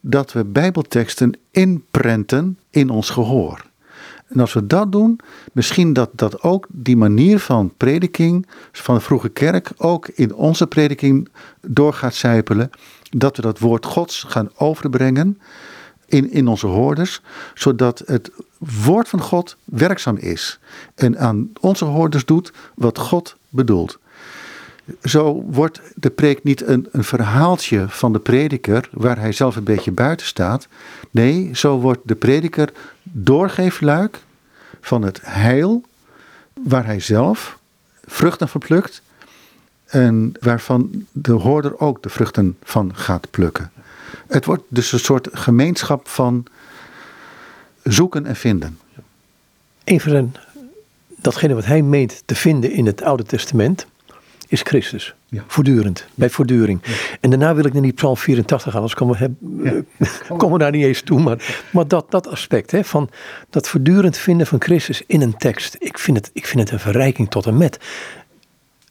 dat 0.01 0.33
we 0.33 0.45
Bijbelteksten 0.45 1.33
inprenten 1.51 2.59
in 2.71 2.91
ons 2.91 3.11
gehoor. 3.11 3.65
En 4.35 4.41
als 4.41 4.53
we 4.53 4.67
dat 4.67 4.93
doen, 4.93 5.21
misschien 5.53 5.93
dat, 5.93 6.11
dat 6.13 6.43
ook 6.43 6.67
die 6.71 6.97
manier 6.97 7.39
van 7.39 7.73
prediking 7.77 8.47
van 8.73 8.95
de 8.95 9.01
vroege 9.01 9.29
kerk 9.29 9.71
ook 9.77 10.09
in 10.09 10.35
onze 10.35 10.67
prediking 10.67 11.29
door 11.61 11.93
gaat 11.93 12.15
zijpelen. 12.15 12.71
Dat 13.11 13.37
we 13.37 13.43
dat 13.43 13.59
woord 13.59 13.87
Gods 13.87 14.23
gaan 14.23 14.51
overbrengen 14.57 15.39
in, 16.07 16.31
in 16.31 16.49
onze 16.49 16.67
hoorders, 16.67 17.21
zodat 17.55 18.03
het 18.07 18.31
woord 18.59 19.09
van 19.09 19.21
God 19.21 19.57
werkzaam 19.65 20.17
is. 20.17 20.59
En 20.95 21.19
aan 21.19 21.51
onze 21.61 21.85
hoorders 21.85 22.25
doet 22.25 22.53
wat 22.75 22.99
God 22.99 23.37
bedoelt. 23.49 23.99
Zo 25.03 25.45
wordt 25.47 25.81
de 25.95 26.11
preek 26.11 26.43
niet 26.43 26.67
een, 26.67 26.89
een 26.91 27.05
verhaaltje 27.05 27.85
van 27.89 28.13
de 28.13 28.19
prediker 28.19 28.89
waar 28.93 29.19
hij 29.19 29.33
zelf 29.33 29.57
een 29.57 29.65
beetje 29.65 29.93
buiten 29.93 30.27
staat. 30.27 30.69
Nee, 31.11 31.51
zo 31.53 31.81
wordt 31.81 32.01
de 32.05 32.15
prediker 32.15 32.73
doorgeefluik 33.03 34.21
van 34.85 35.03
het 35.03 35.21
heil 35.23 35.83
waar 36.53 36.87
hij 36.87 37.01
zelf 37.01 37.59
vruchten 38.05 38.49
van 38.49 38.61
plukt 38.61 39.03
en 39.85 40.33
waarvan 40.41 41.07
de 41.13 41.33
hoorder 41.33 41.79
ook 41.79 42.03
de 42.03 42.09
vruchten 42.09 42.57
van 42.63 42.97
gaat 42.97 43.31
plukken. 43.31 43.73
Het 44.27 44.45
wordt 44.45 44.63
dus 44.69 44.93
een 44.93 44.99
soort 44.99 45.29
gemeenschap 45.33 46.09
van 46.09 46.47
zoeken 47.83 48.27
en 48.27 48.37
vinden. 48.37 48.79
Even 49.85 50.35
datgene 51.09 51.55
wat 51.55 51.65
hij 51.65 51.83
meent 51.83 52.23
te 52.25 52.35
vinden 52.35 52.71
in 52.71 52.87
het 52.87 53.03
Oude 53.03 53.25
Testament 53.25 53.87
is 54.49 54.63
Christus. 54.63 55.15
Ja. 55.35 55.45
Voortdurend, 55.47 56.07
bij 56.15 56.31
voortduring. 56.31 56.83
En 57.21 57.31
daarna 57.31 57.55
wil 57.55 57.65
ik 57.65 57.73
naar 57.73 57.83
die 57.83 57.93
Psalm 57.93 58.17
84 58.17 58.73
gaan, 58.73 58.81
anders 58.81 58.95
komen 58.95 59.19
we, 59.19 59.85
ja. 60.39 60.59
daar 60.59 60.71
niet 60.71 60.85
eens 60.85 61.03
toe. 61.03 61.21
Maar, 61.21 61.65
maar 61.71 61.89
dat, 61.89 62.11
dat 62.11 62.27
aspect 62.27 62.71
hè, 62.71 62.85
van 62.85 63.11
dat 63.51 63.69
voortdurend 63.69 64.17
vinden 64.17 64.47
van 64.47 64.63
Christus 64.63 65.03
in 65.07 65.21
een 65.21 65.37
tekst, 65.37 65.77
ik 65.79 65.99
vind, 65.99 66.17
het, 66.17 66.31
ik 66.33 66.47
vind 66.47 66.61
het 66.61 66.71
een 66.71 66.79
verrijking 66.79 67.31
tot 67.31 67.47
en 67.47 67.57
met. 67.57 67.79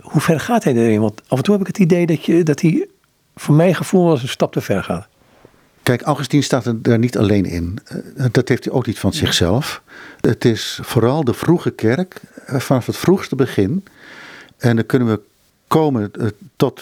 Hoe 0.02 0.22
ver 0.22 0.40
gaat 0.40 0.64
hij 0.64 0.74
erin? 0.74 1.02
Want 1.02 1.22
af 1.28 1.38
en 1.38 1.44
toe 1.44 1.54
heb 1.54 1.62
ik 1.62 1.68
het 1.68 1.80
idee 1.80 2.06
dat, 2.06 2.26
je, 2.26 2.44
dat 2.44 2.62
hij, 2.62 2.88
voor 3.36 3.56
mijn 3.56 3.76
gevoel, 3.76 4.06
was 4.06 4.22
een 4.22 4.28
stap 4.28 4.52
te 4.52 4.62
ver 4.62 4.84
gaat. 4.84 5.08
Kijk, 5.84 6.02
Augustine 6.02 6.44
staat 6.44 6.66
er 6.66 6.82
daar 6.82 7.00
niet 7.00 7.18
alleen 7.18 7.46
in. 7.46 7.80
Eh, 7.86 8.26
dat 8.32 8.48
heeft 8.48 8.66
hij 8.66 8.74
ook 8.74 8.86
niet 8.86 9.00
van 9.00 9.14
zichzelf. 9.14 9.82
Het 10.20 10.46
is 10.46 10.80
vooral 10.82 11.24
de 11.24 11.34
vroege 11.34 11.72
kerk, 11.72 12.22
eh, 12.46 12.60
vanaf 12.60 12.86
het 12.86 12.98
vroegste 12.98 13.36
begin. 13.36 13.84
En 14.58 14.76
dan 14.76 14.86
kunnen 14.86 15.08
we 15.08 15.20
komen 15.74 16.12
eh, 16.12 16.28
tot 16.56 16.82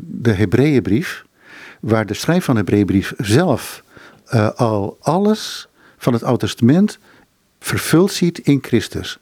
de 0.00 0.32
Hebreeënbrief, 0.32 1.24
waar 1.80 2.06
de 2.06 2.14
schrijf 2.14 2.44
van 2.44 2.54
de 2.54 2.60
Hebreeënbrief 2.60 3.14
zelf 3.16 3.82
al 4.54 4.96
alles 5.00 5.68
van 5.96 6.12
het 6.12 6.22
Oude 6.22 6.46
Testament 6.46 6.98
vervuld 7.60 8.12
ziet 8.12 8.38
in 8.38 8.58
Christus. 8.62 9.18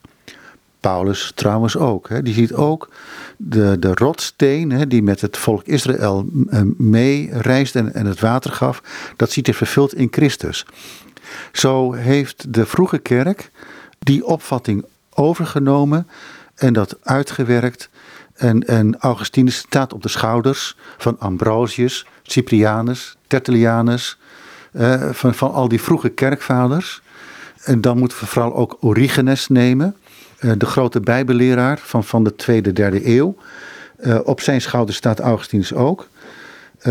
Paulus 0.79 1.31
trouwens 1.35 1.77
ook. 1.77 2.09
Hè. 2.09 2.21
Die 2.21 2.33
ziet 2.33 2.53
ook 2.53 2.89
de, 3.37 3.79
de 3.79 3.93
rotsteen 3.93 4.71
hè, 4.71 4.87
die 4.87 5.03
met 5.03 5.21
het 5.21 5.37
volk 5.37 5.63
Israël 5.63 6.25
mee 6.77 7.29
reist 7.31 7.75
en, 7.75 7.93
en 7.93 8.05
het 8.05 8.19
water 8.19 8.51
gaf. 8.51 8.81
Dat 9.15 9.31
ziet 9.31 9.45
hij 9.45 9.55
vervuld 9.55 9.93
in 9.93 10.07
Christus. 10.11 10.65
Zo 11.51 11.93
heeft 11.93 12.53
de 12.53 12.65
vroege 12.65 12.97
kerk 12.97 13.51
die 13.99 14.25
opvatting 14.25 14.85
overgenomen 15.13 16.07
en 16.55 16.73
dat 16.73 16.97
uitgewerkt. 17.03 17.89
En, 18.37 18.67
en 18.67 18.97
Augustinus 18.99 19.57
staat 19.57 19.93
op 19.93 20.01
de 20.01 20.09
schouders 20.09 20.77
van 20.97 21.19
Ambrosius, 21.19 22.05
Cyprianus, 22.23 23.17
Tertullianus, 23.27 24.17
eh, 24.71 25.09
van, 25.11 25.33
van 25.33 25.51
al 25.51 25.67
die 25.67 25.81
vroege 25.81 26.09
kerkvaders. 26.09 27.01
En 27.63 27.81
dan 27.81 27.97
moeten 27.97 28.19
we 28.19 28.25
vooral 28.25 28.55
ook 28.55 28.77
Origenes 28.79 29.47
nemen. 29.47 29.95
Eh, 30.39 30.51
de 30.57 30.65
grote 30.65 30.99
bijbelleraar 30.99 31.79
van, 31.79 32.03
van 32.03 32.23
de 32.23 32.35
tweede, 32.35 32.73
derde 32.73 33.07
eeuw. 33.07 33.35
Eh, 33.97 34.19
op 34.23 34.41
zijn 34.41 34.61
schouder 34.61 34.95
staat 34.95 35.19
Augustinus 35.19 35.73
ook. 35.73 36.07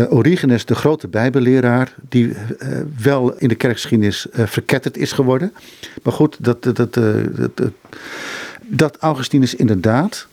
Origenes, 0.09 0.65
de 0.65 0.75
grote 0.75 1.07
bijbelleraar, 1.07 1.93
die 2.09 2.35
wel 3.01 3.37
in 3.37 3.47
de 3.47 3.55
kerkgeschiedenis 3.55 4.27
verketterd 4.31 4.97
is 4.97 5.11
geworden. 5.11 5.53
Maar 6.03 6.13
goed, 6.13 6.37
dat, 6.39 6.63
dat, 6.63 6.75
dat, 6.75 6.99
dat 8.61 8.97
Augustinus 8.97 9.55
inderdaad 9.55 10.27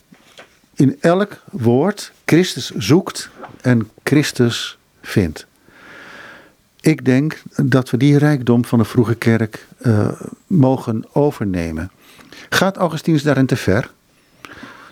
in 0.75 0.97
elk 1.01 1.43
woord 1.51 2.13
Christus 2.25 2.71
zoekt 2.71 3.31
en 3.61 3.91
Christus 4.03 4.79
vindt. 5.03 5.47
Ik 6.81 7.05
denk 7.05 7.43
dat 7.63 7.91
we 7.91 7.97
die 7.97 8.19
rijkdom 8.19 8.65
van 8.65 8.79
de 8.79 8.85
vroege 8.85 9.15
kerk 9.15 9.67
mogen 10.47 11.05
overnemen. 11.13 11.91
Gaat 12.49 12.77
Augustinus 12.77 13.23
daarin 13.23 13.47
te 13.47 13.57
ver? 13.57 13.91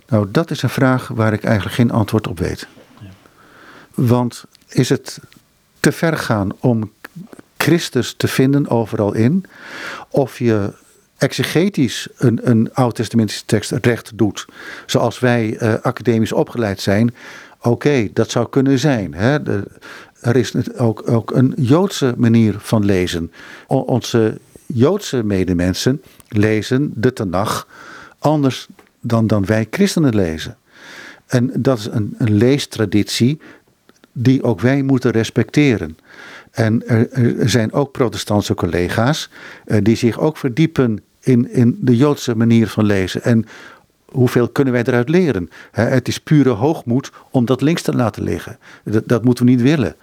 Nou, 0.09 0.29
dat 0.31 0.51
is 0.51 0.63
een 0.63 0.69
vraag 0.71 1.09
waar 1.09 1.33
ik 1.33 1.45
eigenlijk 1.45 1.75
geen 1.75 1.91
antwoord 1.91 2.27
op 2.27 2.39
weet. 2.39 2.67
Want 3.95 4.45
is 4.69 4.89
het 4.89 5.21
te 5.81 5.93
ver 5.93 6.17
gaan 6.17 6.51
om 6.59 6.93
Christus 7.57 8.15
te 8.17 8.29
vinden 8.29 8.69
overal 8.69 9.13
in? 9.13 9.45
Of 10.09 10.39
je 10.39 10.73
exegetisch 11.23 12.09
een, 12.17 12.41
een 12.43 12.75
oud-testamentische 12.75 13.45
tekst 13.47 13.71
recht 13.71 14.13
doet, 14.15 14.47
zoals 14.87 15.19
wij 15.19 15.63
uh, 15.63 15.75
academisch 15.83 16.33
opgeleid 16.33 16.81
zijn, 16.81 17.15
oké, 17.61 18.09
dat 18.13 18.31
zou 18.31 18.49
kunnen 18.49 18.79
zijn. 18.79 19.15
Hè? 19.15 19.39
er 20.21 20.37
is 20.37 20.77
ook, 20.77 21.11
ook 21.11 21.31
een 21.31 21.55
Joodse 21.57 22.15
manier 22.17 22.55
van 22.59 22.85
lezen. 22.85 23.33
onze 23.67 24.39
Joodse 24.67 25.23
medemensen 25.25 26.03
lezen 26.29 26.93
de 26.95 27.13
Tanach 27.13 27.69
anders 28.19 28.67
dan, 29.01 29.27
dan 29.27 29.45
wij 29.45 29.67
christenen 29.71 30.15
lezen. 30.15 30.57
En 31.27 31.51
dat 31.59 31.79
is 31.79 31.87
een, 31.87 32.15
een 32.19 32.35
leestraditie 32.35 33.41
die 34.13 34.43
ook 34.43 34.61
wij 34.61 34.83
moeten 34.83 35.11
respecteren. 35.11 35.97
En 36.51 36.89
er, 36.89 37.49
zijn 37.49 37.73
ook 37.73 37.93
protestantse 37.93 38.55
collega's 38.55 39.31
uh, 39.67 39.79
die 39.83 39.97
zich 39.97 40.19
ook 40.19 40.37
verdiepen 40.37 41.01
in, 41.23 41.51
in 41.51 41.79
de 41.81 41.97
Joodse 41.97 42.37
manier 42.37 42.69
van 42.69 42.85
lezen. 42.85 43.23
En 43.23 43.47
hoeveel 44.05 44.49
kunnen 44.49 44.73
wij 44.73 44.83
eruit 44.85 45.09
leren? 45.09 45.51
het 45.71 46.09
is 46.09 46.19
pure 46.19 46.51
hoogmoed 46.51 47.13
om 47.31 47.45
dat 47.45 47.61
links 47.61 47.83
te 47.83 47.95
laten 47.95 48.23
liggen. 48.23 48.59
Dat, 48.85 49.09
dat 49.09 49.25
moeten 49.25 49.45
we 49.45 49.51
niet 49.51 49.63
willen. 49.63 49.97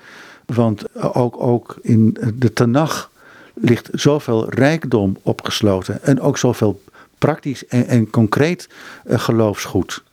Want 0.46 1.00
ook, 1.16 1.42
ook 1.42 1.78
in 1.82 2.18
de 2.34 2.54
Tanach 2.54 3.12
ligt 3.54 3.90
zoveel 3.92 4.50
rijkdom 4.50 5.18
opgesloten 5.22 6.04
en 6.04 6.22
ook 6.22 6.38
zoveel 6.38 6.82
praktisch 7.18 7.68
en, 7.68 7.88
en 7.88 8.10
concreet 8.10 8.70
uh, 9.06 9.20
geloofsgoed. 9.20 10.04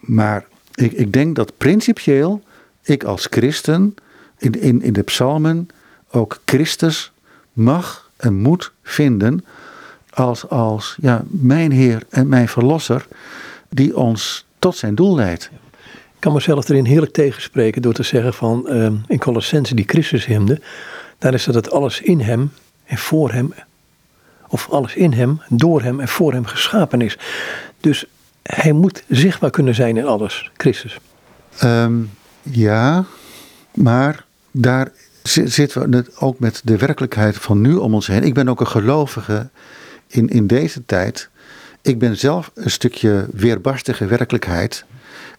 Maar 0.00 0.44
ik, 0.74 0.92
ik 0.92 1.12
denk 1.12 1.36
dat 1.36 1.56
principieel 1.56 2.42
ik 2.82 3.04
als 3.04 3.26
christen 3.30 3.94
in, 4.38 4.60
in, 4.60 4.82
in 4.82 4.92
de 4.92 5.02
psalmen 5.02 5.68
ook 6.10 6.38
Christus 6.44 7.12
mag 7.52 8.10
en 8.16 8.34
moet 8.34 8.72
vinden 8.82 9.44
als, 10.10 10.48
als 10.48 10.96
ja, 11.00 11.24
mijn 11.28 11.70
Heer 11.70 12.02
en 12.10 12.28
mijn 12.28 12.48
Verlosser 12.48 13.06
die 13.68 13.96
ons 13.96 14.46
tot 14.58 14.76
zijn 14.76 14.94
doel 14.94 15.14
leidt. 15.14 15.50
Ik 16.20 16.26
kan 16.26 16.32
mezelf 16.32 16.68
erin 16.68 16.84
heerlijk 16.84 17.12
tegenspreken 17.12 17.82
door 17.82 17.92
te 17.92 18.02
zeggen 18.02 18.34
van 18.34 18.66
uh, 18.68 18.90
in 19.06 19.18
Colossense 19.18 19.74
die 19.74 19.88
Christus 19.88 20.26
hemde, 20.26 20.60
daar 21.18 21.34
is 21.34 21.44
dat 21.44 21.54
het 21.54 21.70
alles 21.70 22.00
in 22.00 22.20
hem 22.20 22.52
en 22.84 22.98
voor 22.98 23.32
hem, 23.32 23.54
of 24.48 24.68
alles 24.70 24.94
in 24.94 25.12
hem, 25.12 25.40
door 25.48 25.82
hem 25.82 26.00
en 26.00 26.08
voor 26.08 26.32
hem 26.32 26.44
geschapen 26.44 27.00
is. 27.00 27.18
Dus 27.80 28.04
hij 28.42 28.72
moet 28.72 29.04
zichtbaar 29.08 29.50
kunnen 29.50 29.74
zijn 29.74 29.96
in 29.96 30.06
alles, 30.06 30.50
Christus. 30.56 30.98
Ehm, 31.58 31.94
ja, 32.42 33.04
maar 33.74 34.24
daar 34.50 34.92
zitten 35.22 35.90
we 35.90 36.04
ook 36.18 36.38
met 36.38 36.60
de 36.64 36.76
werkelijkheid 36.76 37.36
van 37.36 37.60
nu 37.60 37.74
om 37.74 37.94
ons 37.94 38.06
heen. 38.06 38.22
Ik 38.22 38.34
ben 38.34 38.48
ook 38.48 38.60
een 38.60 38.66
gelovige 38.66 39.48
in, 40.10 40.28
in 40.28 40.46
deze 40.46 40.84
tijd. 40.86 41.28
Ik 41.82 41.98
ben 41.98 42.16
zelf 42.16 42.50
een 42.54 42.70
stukje 42.70 43.26
weerbarstige 43.32 44.06
werkelijkheid. 44.06 44.84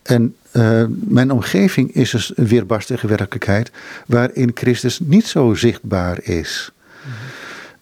En 0.02 0.36
uh, 0.52 0.84
mijn 0.90 1.32
omgeving 1.32 1.94
is 1.94 2.10
dus 2.10 2.32
een 2.36 2.48
weerbarstige 2.48 3.08
werkelijkheid 3.08 3.72
waarin 4.08 4.52
Christus 4.54 5.00
niet 5.00 5.28
zo 5.28 5.54
zichtbaar 5.54 6.24
is. 6.24 6.72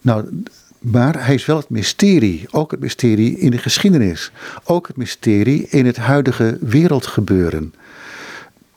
Nou, 0.01 0.43
maar 0.79 1.25
hij 1.25 1.35
is 1.35 1.45
wel 1.45 1.57
het 1.57 1.69
mysterie, 1.69 2.47
ook 2.51 2.71
het 2.71 2.79
mysterie 2.79 3.37
in 3.37 3.51
de 3.51 3.57
geschiedenis, 3.57 4.31
ook 4.63 4.87
het 4.87 4.97
mysterie 4.97 5.67
in 5.69 5.85
het 5.85 5.97
huidige 5.97 6.57
wereldgebeuren. 6.61 7.73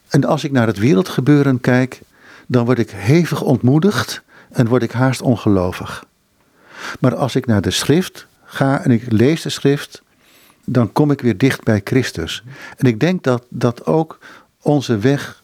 En 0.08 0.24
als 0.24 0.44
ik 0.44 0.52
naar 0.52 0.66
het 0.66 0.78
wereldgebeuren 0.78 1.60
kijk, 1.60 2.00
dan 2.46 2.64
word 2.64 2.78
ik 2.78 2.90
hevig 2.90 3.42
ontmoedigd 3.42 4.22
en 4.50 4.68
word 4.68 4.82
ik 4.82 4.92
haast 4.92 5.22
ongelovig. 5.22 6.04
Maar 7.00 7.14
als 7.14 7.36
ik 7.36 7.46
naar 7.46 7.62
de 7.62 7.70
schrift 7.70 8.26
ga 8.44 8.84
en 8.84 8.90
ik 8.90 9.12
lees 9.12 9.42
de 9.42 9.48
schrift, 9.48 10.02
dan 10.64 10.92
kom 10.92 11.10
ik 11.10 11.20
weer 11.20 11.38
dicht 11.38 11.62
bij 11.62 11.80
Christus. 11.84 12.42
En 12.76 12.86
ik 12.86 13.00
denk 13.00 13.22
dat 13.22 13.44
dat 13.48 13.86
ook 13.86 14.18
onze 14.60 14.98
weg 14.98 15.42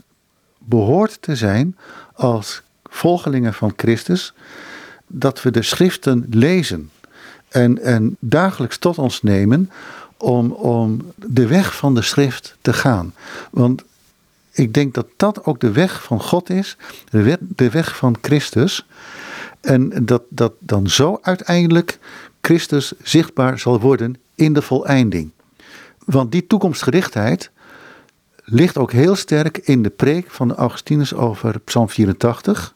behoort 0.58 1.22
te 1.22 1.36
zijn 1.36 1.76
als 2.14 2.62
volgelingen 2.84 3.54
van 3.54 3.72
Christus, 3.76 4.32
dat 5.06 5.42
we 5.42 5.50
de 5.50 5.62
schriften 5.62 6.26
lezen 6.30 6.90
en, 7.48 7.78
en 7.78 8.16
dagelijks 8.20 8.78
tot 8.78 8.98
ons 8.98 9.22
nemen 9.22 9.70
om, 10.16 10.50
om 10.50 11.12
de 11.14 11.46
weg 11.46 11.76
van 11.76 11.94
de 11.94 12.02
schrift 12.02 12.56
te 12.60 12.72
gaan. 12.72 13.14
Want 13.50 13.82
ik 14.50 14.74
denk 14.74 14.94
dat 14.94 15.06
dat 15.16 15.44
ook 15.44 15.60
de 15.60 15.72
weg 15.72 16.02
van 16.02 16.20
God 16.20 16.50
is, 16.50 16.76
de 17.56 17.70
weg 17.70 17.96
van 17.96 18.16
Christus. 18.20 18.86
En 19.68 19.92
dat, 20.04 20.22
dat 20.28 20.52
dan 20.58 20.86
zo 20.86 21.18
uiteindelijk 21.22 21.98
Christus 22.40 22.92
zichtbaar 23.02 23.58
zal 23.58 23.80
worden 23.80 24.16
in 24.34 24.52
de 24.52 24.62
voleinding. 24.62 25.30
Want 26.04 26.32
die 26.32 26.46
toekomstgerichtheid 26.46 27.50
ligt 28.44 28.78
ook 28.78 28.92
heel 28.92 29.14
sterk 29.14 29.58
in 29.58 29.82
de 29.82 29.90
preek 29.90 30.30
van 30.30 30.54
Augustinus 30.54 31.14
over 31.14 31.60
Psalm 31.60 31.88
84. 31.88 32.74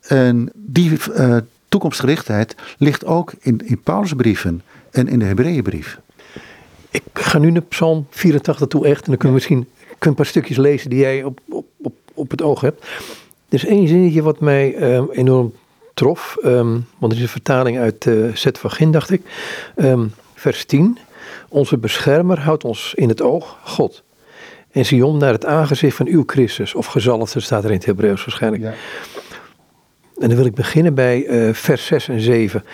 En 0.00 0.50
die 0.54 0.90
uh, 0.90 1.36
toekomstgerichtheid 1.68 2.56
ligt 2.78 3.04
ook 3.04 3.32
in, 3.40 3.60
in 3.64 3.80
Paulusbrieven 3.82 4.62
en 4.90 5.08
in 5.08 5.18
de 5.18 5.24
Hebreeënbrief. 5.24 6.00
Ik 6.90 7.02
ga 7.12 7.38
nu 7.38 7.50
naar 7.50 7.62
Psalm 7.62 8.06
84 8.10 8.66
toe 8.66 8.86
echt. 8.86 9.04
En 9.04 9.10
dan 9.10 9.18
kunnen 9.18 9.28
we 9.28 9.46
misschien 9.46 9.68
kun 9.98 10.10
een 10.10 10.16
paar 10.16 10.26
stukjes 10.26 10.56
lezen 10.56 10.90
die 10.90 10.98
jij 10.98 11.24
op, 11.24 11.40
op, 11.48 11.66
op, 11.76 11.94
op 12.14 12.30
het 12.30 12.42
oog 12.42 12.60
hebt. 12.60 12.86
Er 13.48 13.54
is 13.54 13.64
één 13.64 13.88
zinnetje 13.88 14.22
wat 14.22 14.40
mij 14.40 14.74
uh, 14.74 15.02
enorm 15.10 15.52
trof. 15.94 16.36
Um, 16.44 16.86
want 16.98 17.12
het 17.12 17.20
is 17.20 17.22
een 17.22 17.28
vertaling 17.28 17.78
uit 17.78 18.04
uh, 18.04 18.34
Zet 18.34 18.58
van 18.58 18.70
Gin, 18.70 18.90
dacht 18.90 19.10
ik. 19.10 19.22
Um, 19.76 20.14
vers 20.34 20.64
10. 20.64 20.98
Onze 21.48 21.78
beschermer 21.78 22.40
houdt 22.40 22.64
ons 22.64 22.92
in 22.94 23.08
het 23.08 23.22
oog, 23.22 23.58
God. 23.64 24.02
En 24.70 25.04
om 25.04 25.18
naar 25.18 25.32
het 25.32 25.44
aangezicht 25.44 25.96
van 25.96 26.06
uw 26.06 26.22
Christus. 26.26 26.74
Of 26.74 26.86
gezalfde 26.86 27.40
staat 27.40 27.64
er 27.64 27.70
in 27.70 27.76
het 27.76 27.84
Hebreeuws 27.84 28.24
waarschijnlijk. 28.24 28.62
Ja. 28.62 28.74
En 30.18 30.28
dan 30.28 30.36
wil 30.36 30.46
ik 30.46 30.54
beginnen 30.54 30.94
bij 30.94 31.26
uh, 31.26 31.54
vers 31.54 31.86
6 31.86 32.08
en 32.08 32.20
7. 32.20 32.64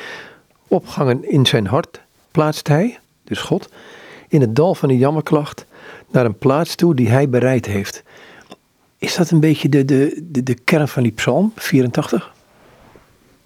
Opgangen 0.68 1.30
in 1.30 1.46
zijn 1.46 1.66
hart 1.66 2.00
plaatst 2.30 2.68
hij, 2.68 2.98
dus 3.24 3.40
God, 3.40 3.68
in 4.28 4.40
het 4.40 4.56
dal 4.56 4.74
van 4.74 4.88
de 4.88 4.98
jammerklacht, 4.98 5.66
naar 6.10 6.24
een 6.24 6.38
plaats 6.38 6.74
toe 6.74 6.94
die 6.94 7.08
hij 7.08 7.28
bereid 7.28 7.66
heeft. 7.66 8.02
Is 8.98 9.16
dat 9.16 9.30
een 9.30 9.40
beetje 9.40 9.68
de, 9.68 9.84
de, 9.84 10.26
de, 10.30 10.42
de 10.42 10.54
kern 10.54 10.88
van 10.88 11.02
die 11.02 11.12
psalm, 11.12 11.52
84? 11.56 12.32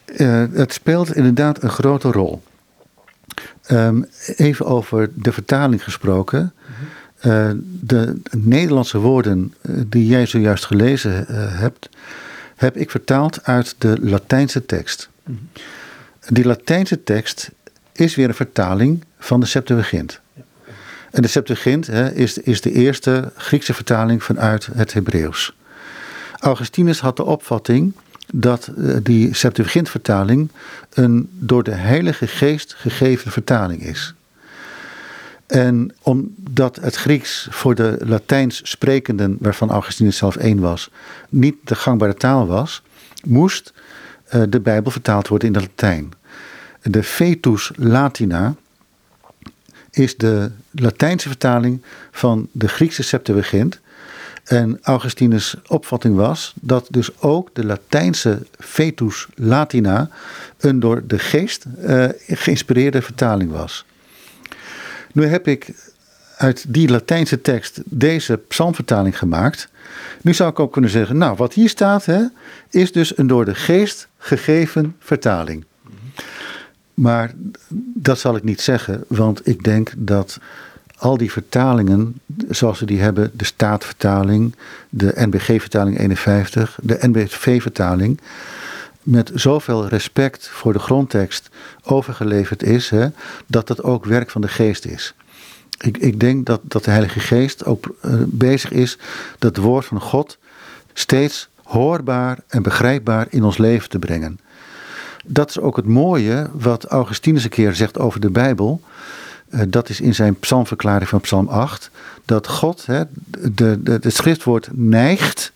Uh, 0.07 0.45
het 0.53 0.73
speelt 0.73 1.17
inderdaad 1.17 1.63
een 1.63 1.71
grote 1.71 2.11
rol. 2.11 2.43
Um, 3.71 4.07
even 4.37 4.67
over 4.67 5.11
de 5.15 5.33
vertaling 5.33 5.85
gesproken. 5.85 6.53
Uh, 7.23 7.51
de 7.81 8.21
Nederlandse 8.31 8.99
woorden 8.99 9.55
uh, 9.63 9.83
die 9.87 10.07
jij 10.07 10.27
zojuist 10.27 10.65
gelezen 10.65 11.27
hebt, 11.57 11.89
heb 12.57 12.77
ik 12.77 12.91
vertaald 12.91 13.45
uit 13.45 13.75
de 13.79 13.97
Latijnse 14.01 14.67
tekst. 14.67 15.09
-hmm. 15.23 15.49
Die 16.29 16.45
Latijnse 16.45 17.03
tekst 17.03 17.51
is 17.93 18.15
weer 18.15 18.29
een 18.29 18.35
vertaling 18.35 19.05
van 19.19 19.41
de 19.41 19.47
Septuagint. 19.47 20.21
En 21.11 21.23
de 21.23 21.29
Septuagint 21.29 21.87
hè, 21.87 22.13
is, 22.13 22.39
is 22.39 22.61
de 22.61 22.73
eerste 22.73 23.33
Griekse 23.37 23.75
vertaling 23.75 24.23
vanuit 24.23 24.69
het 24.75 24.93
Hebreeuws. 24.93 25.57
Augustinus 26.39 27.01
had 27.01 27.17
de 27.17 27.25
opvatting 27.25 27.93
dat 28.33 28.71
uh, 28.77 28.97
die 29.03 29.35
Septuagint-vertaling 29.35 30.49
een 30.93 31.29
door 31.33 31.63
de 31.63 31.75
Heilige 31.75 32.27
Geest 32.27 32.75
gegeven 32.75 33.31
vertaling 33.31 33.83
is. 33.83 34.15
En 35.47 35.95
omdat 36.03 36.77
het 36.77 36.97
Grieks 36.97 37.47
voor 37.51 37.75
de 37.75 37.97
Latijns 38.01 38.61
sprekenden, 38.71 39.37
waarvan 39.41 39.71
Augustinus 39.71 40.17
zelf 40.17 40.37
één 40.37 40.61
was, 40.61 40.91
niet 41.29 41.57
de 41.65 41.75
gangbare 41.75 42.15
taal 42.15 42.47
was, 42.47 42.83
moest 43.25 43.73
uh, 44.35 44.43
de 44.49 44.61
Bijbel 44.61 44.91
vertaald 44.91 45.29
worden 45.29 45.49
in 45.49 45.55
de 45.55 45.61
Latijn. 45.61 46.13
De 46.83 47.03
Fetus 47.03 47.71
Latina 47.77 48.55
is 49.91 50.17
de 50.17 50.51
Latijnse 50.71 51.29
vertaling 51.29 51.83
van 52.11 52.49
de 52.53 52.69
Griekse 52.69 53.03
Septuagint. 53.03 53.81
En 54.45 54.79
Augustinus' 54.83 55.55
opvatting 55.67 56.17
was 56.17 56.55
dat 56.61 56.87
dus 56.91 57.21
ook 57.21 57.51
de 57.53 57.65
Latijnse 57.65 58.47
Fetus 58.59 59.27
Latina 59.35 60.11
een 60.59 60.81
door 60.81 61.07
de 61.07 61.19
geest 61.19 61.65
uh, 61.79 62.05
geïnspireerde 62.27 63.03
vertaling 63.03 63.51
was. 63.51 63.85
Nu 65.13 65.27
heb 65.27 65.49
ik 65.49 65.73
uit 66.37 66.65
die 66.69 66.89
Latijnse 66.89 67.41
tekst 67.41 67.81
deze 67.85 68.37
psalmvertaling 68.37 69.19
gemaakt. 69.19 69.69
Nu 70.21 70.35
zou 70.35 70.51
ik 70.51 70.61
ook 70.61 70.73
kunnen 70.73 70.91
zeggen, 70.91 71.17
nou 71.17 71.37
wat 71.37 71.53
hier 71.53 71.69
staat 71.69 72.05
hè, 72.05 72.25
is 72.71 72.93
dus 72.93 73.19
een 73.19 73.27
door 73.27 73.45
de 73.45 73.55
geest 73.55 74.09
gegeven 74.19 74.97
vertaling. 74.99 75.65
Maar 76.95 77.33
dat 77.95 78.19
zal 78.19 78.37
ik 78.37 78.43
niet 78.43 78.61
zeggen, 78.61 79.05
want 79.09 79.49
ik 79.49 79.63
denk 79.63 79.93
dat 79.97 80.39
al 80.97 81.17
die 81.17 81.33
vertalingen, 81.33 82.21
zoals 82.49 82.81
we 82.81 82.87
die 82.87 83.01
hebben, 83.01 83.31
de 83.35 83.45
Staatvertaling, 83.45 84.55
de 84.89 85.13
NBG-vertaling 85.15 85.99
51, 85.99 86.79
de 86.83 86.99
NBV-vertaling, 87.01 88.21
met 89.03 89.31
zoveel 89.35 89.89
respect 89.89 90.49
voor 90.49 90.73
de 90.73 90.79
grondtekst 90.79 91.51
overgeleverd 91.83 92.63
is, 92.63 92.91
hè, 92.91 93.07
dat 93.47 93.67
dat 93.67 93.83
ook 93.83 94.05
werk 94.05 94.31
van 94.31 94.41
de 94.41 94.49
geest 94.49 94.85
is. 94.85 95.15
Ik, 95.79 95.99
ik 95.99 96.21
denk 96.21 96.47
dat, 96.47 96.61
dat 96.63 96.85
de 96.85 96.91
Heilige 96.91 97.21
Geest 97.21 97.65
ook 97.65 97.95
uh, 98.03 98.15
bezig 98.27 98.71
is 98.71 98.99
dat 99.39 99.57
het 99.57 99.65
woord 99.65 99.85
van 99.85 100.01
God 100.01 100.39
steeds 100.93 101.49
hoorbaar 101.63 102.39
en 102.49 102.63
begrijpbaar 102.63 103.27
in 103.31 103.45
ons 103.45 103.59
leven 103.59 103.89
te 103.89 103.99
brengen. 103.99 104.39
Dat 105.25 105.49
is 105.49 105.59
ook 105.59 105.77
het 105.77 105.87
mooie 105.87 106.51
wat 106.53 106.85
Augustinus 106.85 107.45
een 107.45 107.51
keer 107.51 107.75
zegt 107.75 107.99
over 107.99 108.21
de 108.21 108.31
Bijbel. 108.31 108.81
Uh, 109.55 109.61
dat 109.69 109.89
is 109.89 110.01
in 110.01 110.15
zijn 110.15 110.39
psalmverklaring 110.39 111.09
van 111.09 111.21
Psalm 111.21 111.49
8. 111.49 111.91
Dat 112.25 112.49
God 112.49 112.87
hè, 112.87 113.03
de, 113.53 113.83
de, 113.83 113.99
het 114.03 114.15
schriftwoord 114.15 114.69
neigt, 114.73 115.53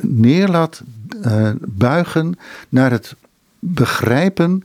neer 0.00 0.48
laat 0.48 0.82
uh, 1.24 1.50
buigen 1.60 2.38
naar 2.68 2.90
het 2.90 3.14
begrijpen 3.58 4.64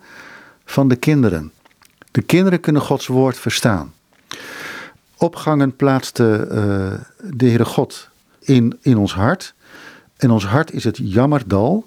van 0.66 0.88
de 0.88 0.96
kinderen. 0.96 1.52
De 2.12 2.22
kinderen 2.22 2.60
kunnen 2.60 2.82
Gods 2.82 3.08
woord 3.08 3.38
verstaan. 3.38 3.94
Opgangen 5.18 5.76
plaatste 5.76 6.48
uh, 6.52 6.54
de 7.34 7.46
Heere 7.46 7.66
God 7.66 8.10
in, 8.40 8.78
in 8.82 8.98
ons 8.98 9.14
hart. 9.14 9.54
En 10.18 10.32
ons 10.32 10.46
hart 10.46 10.74
is 10.74 10.84
het 10.84 10.98
jammerdal 11.02 11.86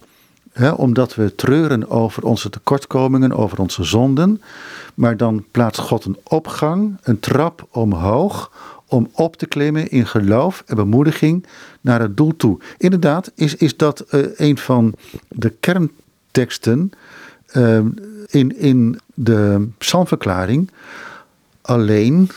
omdat 0.77 1.15
we 1.15 1.35
treuren 1.35 1.91
over 1.91 2.25
onze 2.25 2.51
tekortkomingen, 2.51 3.33
over 3.33 3.59
onze 3.59 3.85
zonden. 3.85 4.43
Maar 5.01 5.17
dan 5.17 5.45
plaatst 5.51 5.81
God 5.81 6.05
een 6.05 6.19
opgang, 6.23 6.99
een 7.03 7.21
trap 7.21 7.67
omhoog, 7.71 8.53
om 8.87 9.09
op 9.13 9.37
te 9.37 9.47
klimmen 9.47 9.91
in 9.91 10.07
geloof 10.07 10.63
en 10.67 10.77
bemoediging 10.77 11.47
naar 11.81 12.01
het 12.01 12.17
doel 12.17 12.37
toe. 12.37 12.59
Inderdaad, 12.79 13.33
is, 13.35 13.55
is 13.55 13.77
dat 13.77 14.05
uh, 14.11 14.27
een 14.37 14.59
van 14.59 14.95
de 15.29 15.51
kernteksten 15.61 16.93
uh, 17.53 17.79
in, 18.27 18.59
in 18.59 19.01
de 19.15 19.69
psalmverklaring. 19.79 20.71
Alleen, 21.61 22.31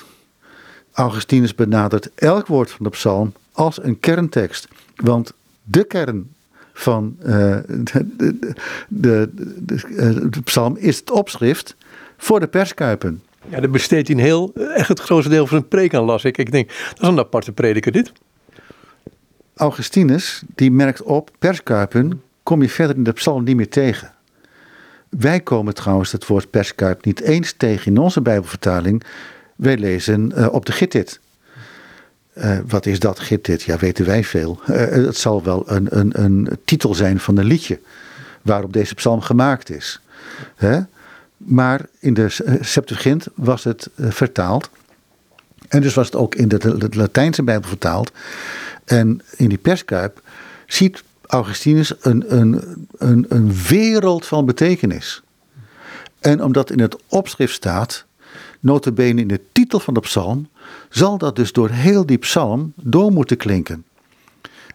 Augustinus 0.92 1.56
benadert 1.56 2.10
elk 2.16 2.48
woord 2.48 2.72
van 2.72 2.86
de 2.86 2.92
psalm 2.92 3.34
als 3.52 3.84
een 3.84 4.00
kerntekst. 4.00 4.68
Want 4.96 5.34
de 5.64 5.84
kern 5.84 6.34
van 6.74 7.16
uh, 7.20 7.26
de, 7.68 8.16
de, 8.18 8.56
de, 8.88 9.30
de, 10.30 10.42
psalm 10.44 10.78
is 10.78 10.98
het 10.98 11.12
opschrift 11.12 11.76
voor 12.24 12.40
de 12.40 12.48
perskuipen. 12.48 13.24
Ja, 13.50 13.60
daar 13.60 13.70
besteedt 13.70 14.08
hij 14.08 14.22
heel, 14.22 14.54
echt 14.54 14.88
het 14.88 15.00
grootste 15.00 15.30
deel 15.30 15.48
van 15.48 15.58
zijn 15.58 15.70
preek 15.70 15.94
aan, 15.94 16.04
las 16.04 16.24
ik. 16.24 16.38
Ik 16.38 16.52
denk, 16.52 16.68
dat 16.68 17.02
is 17.02 17.08
een 17.08 17.20
aparte 17.20 17.52
prediker 17.52 17.92
dit. 17.92 18.12
Augustinus, 19.56 20.42
die 20.56 20.72
merkt 20.72 21.02
op, 21.02 21.32
perskuipen 21.40 22.22
kom 22.44 22.62
je 22.62 22.70
verder 22.70 22.96
in 22.96 23.04
de 23.04 23.12
psalm 23.12 23.44
niet 23.44 23.56
meer 23.56 23.70
tegen. 23.70 24.12
Wij 25.10 25.40
komen 25.40 25.74
trouwens 25.74 26.12
het 26.12 26.28
woord 26.28 26.50
perskuip 26.50 27.06
niet 27.06 27.22
eens 27.22 27.54
tegen 27.58 27.92
in 27.92 27.98
onze 27.98 28.22
Bijbelvertaling. 28.22 29.04
Wij 29.56 29.78
lezen 29.78 30.32
uh, 30.38 30.54
op 30.54 30.66
de 30.66 30.72
Gittit. 30.72 31.20
Uh, 32.38 32.58
wat 32.68 32.86
is 32.86 33.00
dat, 33.00 33.20
Gittit? 33.20 33.64
Ja, 33.64 33.78
weten 33.78 34.06
wij 34.06 34.24
veel. 34.24 34.60
Uh, 34.70 34.76
het 34.78 35.18
zal 35.18 35.44
wel 35.44 35.64
een, 35.70 36.00
een, 36.00 36.24
een 36.24 36.50
titel 36.66 36.96
zijn 36.96 37.20
van 37.20 37.38
een 37.38 37.46
liedje 37.46 37.80
waarop 38.42 38.74
deze 38.74 38.96
psalm 38.96 39.22
gemaakt 39.22 39.70
is. 39.70 40.02
Hè? 40.56 40.80
Maar 41.38 41.86
in 42.00 42.14
de 42.14 42.58
Septuagint 42.62 43.28
was 43.36 43.64
het 43.64 43.90
uh, 43.96 44.12
vertaald. 44.12 44.70
En 45.68 45.82
dus 45.82 45.94
was 45.94 46.06
het 46.06 46.16
ook 46.16 46.36
in 46.36 46.48
de, 46.48 46.88
Latijnse 46.92 47.44
Bijbel 47.44 47.70
vertaald. 47.70 48.12
En 48.86 49.22
in 49.38 49.50
die 49.50 49.58
perskuip 49.58 50.22
ziet 50.68 51.04
Augustinus 51.26 51.94
een, 52.02 52.38
een, 52.38 52.88
een, 52.98 53.26
een 53.30 53.54
wereld 53.54 54.26
van 54.26 54.46
betekenis. 54.46 55.22
En 56.20 56.44
omdat 56.44 56.72
in 56.72 56.80
het 56.80 56.96
opschrift 57.08 57.54
staat, 57.54 58.06
notabene 58.60 59.22
in 59.22 59.28
de 59.28 59.42
titel 59.52 59.80
van 59.80 59.94
de 59.94 60.00
psalm, 60.00 60.48
zal 60.90 61.18
dat 61.18 61.36
dus 61.36 61.52
door 61.52 61.70
heel 61.70 62.06
die 62.06 62.18
psalm 62.18 62.74
door 62.76 63.12
moeten 63.12 63.38
klinken. 63.38 63.86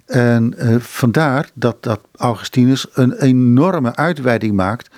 En 0.07 0.55
uh, 0.59 0.77
vandaar 0.81 1.51
dat, 1.55 1.83
dat 1.83 2.01
Augustinus 2.17 2.87
een 2.93 3.13
enorme 3.13 3.97
uitweiding 3.97 4.55
maakt 4.55 4.89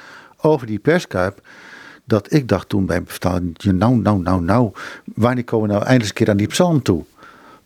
over 0.42 0.66
die 0.66 0.78
perskuip. 0.78 1.40
Dat 2.04 2.32
ik 2.32 2.48
dacht 2.48 2.68
toen 2.68 2.86
bij 2.86 3.02
vertaling, 3.04 3.56
nou, 3.62 3.96
nou, 3.96 4.22
nou, 4.22 4.42
nou, 4.42 4.72
wanneer 5.14 5.44
komen 5.44 5.68
we 5.68 5.74
nou 5.74 5.86
eindelijk 5.86 6.18
een 6.18 6.24
keer 6.24 6.32
aan 6.32 6.38
die 6.38 6.46
psalm 6.46 6.82
toe? 6.82 7.04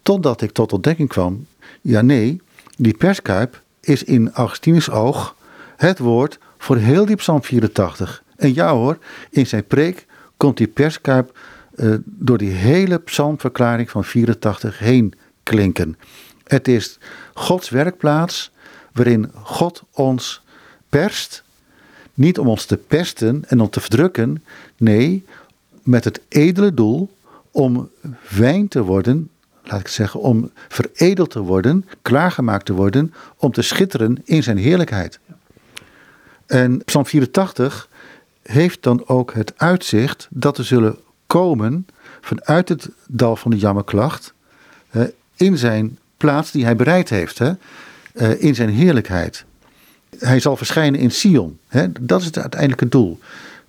Totdat 0.02 0.40
ik 0.40 0.52
tot 0.52 0.72
ontdekking 0.72 1.08
kwam, 1.08 1.46
ja 1.80 2.00
nee, 2.00 2.40
die 2.76 2.96
perskuip 2.96 3.62
is 3.80 4.02
in 4.02 4.32
Augustinus' 4.32 4.90
oog 4.90 5.36
het 5.76 5.98
woord 5.98 6.38
voor 6.58 6.76
heel 6.76 7.06
die 7.06 7.16
psalm 7.16 7.42
84. 7.42 8.22
En 8.36 8.54
ja 8.54 8.72
hoor, 8.72 8.98
in 9.30 9.46
zijn 9.46 9.66
preek 9.66 10.06
komt 10.36 10.56
die 10.56 10.68
perskuip 10.68 11.38
uh, 11.74 11.94
door 12.04 12.38
die 12.38 12.50
hele 12.50 12.98
psalmverklaring 12.98 13.90
van 13.90 14.04
84 14.04 14.78
heen 14.78 15.14
klinken. 15.42 15.98
Het 16.44 16.68
is 16.68 16.98
Gods 17.34 17.68
werkplaats 17.68 18.52
waarin 18.92 19.30
God 19.42 19.82
ons 19.90 20.42
perst. 20.88 21.43
Niet 22.14 22.38
om 22.38 22.48
ons 22.48 22.64
te 22.64 22.76
pesten 22.76 23.44
en 23.48 23.60
om 23.60 23.70
te 23.70 23.80
verdrukken. 23.80 24.44
Nee, 24.76 25.24
met 25.82 26.04
het 26.04 26.20
edele 26.28 26.74
doel 26.74 27.16
om 27.50 27.90
wijn 28.30 28.68
te 28.68 28.82
worden, 28.82 29.30
laat 29.62 29.80
ik 29.80 29.88
zeggen, 29.88 30.20
om 30.20 30.50
veredeld 30.68 31.30
te 31.30 31.40
worden, 31.40 31.84
klaargemaakt 32.02 32.66
te 32.66 32.72
worden, 32.72 33.14
om 33.36 33.52
te 33.52 33.62
schitteren 33.62 34.20
in 34.24 34.42
zijn 34.42 34.56
heerlijkheid. 34.56 35.18
En 36.46 36.84
Psalm 36.84 37.06
84 37.06 37.88
heeft 38.42 38.82
dan 38.82 39.08
ook 39.08 39.34
het 39.34 39.52
uitzicht 39.56 40.28
dat 40.30 40.58
er 40.58 40.64
zullen 40.64 40.98
komen 41.26 41.86
vanuit 42.20 42.68
het 42.68 42.88
dal 43.08 43.36
van 43.36 43.50
de 43.50 43.56
jammerklacht 43.56 44.34
in 45.36 45.58
zijn 45.58 45.98
plaats 46.16 46.50
die 46.50 46.64
hij 46.64 46.76
bereid 46.76 47.08
heeft, 47.08 47.40
eh, 47.40 48.42
in 48.42 48.54
zijn 48.54 48.70
heerlijkheid. 48.70 49.44
Hij 50.18 50.40
zal 50.40 50.56
verschijnen 50.56 51.00
in 51.00 51.10
Sion. 51.10 51.58
Hè, 51.68 51.86
dat 52.00 52.20
is 52.20 52.26
het 52.26 52.38
uiteindelijke 52.38 52.88
doel. 52.88 53.18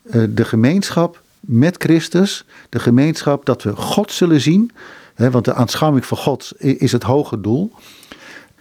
Eh, 0.04 0.24
de 0.30 0.46
gemeenschap 0.46 1.22
met 1.40 1.76
Christus, 1.78 2.46
de 2.70 2.80
gemeenschap 2.80 3.46
dat 3.46 3.64
we 3.64 3.76
God 3.76 4.12
zullen 4.12 4.42
zien, 4.42 4.72
hè, 5.14 5.32
want 5.32 5.46
de 5.46 5.54
aanschouwing 5.54 6.06
van 6.06 6.18
God 6.18 6.52
is 6.58 6.92
het 6.92 7.04
hoge 7.04 7.42
doel. 7.42 7.72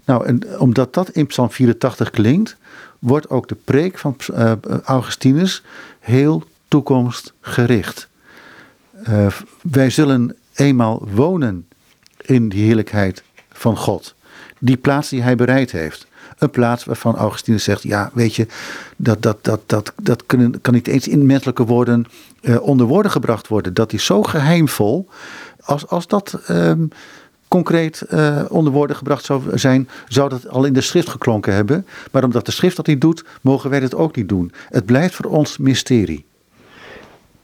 Nou, 0.05 0.26
en 0.26 0.61
omdat 0.61 0.95
dat 0.95 1.11
in 1.11 1.26
Psalm 1.26 1.51
84 1.51 2.11
klinkt, 2.11 2.57
wordt 2.99 3.30
ook 3.30 3.49
de 3.49 3.57
preek 3.64 3.99
van 3.99 4.16
uh, 4.30 4.53
Augustinus 4.85 5.62
heel 6.01 6.45
toekomstgericht. 6.68 8.09
Uh, 9.09 9.26
wij 9.62 9.91
zullen 9.91 10.37
eenmaal 10.55 11.09
wonen 11.11 11.66
in 12.20 12.49
die 12.49 12.64
heerlijkheid 12.64 13.22
van 13.53 13.76
God. 13.76 14.14
Die 14.59 14.76
plaats 14.76 15.09
die 15.09 15.22
hij 15.22 15.37
bereid 15.37 15.72
heeft. 15.72 16.07
Een 16.39 16.51
plaats 16.51 16.85
waarvan 16.85 17.16
Augustinus 17.16 17.64
zegt: 17.64 17.82
ja, 17.82 18.11
weet 18.14 18.35
je, 18.35 18.47
dat, 18.97 19.22
dat, 19.22 19.39
dat, 19.41 19.61
dat, 19.66 19.93
dat 20.03 20.26
kunnen, 20.26 20.61
kan 20.61 20.74
niet 20.74 20.87
eens 20.87 21.09
in 21.09 21.26
menselijke 21.26 21.64
woorden 21.64 22.07
uh, 22.41 22.62
onder 22.62 22.87
woorden 22.87 23.11
gebracht 23.11 23.49
worden. 23.49 23.74
Dat 23.74 23.93
is 23.93 24.05
zo 24.05 24.22
geheimvol. 24.22 25.09
Als, 25.61 25.89
als 25.89 26.07
dat 26.07 26.41
um, 26.51 26.89
concreet 27.49 28.07
uh, 28.11 28.43
onder 28.49 28.72
woorden 28.72 28.97
gebracht 28.97 29.24
zou 29.24 29.59
zijn, 29.59 29.89
zou 30.09 30.28
dat 30.28 30.49
al 30.49 30.64
in 30.64 30.72
de 30.72 30.80
schrift 30.80 31.09
geklonken 31.09 31.55
hebben. 31.55 31.87
Maar 32.11 32.24
omdat 32.24 32.47
de 32.47 32.53
schrift 32.53 32.76
dat 32.76 32.87
niet 32.87 33.01
doet, 33.01 33.24
mogen 33.41 33.70
wij 33.70 33.80
dat 33.80 33.95
ook 33.95 34.16
niet 34.16 34.28
doen. 34.28 34.53
Het 34.68 34.85
blijft 34.85 35.14
voor 35.14 35.30
ons 35.30 35.59
mysterie. 35.59 36.24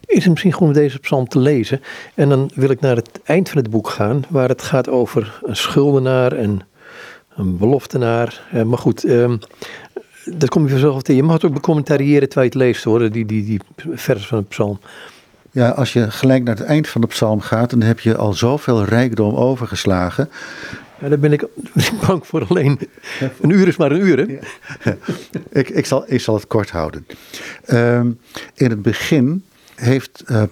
Is 0.06 0.22
het 0.22 0.28
misschien 0.28 0.52
goed 0.52 0.66
om 0.66 0.72
deze 0.72 0.98
psalm 0.98 1.28
te 1.28 1.38
lezen? 1.38 1.80
En 2.14 2.28
dan 2.28 2.50
wil 2.54 2.70
ik 2.70 2.80
naar 2.80 2.96
het 2.96 3.20
eind 3.24 3.48
van 3.48 3.58
het 3.58 3.70
boek 3.70 3.88
gaan, 3.88 4.24
waar 4.28 4.48
het 4.48 4.62
gaat 4.62 4.88
over 4.88 5.40
een 5.42 5.56
schuldenaar 5.56 6.32
en 6.32 6.60
een 7.40 7.56
beloftenaar. 7.56 8.42
Uh, 8.54 8.62
maar 8.62 8.78
goed, 8.78 9.04
um, 9.04 9.38
dat 10.24 10.48
kom 10.48 10.64
je 10.64 10.70
vanzelf 10.70 11.02
tegen. 11.02 11.22
Je 11.22 11.26
mag 11.26 11.34
het 11.34 11.44
ook 11.44 11.52
becommentariëren 11.52 12.28
terwijl 12.28 12.50
je 12.52 12.58
het 12.58 12.68
leest 12.68 12.84
hoor, 12.84 13.10
die, 13.10 13.26
die, 13.26 13.44
die 13.44 13.60
vers 13.94 14.26
van 14.26 14.38
de 14.38 14.44
psalm. 14.44 14.80
Ja, 15.52 15.68
als 15.68 15.92
je 15.92 16.10
gelijk 16.10 16.44
naar 16.44 16.56
het 16.56 16.66
eind 16.66 16.88
van 16.88 17.00
de 17.00 17.06
psalm 17.06 17.40
gaat, 17.40 17.70
dan 17.70 17.82
heb 17.82 18.00
je 18.00 18.16
al 18.16 18.32
zoveel 18.32 18.84
rijkdom 18.84 19.34
overgeslagen. 19.34 20.30
Ja, 21.00 21.08
daar 21.08 21.18
ben 21.18 21.32
ik 21.32 21.46
bang 22.06 22.26
voor 22.26 22.46
alleen. 22.48 22.80
Een 23.40 23.50
uur 23.50 23.68
is 23.68 23.76
maar 23.76 23.90
een 23.90 24.06
uur, 24.06 24.18
hè? 24.18 24.38
ik, 25.60 25.68
ik, 25.68 25.86
zal, 25.86 26.04
ik 26.06 26.20
zal 26.20 26.34
het 26.34 26.46
kort 26.46 26.70
houden. 26.70 27.06
Um, 27.72 28.20
in 28.54 28.70
het 28.70 28.82
begin 28.82 29.44
heeft 29.74 30.24
uh, 30.26 30.42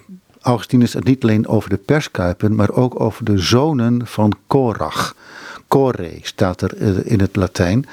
Augustinus 0.41 0.93
het 0.93 1.03
niet 1.03 1.23
alleen 1.23 1.47
over 1.47 1.69
de 1.69 1.77
perskuipen, 1.77 2.55
maar 2.55 2.71
ook 2.71 2.99
over 2.99 3.25
de 3.25 3.37
zonen 3.37 4.07
van 4.07 4.33
Korach. 4.47 5.15
Kore 5.69 6.19
staat 6.21 6.61
er 6.61 6.77
uh, 6.77 6.97
in 7.03 7.19
het 7.19 7.35
Latijn. 7.35 7.85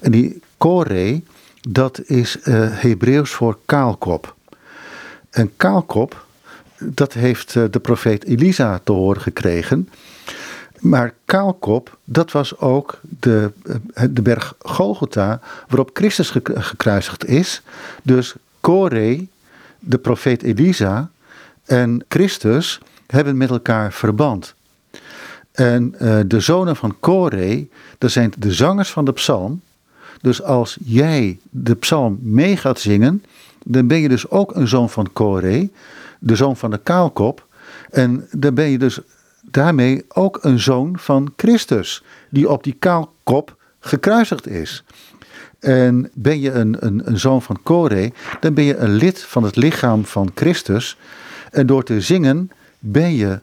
En 0.00 0.10
die 0.10 0.42
Kore, 0.56 1.22
dat 1.68 2.00
is 2.04 2.36
uh, 2.44 2.44
Hebreeuws 2.70 3.30
voor 3.30 3.58
kaalkop. 3.64 4.34
En 5.30 5.50
kaalkop, 5.56 6.26
dat 6.78 7.12
heeft 7.12 7.54
uh, 7.54 7.64
de 7.70 7.80
profeet 7.80 8.24
Elisa 8.24 8.80
te 8.84 8.92
horen 8.92 9.22
gekregen. 9.22 9.88
Maar 10.80 11.14
kaalkop, 11.24 11.98
dat 12.04 12.32
was 12.32 12.58
ook 12.58 13.00
de, 13.18 13.52
de 14.10 14.22
berg 14.22 14.54
Golgotha 14.58 15.40
waarop 15.68 15.90
Christus 15.92 16.30
ge 16.30 16.40
gekruisigd 16.44 17.24
is. 17.24 17.62
Dus 18.02 18.34
Kore, 18.60 19.26
de 19.78 19.98
profeet 19.98 20.42
Elisa 20.42 21.10
en 21.64 22.04
Christus 22.08 22.80
hebben 23.06 23.36
met 23.36 23.50
elkaar 23.50 23.92
verband. 23.92 24.54
En 25.52 25.94
uh, 26.02 26.18
de 26.26 26.40
zonen 26.40 26.76
van 26.76 26.96
Kore, 27.00 27.66
dat 27.98 28.10
zijn 28.10 28.32
de 28.38 28.52
zangers 28.52 28.90
van 28.90 29.04
de 29.04 29.12
psalm. 29.12 29.60
Dus 30.20 30.42
als 30.42 30.78
jij 30.84 31.38
de 31.50 31.74
psalm 31.74 32.18
mee 32.22 32.56
gaat 32.56 32.80
zingen, 32.80 33.24
dan 33.64 33.86
ben 33.86 33.98
je 33.98 34.08
dus 34.08 34.30
ook 34.30 34.54
een 34.54 34.68
zoon 34.68 34.90
van 34.90 35.12
Kore, 35.12 35.68
de 36.18 36.36
zoon 36.36 36.56
van 36.56 36.70
de 36.70 36.78
kaalkop. 36.78 37.46
En 37.90 38.28
dan 38.30 38.54
ben 38.54 38.68
je 38.68 38.78
dus 38.78 39.00
daarmee 39.42 40.04
ook 40.08 40.38
een 40.42 40.60
zoon 40.60 40.98
van 40.98 41.32
Christus, 41.36 42.02
die 42.30 42.48
op 42.48 42.64
die 42.64 42.76
kaalkop 42.78 43.56
gekruisigd 43.80 44.46
is. 44.46 44.84
En 45.58 46.10
ben 46.14 46.40
je 46.40 46.50
een, 46.50 46.76
een, 46.86 47.02
een 47.04 47.18
zoon 47.18 47.42
van 47.42 47.62
Kore, 47.62 48.12
dan 48.40 48.54
ben 48.54 48.64
je 48.64 48.76
een 48.76 48.92
lid 48.94 49.22
van 49.22 49.42
het 49.42 49.56
lichaam 49.56 50.04
van 50.04 50.30
Christus. 50.34 50.96
En 51.50 51.66
door 51.66 51.82
te 51.82 52.00
zingen 52.00 52.50
ben 52.78 53.14
je 53.14 53.40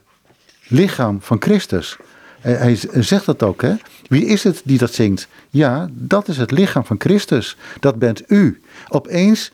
lichaam 0.68 1.22
van 1.22 1.42
Christus. 1.42 1.98
Hij 2.40 2.80
zegt 2.94 3.26
dat 3.26 3.44
ook, 3.44 3.62
hè? 3.62 3.76
Wie 4.08 4.26
is 4.26 4.44
het 4.44 4.62
die 4.64 4.78
dat 4.78 4.94
zingt? 4.94 5.28
Ja, 5.50 5.90
dat 5.92 6.28
is 6.28 6.38
het 6.38 6.52
lichaam 6.52 6.86
van 6.86 7.00
Christus. 7.00 7.58
Dat 7.80 8.00
bent 8.00 8.24
u. 8.32 8.62
Opeens 8.88 9.52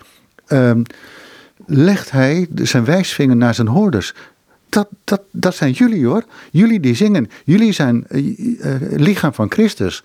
um, 0.48 0.84
legt 1.66 2.12
hij 2.12 2.48
zijn 2.56 2.86
wijsvinger 2.86 3.36
naar 3.36 3.54
zijn 3.54 3.68
hoorders. 3.68 4.14
Dat, 4.70 4.88
dat, 5.04 5.22
dat 5.32 5.56
zijn 5.56 5.72
jullie 5.72 6.06
hoor. 6.06 6.24
Jullie 6.52 6.80
die 6.80 6.96
zingen. 6.96 7.30
Jullie 7.46 7.72
zijn 7.72 8.06
uh, 8.10 8.76
lichaam 8.92 9.34
van 9.34 9.52
Christus. 9.52 10.04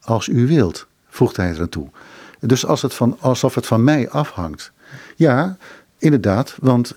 Als 0.00 0.28
u 0.28 0.46
wilt, 0.46 0.86
voegt 1.08 1.36
hij 1.36 1.48
er 1.48 1.60
aan 1.60 1.68
toe. 1.68 1.88
Dus 2.40 2.66
als 2.66 2.82
het 2.82 2.94
van, 2.94 3.16
alsof 3.20 3.54
het 3.54 3.66
van 3.66 3.84
mij 3.84 4.08
afhangt. 4.08 4.72
Ja, 5.16 5.56
inderdaad, 5.98 6.56
want 6.60 6.94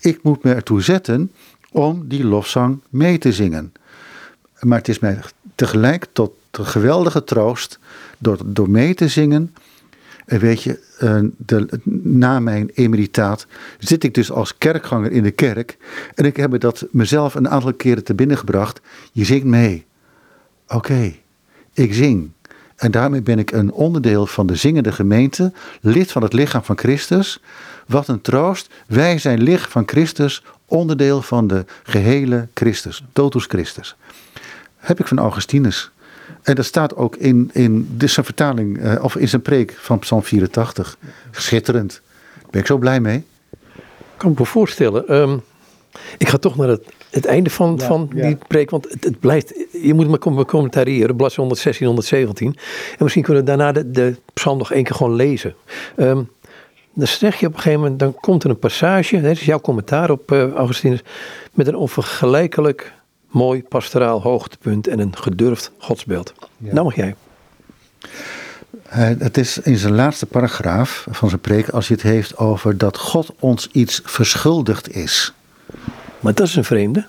ik 0.00 0.22
moet 0.22 0.42
me 0.42 0.54
ertoe 0.54 0.82
zetten 0.82 1.32
om 1.72 2.08
die 2.08 2.24
lofzang 2.24 2.80
mee 2.88 3.18
te 3.18 3.32
zingen. 3.32 3.72
Maar 4.60 4.78
het 4.78 4.88
is 4.88 4.98
mij 4.98 5.20
tegelijk 5.54 6.06
tot 6.12 6.32
geweldige 6.52 7.24
troost 7.24 7.78
door, 8.18 8.38
door 8.44 8.70
mee 8.70 8.94
te 8.94 9.08
zingen. 9.08 9.54
En 10.26 10.38
weet 10.38 10.62
je, 10.62 10.80
eh, 10.98 11.18
de, 11.36 11.80
na 12.02 12.40
mijn 12.40 12.70
emeritaat 12.74 13.46
zit 13.78 14.04
ik 14.04 14.14
dus 14.14 14.30
als 14.30 14.58
kerkganger 14.58 15.12
in 15.12 15.22
de 15.22 15.30
kerk. 15.30 15.76
En 16.14 16.24
ik 16.24 16.36
heb 16.36 16.60
dat 16.60 16.86
mezelf 16.90 17.34
een 17.34 17.48
aantal 17.48 17.74
keren 17.74 18.04
te 18.04 18.14
binnen 18.14 18.38
gebracht. 18.38 18.80
Je 19.12 19.24
zingt 19.24 19.46
mee. 19.46 19.84
Oké, 20.68 21.14
ik 21.72 21.94
zing. 21.94 22.30
En 22.76 22.90
daarmee 22.90 23.22
ben 23.22 23.38
ik 23.38 23.50
een 23.50 23.72
onderdeel 23.72 24.26
van 24.26 24.46
de 24.46 24.56
zingende 24.56 24.92
gemeente, 24.92 25.52
lid 25.80 26.12
van 26.12 26.22
het 26.22 26.32
lichaam 26.32 26.62
van 26.62 26.78
Christus. 26.78 27.40
Wat 27.86 28.08
een 28.08 28.20
troost. 28.20 28.70
Wij 28.86 29.18
zijn 29.18 29.42
licht 29.42 29.70
van 29.70 29.82
Christus, 29.86 30.42
onderdeel 30.72 31.22
van 31.22 31.46
de 31.46 31.64
gehele 31.82 32.48
Christus, 32.54 33.04
totus 33.12 33.44
Christus 33.44 33.96
heb 34.82 35.00
ik 35.00 35.06
van 35.06 35.18
Augustinus. 35.18 35.90
En 36.42 36.54
dat 36.54 36.64
staat 36.64 36.96
ook 36.96 37.16
in, 37.16 37.50
in 37.52 37.98
zijn 37.98 38.26
vertaling, 38.26 38.78
uh, 38.78 39.04
of 39.04 39.16
in 39.16 39.28
zijn 39.28 39.42
preek 39.42 39.74
van 39.78 39.98
Psalm 39.98 40.22
84. 40.22 40.96
Schitterend. 41.30 42.00
Daar 42.34 42.50
ben 42.50 42.60
ik 42.60 42.66
zo 42.66 42.78
blij 42.78 43.00
mee. 43.00 43.24
Ik 43.76 44.16
kan 44.16 44.34
me 44.38 44.44
voorstellen. 44.44 45.14
Um, 45.14 45.42
ik 46.18 46.28
ga 46.28 46.38
toch 46.38 46.56
naar 46.56 46.68
het, 46.68 46.84
het 47.10 47.24
einde 47.24 47.50
van, 47.50 47.76
ja, 47.78 47.86
van 47.86 48.10
ja. 48.14 48.26
die 48.26 48.38
preek, 48.48 48.70
want 48.70 48.90
het, 48.90 49.04
het, 49.04 49.20
blijft, 49.20 49.54
je 49.82 49.94
moet 49.94 50.08
maar 50.08 50.44
commentariëren, 50.44 51.16
bladzijde 51.16 51.42
116, 51.42 51.86
117. 51.86 52.46
En 52.46 52.96
misschien 52.98 53.22
kunnen 53.22 53.42
we 53.42 53.48
daarna 53.48 53.72
de, 53.72 53.90
de 53.90 54.16
psalm 54.34 54.58
nog 54.58 54.72
één 54.72 54.84
keer 54.84 54.94
gewoon 54.94 55.14
lezen. 55.14 55.54
Um, 55.96 56.30
dan 56.94 57.06
zeg 57.06 57.40
je 57.40 57.46
op 57.46 57.52
een 57.52 57.60
gegeven 57.60 57.80
moment, 57.80 57.98
dan 57.98 58.14
komt 58.14 58.44
er 58.44 58.50
een 58.50 58.58
passage, 58.58 59.20
dat 59.20 59.30
is 59.30 59.44
jouw 59.44 59.60
commentaar 59.60 60.10
op 60.10 60.32
uh, 60.32 60.52
Augustinus, 60.52 61.02
met 61.52 61.66
een 61.66 61.76
onvergelijkelijk 61.76 62.92
mooi 63.30 63.62
pastoraal 63.62 64.22
hoogtepunt 64.22 64.86
en 64.86 64.98
een 64.98 65.16
gedurfd 65.16 65.70
godsbeeld. 65.78 66.32
Ja. 66.56 66.72
Nou 66.72 66.84
mag 66.84 66.94
jij. 66.94 67.14
Uh, 68.96 69.08
het 69.18 69.38
is 69.38 69.58
in 69.58 69.76
zijn 69.76 69.94
laatste 69.94 70.26
paragraaf 70.26 71.06
van 71.10 71.28
zijn 71.28 71.40
preek 71.40 71.68
als 71.68 71.88
hij 71.88 71.96
het 72.00 72.10
heeft 72.12 72.36
over 72.36 72.78
dat 72.78 72.98
God 72.98 73.30
ons 73.38 73.68
iets 73.72 74.00
verschuldigd 74.04 74.94
is. 74.94 75.32
Maar 76.20 76.34
dat 76.34 76.46
is 76.46 76.56
een 76.56 76.64
vreemde. 76.64 77.06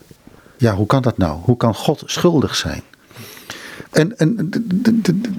Ja, 0.58 0.76
hoe 0.76 0.86
kan 0.86 1.02
dat 1.02 1.18
nou? 1.18 1.40
Hoe 1.44 1.58
kan 1.58 1.76
God 1.76 2.04
schuldig 2.06 2.56
zijn? 2.56 2.82
En, 3.94 4.18
en 4.18 4.50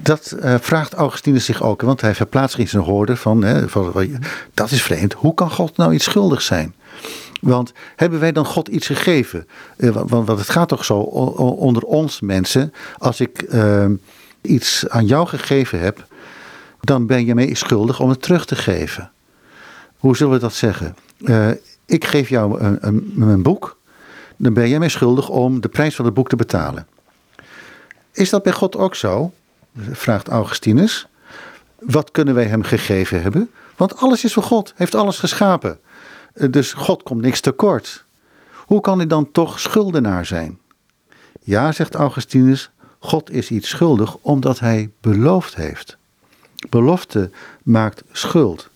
dat 0.01 0.35
uh, 0.39 0.55
vraagt 0.59 0.93
Augustinus 0.93 1.45
zich 1.45 1.63
ook, 1.63 1.81
want 1.81 2.01
hij 2.01 2.15
verplaatst 2.15 2.57
in 2.57 2.67
zijn 2.67 2.83
hoorde 2.83 3.15
van, 3.15 3.43
hè, 3.43 3.69
van, 3.69 3.93
dat 4.53 4.71
is 4.71 4.81
vreemd. 4.81 5.13
Hoe 5.13 5.33
kan 5.33 5.51
God 5.51 5.77
nou 5.77 5.93
iets 5.93 6.03
schuldig 6.03 6.41
zijn? 6.41 6.73
Want 7.41 7.73
hebben 7.95 8.19
wij 8.19 8.31
dan 8.31 8.45
God 8.45 8.67
iets 8.67 8.87
gegeven? 8.87 9.47
Uh, 9.77 9.97
want, 10.07 10.27
het 10.27 10.49
gaat 10.49 10.67
toch 10.67 10.85
zo 10.85 10.97
onder 10.97 11.83
ons 11.83 12.19
mensen. 12.19 12.73
Als 12.97 13.19
ik 13.19 13.45
uh, 13.53 13.85
iets 14.41 14.89
aan 14.89 15.05
jou 15.05 15.27
gegeven 15.27 15.79
heb, 15.79 16.05
dan 16.81 17.05
ben 17.05 17.25
je 17.25 17.35
mee 17.35 17.55
schuldig 17.55 17.99
om 17.99 18.09
het 18.09 18.21
terug 18.21 18.45
te 18.45 18.55
geven. 18.55 19.11
Hoe 19.97 20.17
zullen 20.17 20.33
we 20.33 20.39
dat 20.39 20.53
zeggen? 20.53 20.95
Uh, 21.19 21.49
ik 21.85 22.05
geef 22.05 22.29
jou 22.29 22.59
een, 22.59 23.11
een, 23.19 23.41
boek, 23.41 23.77
dan 24.37 24.53
ben 24.53 24.69
jij 24.69 24.79
mij 24.79 24.89
schuldig 24.89 25.29
om 25.29 25.61
de 25.61 25.67
prijs 25.67 25.95
van 25.95 26.05
het 26.05 26.13
boek 26.13 26.29
te 26.29 26.35
betalen. 26.35 26.87
Is 28.15 28.29
dat 28.29 28.43
bij 28.43 28.53
God 28.53 28.75
ook 28.75 28.95
zo? 28.95 29.31
Vraagt 29.91 30.27
Augustinus. 30.27 31.07
Wat 31.79 32.11
kunnen 32.11 32.33
wij 32.33 32.45
hem 32.45 32.63
gegeven 32.63 33.21
hebben? 33.21 33.51
Want 33.75 33.97
alles 33.97 34.23
is 34.23 34.33
voor 34.33 34.43
God, 34.43 34.73
heeft 34.75 34.95
alles 34.95 35.19
geschapen. 35.19 35.79
Eh, 36.33 36.51
dus 36.51 36.73
God 36.73 37.03
komt 37.03 37.21
niks 37.21 37.39
tekort. 37.39 38.05
Hoe 38.55 38.81
kan 38.81 38.97
hij 38.97 39.07
dan 39.07 39.31
toch 39.31 39.59
schuldenaar 39.59 40.25
zijn? 40.25 40.59
Ja, 41.41 41.71
zegt 41.71 41.95
Augustinus, 41.95 42.69
God 42.99 43.31
is 43.31 43.49
iets 43.49 43.69
schuldig 43.69 44.17
omdat 44.21 44.59
hij 44.59 44.89
beloofd 45.01 45.55
heeft. 45.55 45.97
Belofte 46.69 47.29
maakt 47.63 48.03
schuld. 48.11 48.69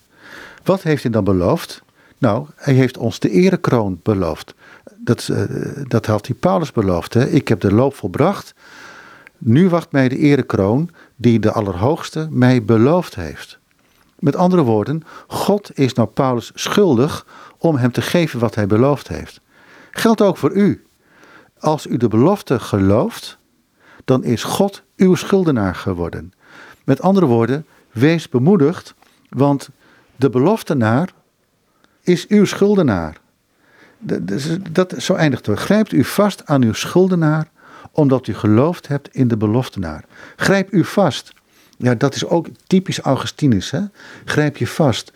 Wat 0.62 0.82
heeft 0.82 1.02
hij 1.02 1.12
dan 1.12 1.24
beloofd? 1.24 1.82
Nou, 2.18 2.46
hij 2.56 2.74
heeft 2.74 2.98
ons 2.98 3.18
de 3.18 3.30
erekroon 3.30 4.00
beloofd. 4.02 4.54
Dat, 4.96 5.28
uh, 5.30 5.44
dat 5.88 6.06
had 6.06 6.26
hij 6.26 6.36
Paulus 6.36 6.72
beloofd. 6.72 7.14
Hè? 7.14 7.28
Ik 7.28 7.48
heb 7.48 7.60
de 7.60 7.72
loop 7.72 7.94
volbracht. 7.94 8.54
Nu 9.42 9.68
wacht 9.68 9.92
mij 9.92 10.08
de 10.08 10.16
erekroon 10.16 10.90
die 11.16 11.38
de 11.38 11.52
Allerhoogste 11.52 12.28
mij 12.30 12.64
beloofd 12.64 13.14
heeft. 13.14 13.58
Met 14.18 14.36
andere 14.36 14.62
woorden, 14.62 15.02
God 15.26 15.78
is 15.78 15.92
nou 15.92 16.08
Paulus 16.08 16.50
schuldig 16.54 17.26
om 17.58 17.76
hem 17.76 17.92
te 17.92 18.02
geven 18.02 18.40
wat 18.40 18.54
hij 18.54 18.66
beloofd 18.66 19.08
heeft. 19.08 19.40
Geldt 19.90 20.20
ook 20.20 20.36
voor 20.36 20.52
u. 20.52 20.84
Als 21.58 21.86
u 21.86 21.96
de 21.96 22.08
belofte 22.08 22.60
gelooft, 22.60 23.38
dan 24.04 24.24
is 24.24 24.44
God 24.44 24.82
uw 24.96 25.14
schuldenaar 25.14 25.74
geworden. 25.74 26.32
Met 26.84 27.02
andere 27.02 27.26
woorden, 27.26 27.66
wees 27.90 28.28
bemoedigd, 28.28 28.94
want 29.28 29.68
de 30.16 30.30
beloftenaar 30.30 31.12
is 32.02 32.26
uw 32.26 32.44
schuldenaar. 32.44 33.20
Dat, 34.70 34.94
zo 34.98 35.14
eindigt 35.14 35.46
het. 35.46 35.58
Grijpt 35.58 35.92
u 35.92 36.04
vast 36.04 36.46
aan 36.46 36.62
uw 36.62 36.72
schuldenaar, 36.72 37.50
omdat 37.90 38.26
u 38.26 38.34
geloofd 38.34 38.88
hebt 38.88 39.08
in 39.12 39.28
de 39.28 39.36
beloftenaar. 39.36 40.04
Grijp 40.36 40.72
u 40.72 40.84
vast. 40.84 41.32
Ja, 41.76 41.94
dat 41.94 42.14
is 42.14 42.26
ook 42.26 42.46
typisch 42.66 43.00
Augustinus. 43.00 43.70
Hè? 43.70 43.80
Grijp 44.24 44.56
je 44.56 44.66
vast. 44.66 45.12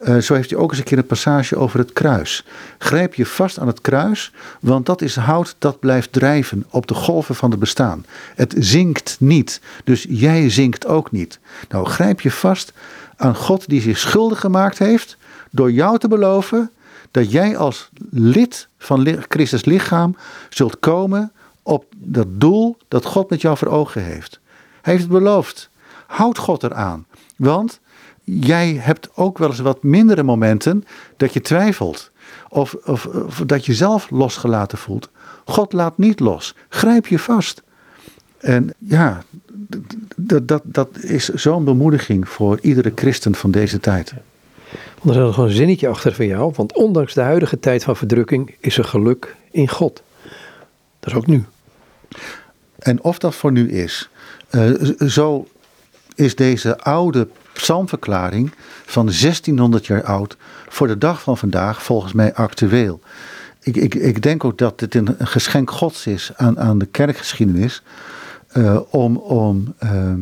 Uh, 0.00 0.18
zo 0.18 0.34
heeft 0.34 0.50
hij 0.50 0.58
ook 0.58 0.70
eens 0.70 0.78
een 0.78 0.84
keer 0.84 0.98
een 0.98 1.06
passage 1.06 1.56
over 1.56 1.78
het 1.78 1.92
kruis. 1.92 2.44
Grijp 2.78 3.14
je 3.14 3.26
vast 3.26 3.58
aan 3.58 3.66
het 3.66 3.80
kruis, 3.80 4.32
want 4.60 4.86
dat 4.86 5.02
is 5.02 5.16
hout 5.16 5.54
dat 5.58 5.80
blijft 5.80 6.12
drijven 6.12 6.64
op 6.70 6.86
de 6.86 6.94
golven 6.94 7.34
van 7.34 7.50
het 7.50 7.58
bestaan. 7.58 8.04
Het 8.34 8.54
zinkt 8.58 9.16
niet, 9.20 9.60
dus 9.84 10.06
jij 10.08 10.50
zinkt 10.50 10.86
ook 10.86 11.12
niet. 11.12 11.38
Nou, 11.68 11.86
grijp 11.86 12.20
je 12.20 12.30
vast 12.30 12.72
aan 13.16 13.34
God 13.34 13.68
die 13.68 13.80
zich 13.80 13.98
schuldig 13.98 14.40
gemaakt 14.40 14.78
heeft 14.78 15.16
door 15.50 15.72
jou 15.72 15.98
te 15.98 16.08
beloven 16.08 16.70
dat 17.10 17.30
jij 17.30 17.56
als 17.56 17.88
lid 18.10 18.68
van 18.78 19.24
Christus 19.28 19.64
lichaam 19.64 20.16
zult 20.48 20.78
komen 20.78 21.32
op 21.66 21.84
dat 21.96 22.26
doel 22.40 22.76
dat 22.88 23.04
God 23.04 23.30
met 23.30 23.40
jou 23.40 23.56
voor 23.56 23.68
ogen 23.68 24.04
heeft. 24.04 24.40
Hij 24.82 24.92
heeft 24.92 25.04
het 25.04 25.18
beloofd. 25.18 25.70
Houd 26.06 26.38
God 26.38 26.62
eraan. 26.62 27.06
Want 27.36 27.80
jij 28.24 28.74
hebt 28.74 29.08
ook 29.14 29.38
wel 29.38 29.48
eens 29.48 29.58
wat 29.58 29.82
mindere 29.82 30.22
momenten 30.22 30.84
dat 31.16 31.32
je 31.32 31.40
twijfelt. 31.40 32.10
Of, 32.48 32.74
of, 32.74 33.08
dat 33.46 33.66
je 33.66 33.74
zelf 33.74 34.10
losgelaten 34.10 34.78
voelt. 34.78 35.10
God 35.44 35.72
laat 35.72 35.98
niet 35.98 36.20
los. 36.20 36.54
Grijp 36.68 37.06
je 37.06 37.18
vast. 37.18 37.62
En 38.38 38.74
ja, 38.78 39.22
dat, 40.16 40.48
dat, 40.48 40.62
dat 40.64 40.98
is 40.98 41.28
zo'n 41.28 41.64
bemoediging 41.64 42.28
voor 42.28 42.58
iedere 42.60 42.92
christen 42.94 43.34
van 43.34 43.50
deze 43.50 43.80
tijd. 43.80 44.10
er 44.10 45.10
is 45.10 45.16
nog 45.16 45.38
een 45.38 45.50
zinnetje 45.50 45.88
achter 45.88 46.14
van 46.14 46.26
jou. 46.26 46.52
Want 46.56 46.72
ondanks 46.72 47.14
de 47.14 47.20
huidige 47.20 47.60
tijd 47.60 47.84
van 47.84 47.96
verdrukking 47.96 48.54
is 48.60 48.78
er 48.78 48.84
geluk 48.84 49.36
in 49.50 49.68
God. 49.68 50.02
Dat 51.00 51.10
is 51.10 51.14
ook 51.14 51.26
nu. 51.26 51.44
En 52.78 53.02
of 53.02 53.18
dat 53.18 53.34
voor 53.34 53.52
nu 53.52 53.70
is. 53.70 54.08
Uh, 54.50 54.90
zo 55.08 55.48
is 56.14 56.34
deze 56.34 56.78
oude 56.78 57.28
psalmverklaring 57.52 58.52
van 58.84 59.04
1600 59.04 59.86
jaar 59.86 60.04
oud 60.04 60.36
voor 60.68 60.86
de 60.86 60.98
dag 60.98 61.22
van 61.22 61.38
vandaag 61.38 61.82
volgens 61.82 62.12
mij 62.12 62.34
actueel. 62.34 63.00
Ik, 63.60 63.76
ik, 63.76 63.94
ik 63.94 64.22
denk 64.22 64.44
ook 64.44 64.58
dat 64.58 64.80
het 64.80 64.94
een 64.94 65.16
geschenk 65.18 65.70
Gods 65.70 66.06
is 66.06 66.30
aan, 66.36 66.60
aan 66.60 66.78
de 66.78 66.86
kerkgeschiedenis 66.86 67.82
uh, 68.56 68.80
om, 68.90 69.16
om 69.16 69.74
uh, 69.84 70.12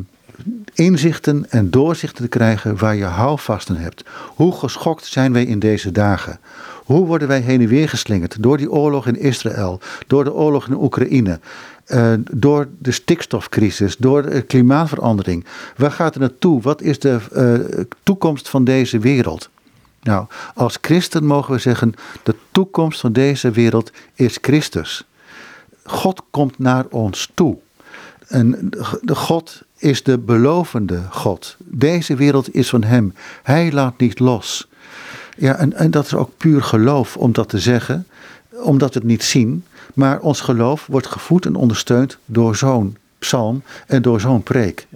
inzichten 0.74 1.51
en 1.51 1.70
doorzichten 1.70 2.22
te 2.22 2.28
krijgen 2.28 2.78
waar 2.78 2.95
je 2.95 3.05
houvasten 3.05 3.76
hebt. 3.76 4.05
Hoe 4.34 4.53
geschokt 4.53 5.05
zijn 5.05 5.32
wij 5.32 5.45
in 5.45 5.59
deze 5.59 5.92
dagen? 5.92 6.38
Hoe 6.84 7.07
worden 7.07 7.28
wij 7.28 7.40
heen 7.40 7.61
en 7.61 7.68
weer 7.68 7.88
geslingerd 7.88 8.42
door 8.42 8.57
die 8.57 8.70
oorlog 8.70 9.07
in 9.07 9.18
Israël, 9.18 9.80
door 10.07 10.24
de 10.24 10.32
oorlog 10.32 10.66
in 10.66 10.74
Oekraïne? 10.74 11.40
Uh, 11.89 12.12
door 12.30 12.68
de 12.78 12.93
stikstofcrisis, 12.93 13.97
door 13.97 14.22
de 14.22 14.43
klimaatverandering. 14.43 15.45
Waar 15.76 15.91
gaat 15.91 16.14
het 16.14 16.22
naartoe? 16.22 16.62
Wat 16.62 16.82
is 16.82 16.99
de 16.99 17.18
uh, 17.32 17.85
toekomst 18.03 18.49
van 18.49 18.64
deze 18.64 18.99
wereld? 18.99 19.51
Nou, 20.03 20.26
als 20.55 20.78
christen 20.80 21.24
mogen 21.24 21.55
we 21.55 21.61
zeggen: 21.61 21.95
de 22.22 22.35
toekomst 22.51 23.01
van 23.01 23.12
deze 23.12 23.51
wereld 23.51 23.93
is 24.14 24.39
Christus. 24.41 25.05
God 25.85 26.22
komt 26.30 26.59
naar 26.59 26.85
ons 26.91 27.30
toe. 27.35 27.57
En 28.28 28.70
de 29.01 29.14
God 29.14 29.62
is 29.76 30.03
de 30.03 30.18
belovende 30.18 31.03
God. 31.11 31.57
Deze 31.59 32.14
wereld 32.14 32.55
is 32.55 32.68
van 32.68 32.85
Hem. 32.85 33.14
Hij 33.43 33.72
laat 33.72 33.99
niet 33.99 34.18
los. 34.18 34.68
Ja, 35.37 35.57
en, 35.57 35.72
en 35.72 35.91
dat 35.91 36.05
is 36.05 36.14
ook 36.14 36.30
puur 36.37 36.62
geloof 36.62 37.16
om 37.16 37.32
dat 37.32 37.49
te 37.49 37.59
zeggen, 37.59 38.07
omdat 38.63 38.95
we 38.95 38.99
het 38.99 39.09
niet 39.09 39.25
zien. 39.25 39.65
Maar 39.95 40.21
ons 40.21 40.41
geloof 40.41 40.87
wordt 40.87 41.07
gevoed 41.07 41.47
en 41.47 41.55
ondersteund 41.55 42.19
door 42.25 42.57
zo'n 42.57 42.97
psalm 43.19 43.63
en 43.87 44.03
door 44.03 44.21
zo'n 44.21 44.43
preek. 44.43 44.87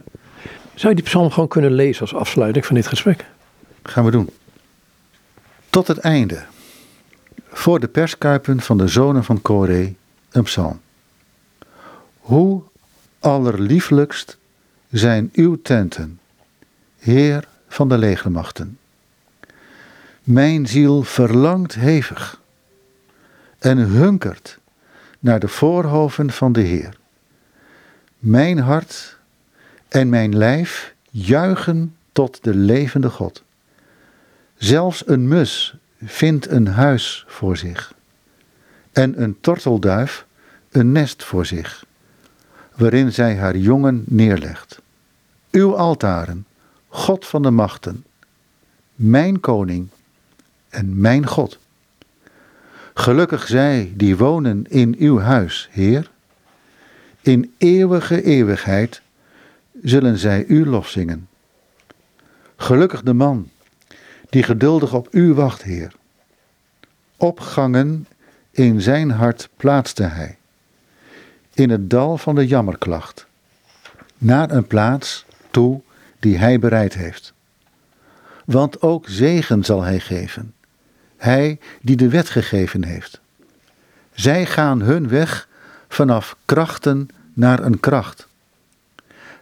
Zou 0.75 0.89
je 0.89 0.95
die 0.95 1.05
psalm 1.05 1.31
gewoon 1.31 1.49
kunnen 1.49 1.73
lezen 1.73 2.01
als 2.01 2.15
afsluiting 2.15 2.67
van 2.67 2.75
dit 2.75 2.87
gesprek? 2.87 3.25
Gaan 3.83 4.05
we 4.05 4.11
doen. 4.11 4.31
Tot 5.71 5.87
het 5.87 5.99
einde. 5.99 6.45
Voor 7.51 7.81
de 7.81 7.89
perskuipen 7.89 8.61
van 8.61 8.79
de 8.79 8.89
zonen 8.89 9.25
van 9.25 9.43
Koré 9.43 9.95
een 10.31 10.43
psalm. 10.43 10.81
Hoe 12.19 12.63
allerlieflijkst 13.19 14.39
zijn 14.91 15.31
uw 15.33 15.63
tenten, 15.63 16.21
Heer 16.99 17.49
van 17.69 17.89
de 17.89 17.99
legermachten. 17.99 18.79
Mijn 20.23 20.67
ziel 20.67 21.03
verlangt 21.03 21.75
hevig 21.75 22.41
en 23.59 23.79
hunkert 23.79 24.59
naar 25.19 25.41
de 25.41 25.49
voorhoven 25.49 26.31
van 26.31 26.53
de 26.53 26.61
Heer. 26.61 26.99
Mijn 28.19 28.59
hart 28.59 29.19
en 29.89 30.09
mijn 30.09 30.37
lijf 30.37 30.95
juichen 31.11 31.97
tot 32.13 32.45
de 32.45 32.55
levende 32.55 33.11
God. 33.11 33.43
Zelfs 34.57 35.03
een 35.07 35.29
mus 35.29 35.75
vindt 36.05 36.51
een 36.51 36.67
huis 36.67 37.25
voor 37.29 37.57
zich 37.57 37.95
en 38.93 39.23
een 39.23 39.41
tortelduif 39.41 40.27
een 40.71 40.93
nest 40.93 41.25
voor 41.25 41.47
zich, 41.47 41.85
waarin 42.75 43.13
zij 43.13 43.37
haar 43.37 43.57
jongen 43.57 44.05
neerlegt. 44.07 44.81
Uw 45.51 45.77
altaren, 45.77 46.47
God 46.89 47.27
van 47.27 47.43
de 47.43 47.51
machten, 47.51 48.05
mijn 48.95 49.41
koning 49.41 49.89
en 50.69 51.01
mijn 51.01 51.27
God. 51.27 51.59
Gelukkig 52.99 53.47
zij 53.47 53.93
die 53.95 54.17
wonen 54.17 54.65
in 54.69 54.95
uw 54.99 55.19
huis, 55.19 55.69
Heer. 55.71 56.11
In 57.21 57.55
eeuwige 57.59 58.23
eeuwigheid 58.23 59.03
zullen 59.83 60.19
zij 60.19 60.45
u 60.45 60.67
lof 60.67 60.89
zingen. 60.89 61.29
Gelukkig 62.57 63.03
de 63.03 63.13
man 63.13 63.49
die 64.31 64.43
geduldig 64.43 64.95
op 64.95 65.09
u 65.11 65.35
wacht, 65.35 65.63
Heer. 65.63 65.93
Opgangen 67.17 68.07
in 68.51 68.81
zijn 68.81 69.11
hart 69.11 69.49
plaatste 69.57 70.03
hij, 70.03 70.37
in 71.55 71.71
het 71.71 71.91
dal 71.91 72.19
van 72.19 72.35
de 72.35 72.47
jammerklacht, 72.47 73.27
naar 74.17 74.51
een 74.51 74.67
plaats 74.67 75.25
toe 75.51 75.81
die 76.19 76.39
hij 76.39 76.59
bereid 76.59 76.95
heeft. 76.95 77.33
Want 78.45 78.83
ook 78.83 79.09
zegen 79.09 79.65
zal 79.65 79.83
hij 79.83 80.01
geven 80.01 80.53
hij 81.19 81.59
die 81.83 81.97
de 81.97 82.09
wet 82.09 82.31
gegeven 82.31 82.85
heeft. 82.85 83.21
Zij 84.13 84.47
gaan 84.47 84.81
hun 84.81 85.09
weg 85.09 85.49
vanaf 85.89 86.37
krachten 86.45 87.09
naar 87.33 87.63
een 87.63 87.81
kracht. 87.81 88.27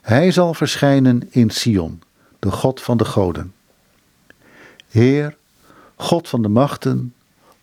Hij 0.01 0.31
zal 0.31 0.55
verschijnen 0.55 1.29
in 1.31 1.51
Sion, 1.51 2.03
de 2.39 2.51
God 2.51 2.83
van 2.83 2.97
de 2.97 3.05
goden. 3.05 3.55
Heer, 4.89 5.37
God 5.97 6.29
van 6.29 6.43
de 6.43 6.49
machten, 6.49 7.14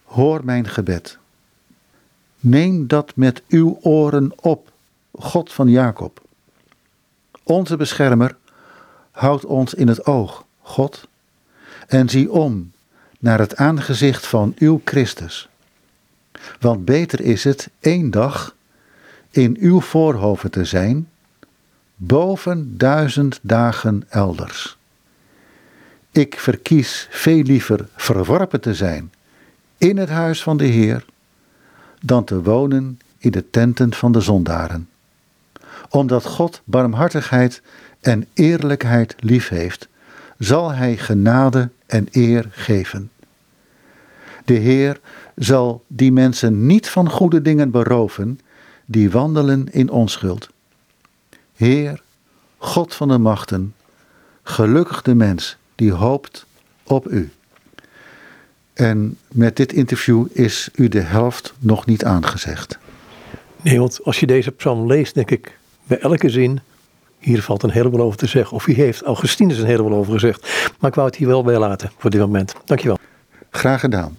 hoor 0.04 0.46
mijn 0.46 0.68
gebed. 0.68 1.18
Neem 2.40 2.88
dat 2.88 3.16
met 3.16 3.44
uw 3.48 3.80
oren 3.82 4.32
op, 4.36 4.72
God 5.12 5.54
van 5.54 5.70
Jacob. 5.70 6.22
Onze 7.44 7.78
beschermer, 7.78 8.36
houd 9.12 9.46
ons 9.46 9.74
in 9.74 9.88
het 9.88 10.06
oog, 10.06 10.46
God, 10.62 11.08
en 11.88 12.10
zie 12.10 12.32
om 12.32 12.73
naar 13.24 13.40
het 13.40 13.56
aangezicht 13.56 14.28
van 14.28 14.54
uw 14.58 14.82
Christus. 14.86 15.50
Want 16.60 16.86
beter 16.86 17.22
is 17.22 17.44
het 17.44 17.70
één 17.80 18.12
dag 18.12 18.56
in 19.30 19.58
uw 19.60 19.82
voorhoven 19.82 20.52
te 20.52 20.66
zijn, 20.66 21.10
boven 21.96 22.78
duizend 22.78 23.40
dagen 23.42 24.04
elders. 24.10 24.78
Ik 26.12 26.40
verkies 26.40 27.08
veel 27.10 27.42
liever 27.42 27.88
verworpen 27.96 28.62
te 28.62 28.74
zijn 28.74 29.14
in 29.78 29.98
het 29.98 30.10
huis 30.10 30.44
van 30.44 30.58
de 30.58 30.66
Heer, 30.66 31.06
dan 32.02 32.24
te 32.24 32.42
wonen 32.42 33.00
in 33.18 33.32
de 33.32 33.50
tenten 33.50 33.94
van 33.94 34.12
de 34.12 34.22
zondaren. 34.22 34.90
Omdat 35.90 36.26
God 36.26 36.62
barmhartigheid 36.64 37.62
en 38.02 38.28
eerlijkheid 38.34 39.16
lief 39.20 39.50
heeft, 39.50 39.88
zal 40.38 40.72
Hij 40.72 40.98
genade 40.98 41.70
en 41.86 42.08
eer 42.12 42.50
geven. 42.52 43.12
De 44.46 44.54
Heer 44.54 45.00
zal 45.36 45.84
die 45.88 46.12
mensen 46.12 46.66
niet 46.66 46.90
van 46.90 47.10
goede 47.10 47.42
dingen 47.42 47.72
beroven 47.72 48.40
die 48.86 49.12
wandelen 49.12 49.68
in 49.72 49.90
onschuld. 49.90 50.50
Heer, 51.54 52.02
God 52.58 52.96
van 52.96 53.08
de 53.08 53.18
machten, 53.18 53.74
gelukkig 54.44 55.02
de 55.02 55.16
mens 55.16 55.58
die 55.76 55.92
hoopt 55.92 56.46
op 56.84 57.12
u. 57.12 57.32
En 58.74 59.18
met 59.28 59.56
dit 59.56 59.74
interview 59.74 60.26
is 60.32 60.70
u 60.76 60.88
de 60.88 61.02
helft 61.02 61.54
nog 61.60 61.86
niet 61.86 62.06
aangezegd. 62.06 62.78
Nee, 63.62 63.80
want 63.80 64.04
als 64.04 64.20
je 64.20 64.26
deze 64.26 64.52
psalm 64.52 64.88
leest, 64.88 65.14
denk 65.14 65.32
ik 65.32 65.58
bij 65.88 66.00
elke 66.00 66.30
zin, 66.30 66.60
hier 67.20 67.42
valt 67.42 67.64
een 67.64 67.72
heleboel 67.72 68.02
over 68.02 68.18
te 68.18 68.28
zeggen. 68.28 68.56
Of 68.56 68.66
hier 68.66 68.76
heeft 68.76 69.02
Augustinus 69.02 69.58
een 69.58 69.66
heleboel 69.66 69.94
over 69.94 70.14
gezegd. 70.14 70.42
Maar 70.80 70.90
ik 70.90 70.96
wou 70.96 71.08
het 71.08 71.18
hier 71.18 71.28
wel 71.28 71.44
bij 71.44 71.58
laten 71.58 71.92
voor 71.98 72.10
dit 72.10 72.20
moment. 72.20 72.54
Dankjewel. 72.66 72.98
Graag 73.50 73.80
gedaan. 73.80 74.18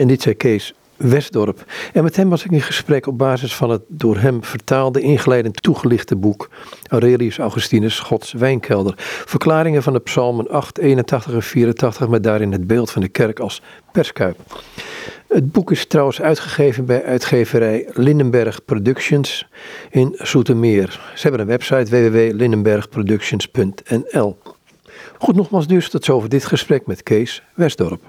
En 0.00 0.06
dit 0.06 0.22
zei 0.22 0.34
Kees 0.34 0.74
Westdorp. 0.96 1.64
En 1.92 2.02
met 2.02 2.16
hem 2.16 2.28
was 2.28 2.44
ik 2.44 2.50
in 2.50 2.60
gesprek 2.60 3.06
op 3.06 3.18
basis 3.18 3.54
van 3.54 3.70
het 3.70 3.82
door 3.88 4.16
hem 4.16 4.44
vertaalde, 4.44 5.00
ingeleid 5.00 5.44
en 5.44 5.52
toegelichte 5.52 6.16
boek 6.16 6.50
Aurelius 6.88 7.38
Augustinus, 7.38 7.98
Gods 7.98 8.32
Wijnkelder. 8.32 8.94
Verklaringen 9.26 9.82
van 9.82 9.92
de 9.92 9.98
psalmen 9.98 10.48
8, 10.48 10.78
81 10.78 11.32
en 11.32 11.42
84 11.42 12.08
met 12.08 12.22
daarin 12.22 12.52
het 12.52 12.66
beeld 12.66 12.90
van 12.90 13.02
de 13.02 13.08
kerk 13.08 13.38
als 13.38 13.62
perskuip. 13.92 14.36
Het 15.28 15.52
boek 15.52 15.70
is 15.70 15.86
trouwens 15.86 16.20
uitgegeven 16.20 16.84
bij 16.84 17.04
uitgeverij 17.04 17.88
Lindenberg 17.92 18.64
Productions 18.64 19.48
in 19.90 20.14
Zoetermeer. 20.18 21.00
Ze 21.14 21.22
hebben 21.22 21.40
een 21.40 21.46
website 21.46 22.10
www.lindenbergproductions.nl. 22.10 24.38
Goed, 25.18 25.36
nogmaals 25.36 25.66
dus 25.66 25.90
tot 25.90 26.04
zover 26.04 26.28
dit 26.28 26.44
gesprek 26.44 26.86
met 26.86 27.02
Kees 27.02 27.42
Westdorp. 27.54 28.02